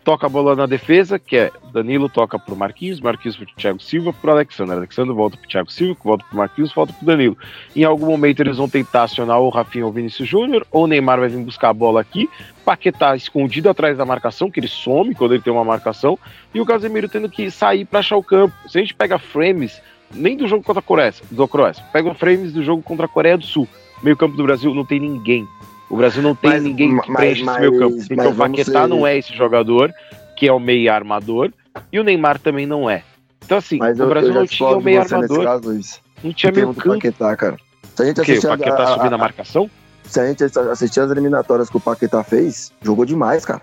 toca 0.03 0.25
a 0.25 0.29
bola 0.29 0.55
na 0.55 0.65
defesa, 0.65 1.19
que 1.19 1.37
é 1.37 1.51
Danilo 1.71 2.09
toca 2.09 2.37
pro 2.39 2.55
Marquinhos, 2.55 2.99
Marquinhos 2.99 3.37
pro 3.37 3.45
Thiago 3.55 3.81
Silva, 3.81 4.11
pro 4.13 4.31
Alexandre. 4.31 4.75
Alexandre 4.75 5.13
volta 5.13 5.37
pro 5.37 5.47
Thiago 5.47 5.71
Silva, 5.71 5.97
volta 6.03 6.25
pro 6.25 6.37
Marquinhos, 6.37 6.73
volta 6.73 6.93
pro 6.93 7.05
Danilo. 7.05 7.37
Em 7.75 7.83
algum 7.83 8.07
momento 8.07 8.39
eles 8.41 8.57
vão 8.57 8.67
tentar 8.67 9.03
acionar 9.03 9.39
o 9.39 9.49
Rafinha 9.49 9.85
ou 9.85 9.91
o 9.91 9.93
Vinícius 9.93 10.27
Júnior, 10.27 10.65
ou 10.71 10.85
o 10.85 10.87
Neymar 10.87 11.19
vai 11.19 11.29
vir 11.29 11.43
buscar 11.43 11.69
a 11.69 11.73
bola 11.73 12.01
aqui, 12.01 12.29
Paquetá 12.65 13.15
escondido 13.15 13.69
atrás 13.69 13.97
da 13.97 14.05
marcação, 14.05 14.49
que 14.49 14.59
ele 14.59 14.67
some 14.67 15.15
quando 15.15 15.33
ele 15.33 15.43
tem 15.43 15.53
uma 15.53 15.63
marcação, 15.63 16.17
e 16.53 16.59
o 16.59 16.65
Casemiro 16.65 17.09
tendo 17.09 17.29
que 17.29 17.49
sair 17.49 17.85
para 17.85 17.99
achar 17.99 18.17
o 18.17 18.23
campo. 18.23 18.55
Se 18.67 18.77
a 18.77 18.81
gente 18.81 18.93
pega 18.93 19.17
frames, 19.17 19.81
nem 20.13 20.35
do 20.35 20.47
jogo 20.47 20.63
contra 20.63 20.79
a 20.79 20.83
Coreia, 20.83 21.13
do 21.29 21.47
Croácia, 21.47 21.83
pega 21.91 22.13
frames 22.13 22.53
do 22.53 22.63
jogo 22.63 22.81
contra 22.81 23.05
a 23.05 23.09
Coreia 23.09 23.37
do 23.37 23.45
Sul. 23.45 23.67
Meio 24.03 24.17
campo 24.17 24.35
do 24.35 24.43
Brasil 24.43 24.73
não 24.73 24.83
tem 24.83 24.99
ninguém. 24.99 25.47
O 25.91 25.97
Brasil 25.97 26.23
não 26.23 26.33
tem 26.33 26.51
Mas- 26.51 26.63
ninguém 26.63 26.97
que 26.99 27.13
preenche 27.13 27.43
mas- 27.43 27.57
esse 27.57 27.69
meio 27.69 27.79
campo. 27.79 27.97
Porque 27.97 28.13
o 28.13 28.33
vamos 28.33 28.57
Paquetá 28.59 28.81
ser- 28.83 28.87
não 28.87 29.05
é 29.05 29.17
esse 29.17 29.35
jogador, 29.35 29.91
que 30.37 30.47
é 30.47 30.53
o 30.53 30.59
meio 30.59 30.91
armador, 30.91 31.51
e 31.91 31.99
o 31.99 32.03
Neymar 32.03 32.39
também 32.39 32.65
não 32.65 32.89
é. 32.89 33.03
Então, 33.43 33.57
assim, 33.57 33.77
Mas 33.77 33.99
o 33.99 34.07
Brasil 34.07 34.33
não 34.33 34.45
tinha 34.47 34.69
o 34.69 34.81
meio 34.81 35.01
armador, 35.01 35.43
caso, 35.43 35.79
não 36.23 36.31
tinha 36.33 36.51
meio 36.51 36.73
campo. 36.73 36.95
Paquetá, 36.95 37.35
cara. 37.35 37.57
Se 37.93 38.03
a 38.03 38.05
gente 38.05 38.17
O? 38.17 38.21
O 38.21 38.23
assistir 38.23 38.47
a- 38.47 38.49
Paquetá 38.57 38.83
a- 38.83 38.87
subindo 38.87 39.11
a 39.11 39.15
a- 39.15 39.17
marcação? 39.17 39.69
Se 40.05 40.19
a 40.19 40.27
gente 40.27 40.43
assistir 40.43 40.99
as 41.01 41.11
eliminatórias 41.11 41.69
que 41.69 41.77
o 41.77 41.79
Paquetá 41.79 42.23
fez, 42.23 42.71
jogou 42.81 43.03
demais, 43.05 43.45
cara. 43.45 43.61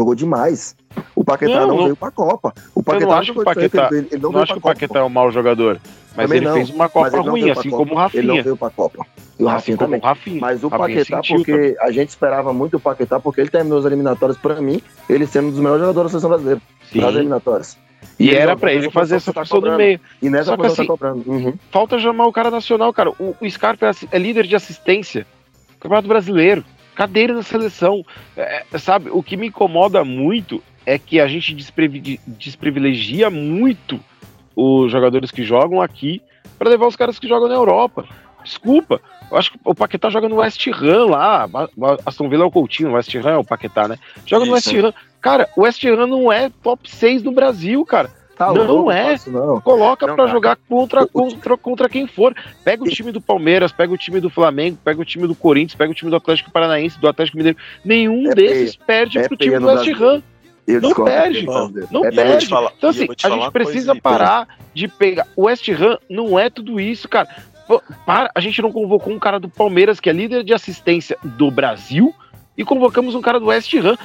Jogou 0.00 0.14
demais. 0.14 0.74
O 1.14 1.22
Paquetá 1.22 1.60
Não, 1.60 1.66
não, 1.68 1.76
não- 1.76 1.84
veio 1.84 1.96
pra 1.96 2.10
Copa. 2.10 2.54
O 2.74 2.80
Eu 2.80 2.82
Paquetá 2.82 3.06
não 3.06 3.12
acho 3.18 3.32
que 3.34 3.38
o 3.40 3.44
Paquetá, 3.44 3.88
ele, 3.92 4.08
ele 4.10 4.22
não 4.22 4.32
não 4.32 4.40
acho 4.40 4.52
que 4.54 4.58
o. 4.58 4.62
Paquetá 4.62 4.98
é 5.00 5.02
um 5.02 5.10
mau 5.10 5.30
jogador, 5.30 5.78
mas 6.16 6.24
Também 6.24 6.38
ele 6.38 6.46
não. 6.46 6.54
fez 6.54 6.70
uma 6.70 6.88
Copa 6.88 7.20
ruim, 7.20 7.50
assim 7.50 7.68
Copa. 7.68 7.84
como 7.84 7.92
o 7.94 7.98
Rafinha. 7.98 8.20
Ele 8.22 8.28
não 8.34 8.42
veio 8.42 8.56
pra 8.56 8.70
Copa. 8.70 9.06
E 9.38 9.42
o 9.44 9.46
Assim 9.48 9.54
Rafinha 9.56 9.76
como 9.76 9.86
também. 9.88 10.00
Rafinha. 10.00 10.40
Mas 10.40 10.64
o 10.64 10.68
Rafinha 10.68 10.88
Paquetá, 11.04 11.16
sentiu 11.18 11.36
porque 11.36 11.76
a 11.80 11.90
gente 11.90 12.08
esperava 12.08 12.50
muito 12.54 12.78
o 12.78 12.80
Paquetá, 12.80 13.20
porque 13.20 13.42
ele 13.42 13.50
terminou 13.50 13.78
as 13.78 13.84
eliminatórias, 13.84 14.38
pra 14.38 14.54
mim, 14.62 14.80
ele 15.06 15.26
sendo 15.26 15.48
um 15.48 15.50
dos 15.50 15.58
melhores 15.60 15.80
jogadores 15.82 16.12
da 16.12 16.18
seleção 16.18 16.30
brasileira. 16.30 16.62
Sim. 16.90 17.00
Nas 17.02 17.14
eliminatórias. 17.14 17.78
E 18.18 18.28
ele 18.30 18.38
era 18.38 18.56
pra 18.56 18.72
ele 18.72 18.90
fazer 18.90 19.16
essa 19.16 19.34
tá 19.34 19.42
função 19.42 19.58
do 19.58 19.62
cobrando. 19.64 19.76
meio. 19.78 20.00
E 20.22 20.30
nessa 20.30 20.44
Só 20.46 20.56
que 20.56 20.62
posição 20.62 20.82
assim, 20.84 20.86
tá 20.86 20.92
cobrando. 20.92 21.30
Uhum. 21.30 21.54
falta 21.70 21.98
chamar 21.98 22.26
o 22.26 22.32
cara 22.32 22.50
nacional, 22.50 22.90
cara. 22.94 23.10
O, 23.18 23.36
o 23.38 23.50
Scarpa 23.50 23.86
é, 23.86 23.90
é 24.12 24.18
líder 24.18 24.46
de 24.46 24.56
assistência. 24.56 25.26
Campeonato 25.78 26.08
Brasileiro. 26.08 26.64
Ele 27.14 27.32
na 27.32 27.42
seleção? 27.42 28.04
É, 28.36 28.64
sabe, 28.78 29.10
o 29.10 29.22
que 29.22 29.36
me 29.36 29.48
incomoda 29.48 30.04
muito 30.04 30.62
é 30.84 30.98
que 30.98 31.20
a 31.20 31.26
gente 31.28 31.54
desprevi- 31.54 32.20
desprivilegia 32.26 33.30
muito 33.30 34.00
os 34.56 34.90
jogadores 34.90 35.30
que 35.30 35.44
jogam 35.44 35.80
aqui 35.80 36.20
para 36.58 36.68
levar 36.70 36.86
os 36.86 36.96
caras 36.96 37.18
que 37.18 37.28
jogam 37.28 37.48
na 37.48 37.54
Europa. 37.54 38.04
Desculpa, 38.42 39.00
Eu 39.30 39.36
acho 39.36 39.52
que 39.52 39.58
o 39.64 39.74
Paquetá 39.74 40.10
joga 40.10 40.28
no 40.28 40.36
West 40.36 40.66
Ham 40.66 41.06
lá. 41.06 41.48
Aston 42.04 42.28
Villa 42.28 42.42
é 42.42 42.46
o 42.46 42.50
Coutinho, 42.50 42.90
o 42.90 42.94
West 42.94 43.14
Ham 43.14 43.30
é 43.30 43.36
o 43.36 43.44
Paquetá, 43.44 43.86
né? 43.86 43.96
Joga 44.26 44.44
no 44.44 44.52
West 44.52 44.66
Isso. 44.66 44.86
Ham. 44.86 44.92
Cara, 45.20 45.48
o 45.56 45.62
West 45.62 45.84
Ham 45.84 46.06
não 46.06 46.32
é 46.32 46.50
top 46.62 46.90
6 46.90 47.22
do 47.22 47.30
Brasil, 47.30 47.84
cara. 47.84 48.10
Tá 48.40 48.52
não 48.54 48.64
louco, 48.66 48.90
é. 48.90 49.10
fácil, 49.10 49.32
não. 49.32 49.60
Coloca 49.60 50.06
Não 50.06 50.14
pra 50.16 50.24
dá. 50.24 50.30
jogar 50.32 50.56
contra, 50.66 51.06
contra, 51.06 51.56
contra 51.58 51.88
quem 51.90 52.06
for. 52.06 52.34
Pega 52.64 52.82
o 52.82 52.86
time 52.88 53.12
do 53.12 53.20
Palmeiras, 53.20 53.70
pega 53.70 53.92
o 53.92 53.98
time 53.98 54.18
do 54.18 54.30
Flamengo, 54.30 54.78
pega 54.82 54.98
o 54.98 55.04
time 55.04 55.26
do 55.26 55.34
Corinthians, 55.34 55.74
pega 55.74 55.92
o 55.92 55.94
time 55.94 56.10
do 56.10 56.16
Atlético 56.16 56.50
Paranaense, 56.50 56.98
do 56.98 57.06
Atlético 57.06 57.36
Mineiro. 57.36 57.58
Nenhum 57.84 58.30
É 58.30 58.34
desses 58.34 58.76
peia. 58.76 58.86
perde 58.86 59.18
É 59.18 59.28
pro 59.28 59.36
time 59.36 59.58
do 59.58 59.66
West. 59.66 59.88
Ham. 60.00 60.22
Eu 60.66 60.80
Não 60.80 60.94
perde, 60.94 61.46
não 61.90 62.04
É 62.06 62.10
perde. 62.12 62.46
falar- 62.46 62.72
Então, 62.78 62.88
assim, 62.90 63.06
a 63.24 63.28
gente 63.28 63.50
precisa 63.50 63.92
aí, 63.92 64.00
parar 64.00 64.48
de 64.72 64.88
pegar. 64.88 65.26
O 65.36 65.42
West 65.42 65.68
Ham 65.68 65.98
não 66.08 66.38
é 66.38 66.48
tudo 66.48 66.80
isso, 66.80 67.08
cara. 67.10 67.28
Para, 68.06 68.30
a 68.34 68.40
gente 68.40 68.62
não 68.62 68.72
convocou 68.72 69.12
um 69.12 69.18
cara 69.18 69.38
do 69.38 69.50
Palmeiras, 69.50 70.00
que 70.00 70.08
é 70.08 70.12
líder 70.14 70.44
de 70.44 70.54
assistência 70.54 71.18
do 71.22 71.50
Brasil, 71.50 72.14
e 72.56 72.64
convocamos 72.64 73.14
um 73.14 73.20
cara 73.20 73.38
do 73.38 73.46
West 73.46 73.72
Ham. 73.74 73.98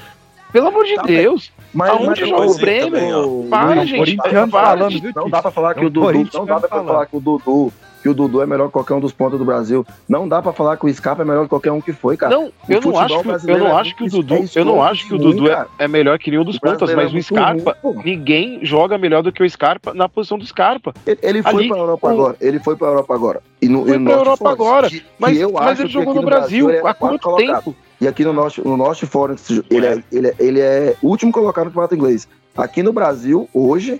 Pelo 0.51 0.67
amor 0.67 0.85
de 0.85 0.95
Tá 0.95 1.03
Deus. 1.03 1.51
Mas- 1.75 1.89
Aonde 1.91 2.31
mas- 2.31 2.55
o 2.55 2.57
Grêmio? 2.57 3.47
Para, 3.49 3.75
Não, 3.75 3.85
gente. 3.85 3.97
corintiano 3.97 4.49
para, 4.51 4.67
falando, 4.67 4.99
viu, 5.01 5.11
Não 5.13 5.29
dá 5.29 5.41
pra 5.41 5.51
falar 5.51 5.73
que 5.73 5.85
o 5.85 5.89
Dudu, 5.89 6.29
não 6.33 6.45
dá 6.45 6.59
pra 6.59 6.69
falando. 6.69 6.87
falar 6.87 7.05
que 7.05 7.17
o 7.17 7.19
Dudu, 7.19 7.73
que 8.05 8.09
o 8.09 8.13
Dudu 8.13 8.39
é 8.39 8.45
melhor 8.45 8.67
que 8.67 8.73
qualquer 8.73 8.93
um 8.93 8.99
dos 8.99 9.11
pontos 9.11 9.39
do 9.39 9.43
Brasil. 9.43 9.83
Não 10.07 10.27
dá 10.29 10.39
pra 10.39 10.53
falar 10.53 10.77
que 10.77 10.85
o 10.85 10.93
Scarpa 10.93 11.23
é 11.23 11.25
melhor 11.25 11.41
que 11.45 11.49
qualquer 11.49 11.71
um 11.71 11.81
que 11.81 11.91
foi, 11.91 12.15
cara. 12.15 12.35
Não, 12.35 12.51
eu 12.69 12.79
não 12.79 12.99
acho 12.99 13.07
que, 13.15 13.19
eu 13.19 13.23
brasileiro 13.23 13.63
não 13.63 13.71
é 13.71 13.81
acho 13.81 13.95
que 13.95 14.03
o 14.03 14.03
muito- 14.03 14.15
Dudu, 14.21 14.35
é 14.35 14.59
eu 14.59 14.65
não 14.65 14.83
acho 14.83 15.07
que 15.07 15.15
o 15.15 15.17
Dudu 15.17 15.47
é, 15.51 15.65
é 15.79 15.87
melhor 15.87 16.19
que 16.19 16.29
nenhum 16.29 16.43
dos 16.43 16.59
pontas, 16.59 16.93
mas 16.93 17.11
é 17.11 17.17
o 17.17 17.23
Scarpa, 17.23 17.75
ruim, 17.83 18.03
ninguém 18.05 18.59
joga 18.63 18.95
melhor 18.99 19.23
do 19.23 19.31
que 19.31 19.41
o 19.41 19.49
Scarpa 19.49 19.91
na 19.95 20.07
posição 20.07 20.37
do 20.37 20.45
Scarpa. 20.45 20.93
Ele, 21.03 21.17
ele 21.23 21.41
foi 21.41 21.61
Ali, 21.61 21.67
pra 21.69 21.77
Europa 21.79 22.07
o- 22.07 22.11
agora. 22.11 22.35
Ele 22.39 22.59
foi 22.59 22.75
pra 22.75 22.87
Europa 22.89 23.15
agora. 23.15 23.41
E 23.59 23.67
no, 23.67 23.83
Foi 23.87 23.95
e 23.95 23.97
no 23.97 24.05
pra 24.05 24.13
Europa 24.19 24.51
agora, 24.51 24.87
que- 24.87 24.99
que 24.99 25.05
mas- 25.17 25.37
eu 25.39 25.51
mas 25.51 25.79
ele 25.79 25.87
que 25.87 25.93
jogou 25.95 26.13
no 26.13 26.21
Brasil, 26.21 26.69
é 26.69 26.87
há 26.87 26.93
quanto 26.93 27.19
colocado. 27.23 27.47
tempo? 27.63 27.75
E 27.99 28.07
aqui 28.07 28.23
no 28.23 28.33
Norte, 28.33 28.61
no 28.63 28.77
Norte 28.77 29.07
Forest, 29.07 29.63
ele 29.67 29.87
é, 29.87 30.03
ele, 30.11 30.27
é, 30.27 30.35
ele 30.37 30.59
é 30.61 30.95
o 31.01 31.07
último 31.07 31.31
colocado 31.31 31.65
no 31.65 31.71
campeonato 31.71 31.95
inglês. 31.95 32.27
Aqui 32.55 32.83
no 32.83 32.93
Brasil, 32.93 33.49
hoje, 33.51 33.99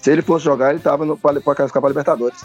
se 0.00 0.10
ele 0.10 0.22
fosse 0.22 0.44
jogar, 0.44 0.70
ele 0.70 0.80
tava 0.80 1.06
pra 1.16 1.40
classificar 1.54 1.80
pra 1.80 1.88
Libertadores. 1.88 2.44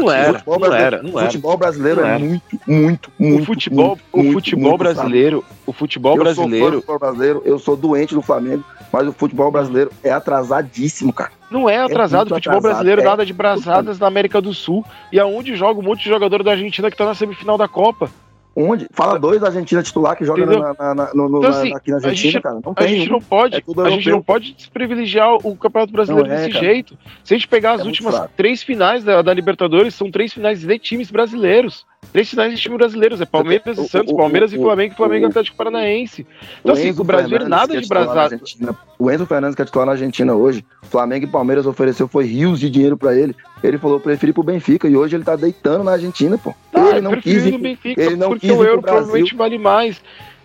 Não 0.00 0.10
era, 0.10 0.32
futebol 0.34 0.54
não 0.54 0.60
brasileiro- 0.68 0.96
era, 0.96 1.02
não 1.02 1.18
era. 1.18 1.26
futebol 1.26 1.56
brasileiro 1.56 2.00
Não 2.00 2.08
é 2.08 2.18
muito, 2.18 2.60
muito, 2.66 3.12
muito. 3.18 3.42
o 3.42 3.44
futebol, 3.46 3.88
muito, 3.88 4.02
o 4.12 4.18
muito, 4.18 4.32
futebol 4.32 4.62
muito 4.70 4.78
brasileiro, 4.78 5.44
o 5.66 5.72
futebol 5.72 6.12
eu 6.16 6.16
Sou 6.16 6.24
brasileiro 6.44 6.70
do 6.70 6.76
futebol 6.76 6.98
brasileiro, 6.98 7.42
eu 7.44 7.58
sou 7.58 7.76
doente 7.76 8.14
do 8.14 8.22
Flamengo, 8.22 8.64
mas 8.92 9.06
o 9.08 9.12
futebol 9.12 9.50
brasileiro 9.50 9.90
é 10.02 10.10
atrasadíssimo, 10.10 11.12
cara. 11.12 11.32
não 11.50 11.68
é 11.68 11.78
atrasado. 11.78 12.20
muito 12.28 12.32
o 12.32 12.34
futebol 12.36 12.58
atrasado, 12.58 12.76
brasileiro 12.76 13.00
é. 13.00 13.04
nada 13.04 13.26
de 13.26 13.32
braçadas 13.32 13.98
na 13.98 14.06
América 14.06 14.40
do 14.40 14.52
Sul. 14.54 14.84
E 15.12 15.18
aonde 15.18 15.54
joga 15.56 15.80
um 15.80 15.82
monte 15.82 16.02
de 16.04 16.08
jogador 16.08 16.42
da 16.42 16.52
Argentina 16.52 16.90
que 16.90 16.96
tá 16.96 17.04
na 17.04 17.14
semifinal 17.14 17.56
da 17.58 17.68
Copa. 17.68 18.10
Onde? 18.56 18.86
Fala 18.92 19.18
dois 19.18 19.40
da 19.40 19.48
Argentina 19.48 19.82
titular 19.82 20.16
que 20.16 20.24
joga 20.24 20.46
na, 20.46 20.74
na, 20.78 20.94
na, 20.94 21.14
no- 21.14 21.38
Então, 21.38 21.50
assim, 21.50 21.74
aqui 21.74 21.90
na 21.90 21.96
a 21.96 22.00
Argentina, 22.00 22.32
gente, 22.32 22.42
cara. 22.42 22.60
Não 22.64 22.72
a 22.72 22.74
tem. 22.74 22.88
gente 22.98 23.10
não 23.10 23.20
pode, 23.20 23.56
É 23.56 23.80
a 23.82 23.90
gente 23.90 24.10
não 24.10 24.22
pode 24.22 24.52
desprivilegiar 24.52 25.34
o 25.44 25.56
Campeonato 25.56 25.92
Brasileiro 25.92 26.28
Não 26.28 26.34
é, 26.34 26.38
desse 26.38 26.52
cara. 26.52 26.64
jeito. 26.64 26.96
Se 27.24 27.34
a 27.34 27.36
gente 27.36 27.48
pegar 27.48 27.72
as 27.72 27.80
É 27.80 27.84
últimas 27.84 28.28
três 28.36 28.62
finais 28.62 29.02
da, 29.02 29.22
da 29.22 29.34
Libertadores, 29.34 29.94
são 29.94 30.10
três 30.10 30.32
finais 30.32 30.60
de 30.60 30.78
times 30.78 31.10
brasileiros. 31.10 31.84
Três 32.12 32.28
finais 32.28 32.52
de 32.54 32.60
times 32.60 32.76
brasileiros. 32.78 33.20
É 33.20 33.24
Palmeiras 33.24 33.78
O- 33.78 33.82
e 33.82 33.88
Santos, 33.88 34.12
o- 34.12 34.16
Palmeiras 34.16 34.52
o- 34.52 34.56
e 34.56 34.58
Flamengo, 34.58 34.94
Flamengo 34.94 35.24
e 35.24 35.26
o- 35.26 35.30
Atlético 35.30 35.56
Paranaense. 35.56 36.26
Então, 36.60 36.74
assim, 36.74 36.88
Enzo 36.88 37.00
o 37.00 37.04
Brasil 37.04 37.26
é 37.36 37.40
Fernandes, 37.40 37.48
nada 37.50 37.76
é 37.76 37.80
de. 37.80 38.18
Argentina, 38.20 38.76
O 38.98 39.10
Enzo 39.10 39.26
Fernandes, 39.26 39.56
que 39.56 39.62
é 39.62 39.64
titular 39.64 39.86
na 39.86 39.92
Argentina 39.92 40.34
hoje, 40.34 40.64
Flamengo 40.82 41.24
e 41.24 41.28
Palmeiras 41.28 41.66
ofereceu 41.66 42.06
foi 42.06 42.24
rios 42.26 42.60
de 42.60 42.70
dinheiro 42.70 42.96
pra 42.96 43.14
ele. 43.16 43.34
Ele 43.62 43.78
falou, 43.78 43.98
preferi 43.98 44.32
pro 44.32 44.42
Benfica, 44.42 44.86
e 44.86 44.94
hoje 44.96 45.16
ele 45.16 45.24
tá 45.24 45.34
deitando 45.34 45.82
na 45.82 45.92
Argentina, 45.92 46.36
pô. 46.38 46.54
Ele 46.96 47.00
não 47.08 47.20
quis 47.20 47.46
ir, 47.46 47.58
Benfica, 47.58 48.02
ele 48.02 48.16
não 48.16 48.28
porque 48.30 48.48
quis 48.48 48.56
o 48.56 48.64
euro 48.64 48.82
provavelmente 48.82 49.34
vale 49.34 49.58
mais. 49.58 50.00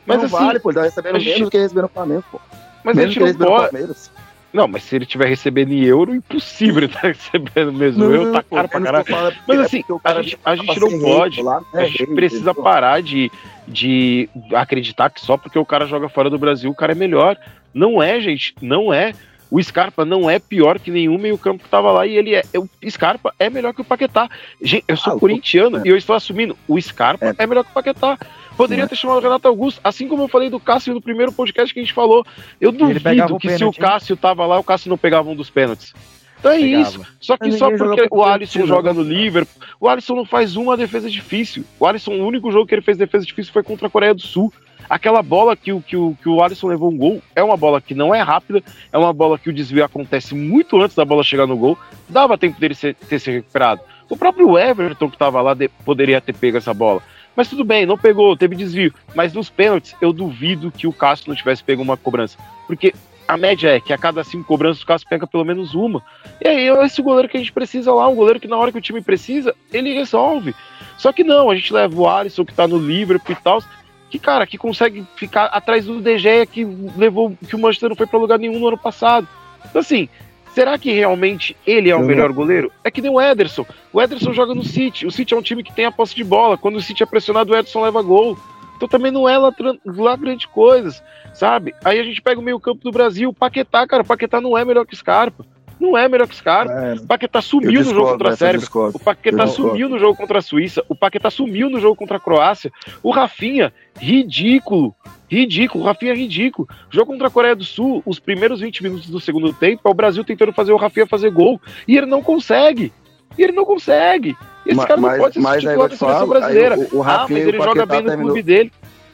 Mas 0.05 0.17
não 0.17 0.25
assim, 0.25 0.35
vale, 0.45 0.59
pô, 0.59 0.69
ele 0.71 0.79
tá 0.79 0.83
recebendo 0.85 1.19
gente- 1.19 1.27
menos 1.33 1.47
do 1.47 1.51
que 1.51 1.57
recebendo 1.57 1.85
o 1.85 1.89
Flamengo, 1.89 2.23
pô. 2.31 2.39
mas 2.83 2.95
menos 2.95 3.13
gente 3.13 3.23
que 3.33 3.39
não 3.39 3.45
pode. 3.47 3.69
Palmeiras. 3.71 4.11
Não, 4.51 4.67
mas 4.67 4.81
se 4.81 4.95
ele 4.95 5.05
tiver 5.05 5.27
recebendo 5.27 5.71
em 5.71 5.83
euro, 5.83 6.15
impossível 6.15 6.77
ele 6.79 6.87
tá 6.87 7.01
recebendo 7.07 7.71
mesmo. 7.71 8.03
Não, 8.03 8.15
euro 8.15 8.31
tá 8.31 8.41
pô, 8.41 8.55
caro 8.55 8.67
pra 8.67 8.79
menos 8.79 9.03
caralho. 9.03 9.35
é 9.35 9.39
Mas 9.47 9.59
é 9.59 9.61
assim, 9.63 9.83
o 9.87 10.01
a 10.03 10.21
gente, 10.23 10.37
tá 10.37 10.49
a 10.51 10.55
gente 10.55 10.79
sem 10.79 10.89
não 10.89 10.99
pode. 10.99 11.41
lá, 11.43 11.61
né, 11.71 11.83
A 11.83 11.85
gente 11.85 12.07
precisa 12.07 12.53
pô. 12.55 12.63
parar 12.63 13.01
de, 13.03 13.31
de 13.67 14.27
acreditar 14.55 15.11
que 15.11 15.21
só 15.21 15.37
porque 15.37 15.59
o 15.59 15.65
cara 15.65 15.85
joga 15.85 16.09
fora 16.09 16.31
do 16.31 16.39
Brasil 16.39 16.71
o 16.71 16.75
cara 16.75 16.93
é 16.93 16.95
melhor. 16.95 17.37
Não 17.71 18.01
é, 18.01 18.19
gente. 18.19 18.55
Não 18.59 18.91
é. 18.91 19.13
O 19.51 19.61
Scarpa 19.61 20.05
não 20.05 20.29
é 20.29 20.37
pior 20.37 20.79
que 20.79 20.91
nenhum 20.91 21.17
meio-campo 21.17 21.63
que 21.63 21.69
tava 21.69 21.91
lá 21.91 22.05
e 22.05 22.15
ele 22.15 22.35
é. 22.35 22.43
O 22.55 22.67
Scarpa 22.89 23.33
é 23.39 23.49
melhor 23.49 23.73
que 23.73 23.81
o 23.81 23.85
Paquetá. 23.85 24.29
Gente, 24.61 24.83
eu 24.87 24.95
sou 24.95 25.13
Ah, 25.13 25.19
corintiano 25.19 25.77
é. 25.77 25.81
e 25.85 25.89
eu 25.89 25.97
estou 25.97 26.15
assumindo. 26.15 26.57
O 26.67 26.79
Scarpa 26.79 27.35
é, 27.37 27.47
melhor 27.47 27.63
que 27.63 27.71
o 27.71 27.73
Paquetá. 27.73 28.17
Poderia 28.55 28.83
é. 28.83 28.87
ter 28.87 28.95
chamado 28.95 29.17
o 29.17 29.21
Renato 29.21 29.47
Augusto, 29.47 29.79
assim 29.83 30.07
como 30.07 30.23
eu 30.23 30.27
falei 30.27 30.49
do 30.49 30.59
Cássio 30.59 30.93
no 30.93 31.01
primeiro 31.01 31.31
podcast 31.31 31.73
que 31.73 31.79
a 31.79 31.83
gente 31.83 31.93
falou. 31.93 32.25
Eu 32.59 32.71
duvido 32.71 33.39
que 33.39 33.57
se 33.57 33.63
o? 33.63 33.71
Cássio 33.71 34.17
tava 34.17 34.45
lá, 34.45 34.59
o 34.59 34.63
Cássio 34.63 34.89
não 34.89 34.97
pegava 34.97 35.29
um 35.29 35.35
dos 35.35 35.49
pênaltis. 35.49 35.93
Então 36.39 36.51
é 36.51 36.59
Pegava. 36.59 36.81
isso. 36.83 37.05
Só 37.19 37.37
que 37.37 37.51
só 37.53 37.69
porque 37.69 38.07
o 38.11 38.23
Alisson 38.23 38.59
não. 38.59 38.67
joga 38.67 38.93
no 38.93 39.01
Liverpool, 39.01 39.61
o 39.79 39.87
Alisson 39.87 40.15
não 40.15 40.25
faz 40.25 40.55
uma 40.55 40.77
defesa 40.77 41.09
difícil. 41.09 41.63
O 41.79 41.85
Alisson, 41.85 42.11
o 42.11 42.25
único 42.25 42.51
jogo 42.51 42.65
que 42.65 42.75
ele 42.75 42.81
fez 42.81 42.97
defesa 42.97 43.25
difícil 43.25 43.51
foi 43.51 43.63
contra 43.63 43.87
a 43.87 43.89
Coreia 43.89 44.13
do 44.13 44.21
Sul. 44.21 44.51
Aquela 44.89 45.21
bola 45.21 45.55
que 45.55 45.71
o, 45.71 45.81
que, 45.81 45.95
o, 45.95 46.17
que 46.21 46.27
o 46.27 46.41
Alisson 46.43 46.67
levou 46.67 46.89
um 46.91 46.97
gol 46.97 47.21
é 47.35 47.43
uma 47.43 47.55
bola 47.55 47.79
que 47.79 47.93
não 47.93 48.13
é 48.13 48.21
rápida, 48.21 48.63
é 48.91 48.97
uma 48.97 49.13
bola 49.13 49.37
que 49.37 49.49
o 49.49 49.53
desvio 49.53 49.85
acontece 49.85 50.33
muito 50.33 50.81
antes 50.81 50.95
da 50.95 51.05
bola 51.05 51.23
chegar 51.23 51.45
no 51.45 51.55
gol. 51.55 51.77
Dava 52.07 52.37
tempo 52.37 52.59
dele 52.59 52.73
ser- 52.73 52.95
ter 52.95 53.19
se 53.19 53.29
recuperado. 53.29 53.81
O 54.09 54.17
próprio 54.17 54.57
Everton 54.57 55.09
que 55.09 55.17
tava 55.17 55.41
lá 55.41 55.53
de- 55.53 55.69
poderia 55.85 56.19
ter 56.19 56.33
pego 56.33 56.57
essa 56.57 56.73
bola. 56.73 57.01
Mas 57.35 57.47
tudo 57.47 57.63
bem, 57.63 57.85
não 57.85 57.97
pegou, 57.97 58.35
teve 58.35 58.55
desvio. 58.55 58.91
Mas 59.13 59.31
nos 59.31 59.49
pênaltis, 59.49 59.95
eu 60.01 60.11
duvido 60.11 60.71
que 60.71 60.87
o 60.87 60.91
Cássio 60.93 61.29
não 61.29 61.35
tivesse 61.35 61.63
pego 61.63 61.81
uma 61.83 61.95
cobrança. 61.95 62.37
Porque 62.65 62.93
a 63.27 63.37
média 63.37 63.69
é 63.75 63.79
que 63.79 63.93
a 63.93 63.97
cada 63.97 64.23
cinco 64.23 64.43
cobranças 64.47 64.81
o 64.81 64.85
Cássio 64.87 65.07
pega 65.07 65.27
pelo 65.27 65.45
menos 65.45 65.75
uma. 65.75 66.01
E 66.43 66.47
aí 66.47 66.67
é 66.67 66.85
esse 66.85 66.99
goleiro 67.01 67.29
que 67.29 67.37
a 67.37 67.39
gente 67.39 67.53
precisa 67.53 67.93
lá, 67.93 68.07
um 68.09 68.15
goleiro 68.15 68.39
que 68.39 68.47
na 68.47 68.57
hora 68.57 68.71
que 68.71 68.79
o 68.79 68.81
time 68.81 69.01
precisa, 69.01 69.55
ele 69.71 69.93
resolve. 69.93 70.55
Só 70.97 71.13
que 71.13 71.23
não, 71.23 71.49
a 71.49 71.55
gente 71.55 71.71
leva 71.71 71.95
o 71.95 72.09
Alisson 72.09 72.43
que 72.43 72.53
tá 72.53 72.67
no 72.67 72.77
Liverpool 72.79 73.35
e 73.39 73.41
tal, 73.41 73.63
que 74.10 74.20
cara, 74.20 74.47
que 74.47 74.57
consegue 74.57 75.05
ficar 75.16 75.45
atrás 75.45 75.86
do 75.86 76.01
De 76.01 76.18
Gea 76.18 76.45
que 76.45 76.66
levou 76.97 77.36
que 77.47 77.55
o 77.55 77.60
Manchester 77.60 77.89
não 77.89 77.95
foi 77.95 78.07
pra 78.07 78.20
lugar 78.20 78.39
nenhum 78.39 78.60
no 78.60 78.68
ano 78.68 78.78
passado. 78.78 79.28
Então 79.70 79.82
assim, 79.82 80.10
será 80.53 80.78
que 80.78 80.91
realmente 80.91 81.55
ele 81.66 81.89
é 81.89 81.95
o 81.95 82.03
melhor 82.03 82.32
goleiro? 82.32 82.72
É 82.84 82.89
que 82.89 83.01
nem 83.01 83.12
o 83.12 83.22
Ederson. 83.22 83.66
O 83.93 84.01
Ederson 84.01 84.34
joga 84.34 84.55
no 84.55 84.64
City. 84.64 85.05
O 85.05 85.12
City 85.12 85.34
é 85.34 85.38
um 85.38 85.41
time 85.41 85.64
que 85.64 85.74
tem 85.74 85.86
a 85.86 85.91
posse 85.91 86.16
de 86.16 86.24
bola. 86.24 86.57
Quando 86.57 86.78
o 86.78 86.82
City 86.82 87.03
é 87.03 87.05
pressionado, 87.05 87.51
o 87.51 87.55
Ederson 87.55 87.82
leva 87.82 88.01
gol. 88.01 88.38
Então 88.76 88.88
também 88.88 89.12
não 89.12 89.28
é 89.28 89.38
lá, 89.38 89.53
lá 89.86 90.16
grande 90.16 90.47
coisas, 90.47 91.03
sabe? 91.34 91.76
Aí 91.84 91.99
a 91.99 92.03
gente 92.03 92.22
pega 92.22 92.39
o 92.39 92.43
meio 92.43 92.60
campo 92.62 92.82
do 92.82 92.91
Brasil, 92.91 93.30
o 93.30 93.34
Paquetá, 93.34 93.86
cara, 93.86 94.03
o 94.03 94.05
Paquetá 94.05 94.39
não 94.39 94.57
é 94.57 94.64
melhor 94.64 94.86
que 94.86 94.93
o 94.93 94.97
Scarpa. 94.97 95.45
Não 95.80 95.97
é 95.97 96.07
melhor 96.09 96.27
que 96.27 96.34
o 96.34 96.38
Scarpa. 96.38 96.73
É, 96.73 96.93
O 96.95 97.07
Paquetá 97.07 97.41
sumiu 97.41 97.71
no 97.71 97.75
jogo 97.77 97.84
discordo 97.86 98.11
contra 98.11 98.30
a 98.30 98.32
eu 98.34 98.38
Sérvia. 98.38 98.59
discordo. 98.59 98.97
O 98.97 98.99
Paquetá 98.99 99.45
discordo. 99.45 99.69
sumiu 99.71 99.89
no 99.89 99.97
jogo 99.99 100.15
contra 100.17 100.39
a 100.39 100.41
Suíça. 100.41 100.84
O 100.89 100.95
Paquetá 100.95 101.30
sumiu 101.30 101.69
no 101.69 101.80
jogo 101.80 101.95
contra 101.95 102.17
a 102.17 102.19
Croácia. 102.19 102.71
O 103.01 103.11
Rafinha, 103.11 103.71
ridículo. 103.97 104.93
Ridículo. 105.30 105.84
O 105.84 105.88
Rafinha 105.88 106.11
é 106.11 106.15
ridículo. 106.15 106.67
Jogo 106.89 107.11
contra 107.11 107.27
a 107.27 107.32
Coreia 107.32 107.55
do 107.55 107.63
Sul, 107.63 108.01
os 108.05 108.19
primeiros 108.19 108.59
20 108.59 108.84
minutos 108.84 109.09
do 109.09 109.19
segundo 109.19 109.53
tempo, 109.53 109.82
é 109.86 109.89
o 109.89 109.93
Brasil 109.93 110.23
tentando 110.23 110.51
fazer 110.51 110.71
o 110.73 110.77
Rafinha 110.77 111.05
fazer 111.07 111.30
gol. 111.32 111.61
E 111.88 111.95
ele 111.97 112.07
não 112.07 112.21
consegue. 112.21 112.91
E 113.38 113.43
ele 113.43 113.53
não 113.53 113.63
consegue. 113.63 114.36
Esse 114.65 114.75
Ma- 114.75 114.86
cara 114.88 114.99
não 114.99 115.09
mas- 115.09 115.19
pode 115.19 115.34
ser 115.36 115.39
mas 115.39 115.61
titular 115.63 115.89
da 115.89 115.95
seleção 115.95 116.07
falo, 116.09 116.34
aí 116.34 116.39
brasileira. 116.39 116.77
o- 116.91 116.97
o 116.97 117.01
ah, 117.01 117.05
Rafinha 117.05 117.39
mas 117.39 117.43
e 117.43 117.45
o 117.45 117.49
ele 117.55 117.63
joga 117.63 117.86
bem 117.86 118.01
no 118.01 118.07
terminou- 118.07 118.25
clube 118.34 118.43
dele. 118.43 118.71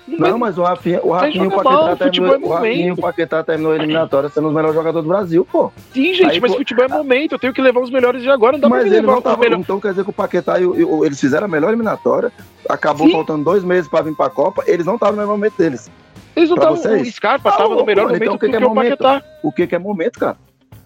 Não, 0.08 0.38
mas 0.38 0.58
o 0.58 0.64
Rafinha, 0.64 0.99
o 1.01 1.12
Rafinha 1.12 1.43
e 1.45 1.47
o 1.47 1.51
Paquetá 1.51 1.72
mal, 1.72 1.97
terminou, 1.97 2.34
é 2.36 2.38
o 2.38 2.47
Rafinha 2.49 2.93
o. 2.93 2.97
Paquetá 2.97 3.43
terminou 3.43 3.72
a 3.72 3.76
eliminatória 3.76 4.30
sendo 4.30 4.47
os 4.49 4.53
melhores 4.53 4.76
jogadores 4.76 5.03
do 5.03 5.10
Brasil, 5.10 5.47
pô. 5.51 5.72
Sim, 5.93 6.14
gente, 6.14 6.30
Aí, 6.32 6.39
mas 6.39 6.51
pô, 6.51 6.58
futebol 6.60 6.86
é 6.86 6.88
momento. 6.88 7.32
Eu 7.34 7.39
tenho 7.39 7.53
que 7.53 7.62
levar 7.62 7.80
os 7.82 7.89
melhores 7.89 8.22
de 8.22 8.30
agora. 8.30 8.53
Não 8.53 8.60
dá 8.60 8.70
Mas 8.70 8.82
pra 8.84 8.89
me 8.89 8.95
levar 8.95 9.08
não 9.08 9.14
os 9.14 9.18
estavam. 9.20 9.39
melhores. 9.39 9.64
Então 9.64 9.80
quer 9.80 9.89
dizer 9.89 10.03
que 10.03 10.10
o 10.12 10.14
Paquetá 10.14 10.60
e 10.60 10.66
o, 10.66 10.97
o- 10.99 11.06
eles 11.06 11.20
fizeram 11.20 11.45
a 11.45 11.47
melhor 11.47 11.70
eliminatória. 11.70 12.32
Acabou 12.70 13.08
Sim. 13.08 13.14
faltando 13.14 13.43
dois 13.43 13.64
meses 13.64 13.89
pra 13.89 14.01
vir 14.03 14.16
pra 14.16 14.30
Copa. 14.30 14.64
Eles 14.68 14.86
não 14.86 14.93
estavam 14.93 15.16
no 15.16 15.22
melhor 15.24 15.32
momento 15.38 15.53
deles. 15.58 15.89
Eles 16.36 16.49
não 16.49 16.58
estavam. 16.58 17.01
O 17.01 17.06
Scarpa 17.06 17.51
Tá 17.51 17.58
tava 17.58 17.76
no 17.76 17.84
melhor 17.86 18.03
mano. 18.03 18.14
momento 18.16 18.24
Então 18.24 18.36
o 18.36 18.39
que 18.39 18.45
do 18.45 18.49
que 18.51 18.56
é 18.56 18.60
o 18.60 18.70
momento? 18.70 18.97
Paquetá. 18.97 19.26
O 19.41 19.51
que, 19.51 19.68
que 19.68 19.76
é 19.76 19.80
momento, 19.80 20.20
cara? 20.20 20.38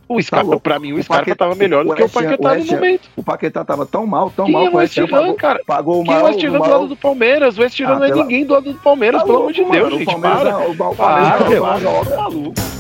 O 0.10 0.20
Scarpa, 0.22 0.45
louco. 0.47 0.60
pra 0.62 0.80
mim, 0.80 0.91
o 0.91 0.95
O 0.97 1.03
Scarpa 1.03 1.22
Paquetá- 1.26 1.45
tava 1.45 1.55
melhor 1.55 1.86
do 1.86 1.93
que 1.93 2.01
o 2.01 2.10
Paquetá 2.10 2.55
no 2.55 2.66
momento. 2.66 3.10
O 3.16 3.22
Paquetá 3.24 3.64
tava 3.64 3.86
tão 3.86 4.07
mal, 4.07 4.32
tão 4.36 4.45
Quem 4.45 4.53
mal 4.55 4.66
é 4.66 4.70
o 4.72 4.76
West 4.78 4.97
Ham 4.97 5.07
pagou, 5.07 5.34
cara? 5.36 5.62
pagou 5.68 6.01
o 6.01 6.03
Quem 6.03 6.14
é 6.14 6.18
o. 6.20 6.24
West 6.26 6.43
Ham 6.43 6.51
do 6.51 6.60
lado 6.60 6.88
do 6.88 6.95
Palmeiras? 6.95 7.57
O 7.57 7.62
West 7.62 7.80
Ham 7.80 7.86
Ah, 7.88 7.95
não 7.99 8.03
é 8.05 8.12
ninguém 8.12 8.43
do 8.43 8.53
lado 8.53 8.74
do 8.74 8.80
Palmeiras, 8.80 9.22
Tá 9.22 9.26
pelo 9.28 9.38
amor 9.38 9.53
de. 9.53 9.64
Deus, 9.64 9.93
gente. 9.93 10.20
Para. 10.20 10.49
é- 10.49 10.68
o 10.68 10.76
Palmeiras 10.76 11.41
é- 11.41 11.80
joga. 11.80 12.10
tá 12.10 12.18
maluco. 12.18 12.78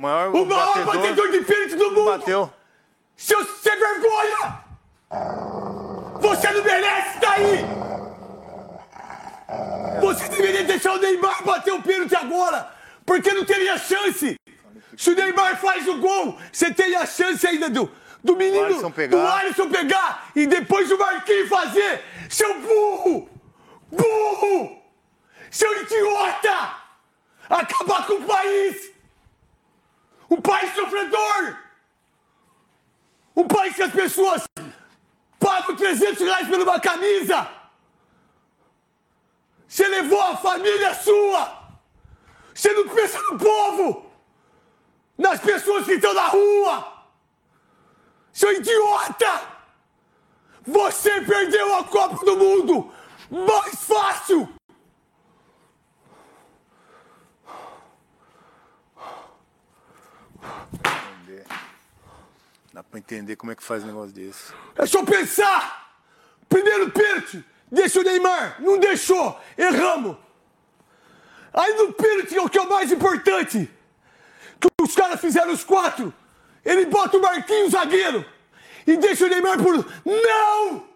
Maior, 0.00 0.34
O 0.34 0.46
maior 0.46 0.84
batedor 0.84 1.30
de 1.30 1.40
pênalti 1.42 1.76
do 1.76 1.90
mundo! 1.92 2.04
Bateu. 2.06 2.52
Seu 3.16 3.44
sem 3.44 3.78
vergonha! 3.78 4.64
Você 6.20 6.50
não 6.50 6.64
merece 6.64 7.14
estar 7.16 7.32
aí! 7.32 7.64
Você 10.00 10.28
deveria 10.28 10.64
deixar 10.64 10.92
o 10.94 10.98
Neymar 10.98 11.44
bater 11.44 11.74
o 11.74 11.82
pênalti 11.82 12.14
agora! 12.14 12.72
Porque 13.04 13.32
não 13.32 13.44
teria 13.44 13.76
chance! 13.76 14.36
Se 14.96 15.10
o 15.10 15.14
Neymar 15.14 15.58
faz 15.60 15.86
o 15.86 15.98
gol, 15.98 16.38
você 16.50 16.72
tem 16.72 16.96
a 16.96 17.04
chance 17.04 17.46
ainda 17.46 17.68
do, 17.68 17.90
do 18.24 18.36
menino, 18.36 18.64
Alisson 18.64 18.90
do 18.90 19.18
Alisson 19.18 19.68
pegar 19.70 20.30
e 20.34 20.46
depois 20.46 20.90
o 20.90 20.98
Marquinhos 20.98 21.48
fazer! 21.48 22.02
Seu 22.30 22.58
burro! 22.60 23.28
Burro! 23.90 24.80
Seu 25.50 25.82
idiota! 25.82 26.76
Acabar 27.50 28.06
com 28.06 28.14
o 28.14 28.22
país! 28.22 28.99
Um 30.30 30.40
país 30.40 30.72
sofredor! 30.74 31.56
Um 33.34 33.48
país 33.48 33.74
que 33.74 33.82
as 33.82 33.92
pessoas 33.92 34.44
pagam 35.38 35.74
300 35.74 36.20
reais 36.20 36.48
por 36.48 36.60
uma 36.60 36.78
camisa! 36.78 37.50
Você 39.66 39.86
levou 39.88 40.20
a 40.20 40.36
família 40.36 40.94
sua! 40.94 41.58
Você 42.54 42.72
não 42.72 42.88
pensa 42.88 43.20
no 43.22 43.38
povo! 43.38 44.10
Nas 45.18 45.40
pessoas 45.40 45.84
que 45.84 45.94
estão 45.94 46.14
na 46.14 46.28
rua! 46.28 47.06
Seu 48.32 48.52
idiota! 48.52 49.60
Você 50.66 51.20
perdeu 51.22 51.76
a 51.76 51.84
Copa 51.84 52.24
do 52.24 52.36
Mundo! 52.36 52.92
Mais 53.30 53.74
fácil! 53.84 54.48
Entender. 60.72 61.46
Dá 62.72 62.84
pra 62.84 63.00
entender 63.00 63.34
como 63.34 63.50
é 63.50 63.56
que 63.56 63.62
faz 63.62 63.82
um 63.82 63.88
negócio 63.88 64.12
desse. 64.14 64.52
É 64.76 64.86
só 64.86 65.04
pensar! 65.04 65.80
Primeiro 66.48 66.90
pênalti, 66.90 67.44
deixa 67.70 68.00
o 68.00 68.02
Neymar, 68.02 68.60
não 68.60 68.78
deixou, 68.78 69.40
erramos. 69.56 70.16
Aí 71.52 71.74
no 71.74 71.92
pênalti, 71.92 72.38
o 72.38 72.48
que 72.48 72.58
é 72.58 72.62
o 72.62 72.68
mais 72.68 72.90
importante, 72.90 73.70
que 74.60 74.68
os 74.82 74.94
caras 74.94 75.20
fizeram 75.20 75.52
os 75.52 75.64
quatro, 75.64 76.12
ele 76.64 76.86
bota 76.86 77.16
o 77.16 77.22
Marquinhos 77.22 77.72
zagueiro 77.72 78.24
e 78.86 78.96
deixa 78.96 79.26
o 79.26 79.28
Neymar 79.28 79.58
por. 79.62 79.76
Não! 80.04 80.88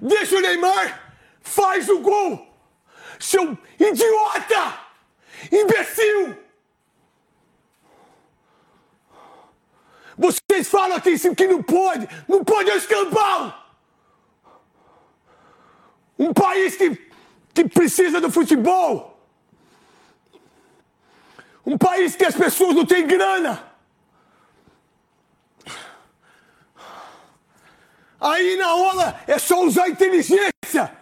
Deixa 0.00 0.36
o 0.36 0.40
Neymar, 0.40 1.14
faz 1.42 1.88
o 1.88 2.00
gol! 2.00 2.46
Seu 3.18 3.56
idiota! 3.78 4.80
Imbecil! 5.52 6.49
Vocês 10.60 10.68
falam 10.68 10.98
aqui 10.98 11.16
sim, 11.16 11.34
que 11.34 11.46
não 11.46 11.62
pode, 11.62 12.06
não 12.28 12.44
pode 12.44 12.70
é 12.70 12.76
escambau! 12.76 13.54
Um 16.18 16.34
país 16.34 16.76
que, 16.76 17.10
que 17.54 17.66
precisa 17.66 18.20
do 18.20 18.30
futebol! 18.30 19.26
Um 21.64 21.78
país 21.78 22.14
que 22.14 22.26
as 22.26 22.34
pessoas 22.34 22.76
não 22.76 22.84
têm 22.84 23.06
grana! 23.06 23.72
Aí 28.20 28.56
na 28.58 28.74
hora 28.74 29.18
é 29.26 29.38
só 29.38 29.64
usar 29.64 29.88
inteligência! 29.88 30.94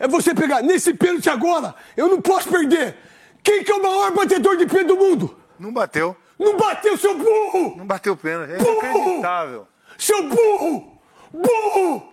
É 0.00 0.08
você 0.08 0.34
pegar 0.34 0.62
nesse 0.62 0.92
pênalti 0.94 1.30
agora, 1.30 1.76
eu 1.96 2.08
não 2.08 2.20
posso 2.20 2.48
perder! 2.48 2.98
Quem 3.40 3.62
que 3.62 3.70
é 3.70 3.74
o 3.76 3.82
maior 3.82 4.12
batedor 4.12 4.56
de 4.56 4.66
pênalti 4.66 4.88
do 4.88 4.96
mundo? 4.96 5.38
Não 5.60 5.72
bateu. 5.72 6.16
Não 6.38 6.56
bateu, 6.56 6.96
seu 6.98 7.16
burro! 7.16 7.76
Não 7.76 7.86
bateu 7.86 8.12
o 8.12 8.16
pênalti. 8.16 8.52
É 8.52 8.58
Burro! 8.58 8.80
inacreditável. 8.82 9.68
Seu 9.98 10.28
burro! 10.28 10.98
Burro! 11.32 12.12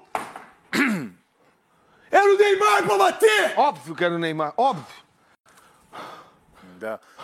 Era 2.10 2.34
o 2.34 2.38
Neymar 2.38 2.84
pra 2.84 2.98
bater! 2.98 3.54
Óbvio 3.58 3.96
que 3.96 4.04
era 4.04 4.14
o 4.14 4.20
Neymar, 4.20 4.54
óbvio. 4.56 4.86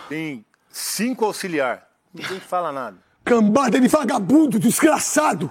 Tem 0.08 0.44
cinco 0.68 1.24
auxiliar. 1.24 1.88
Ninguém 2.12 2.40
fala 2.40 2.72
nada. 2.72 2.96
Cambada 3.24 3.78
de 3.80 3.86
vagabundo, 3.86 4.58
desgraçado! 4.58 5.50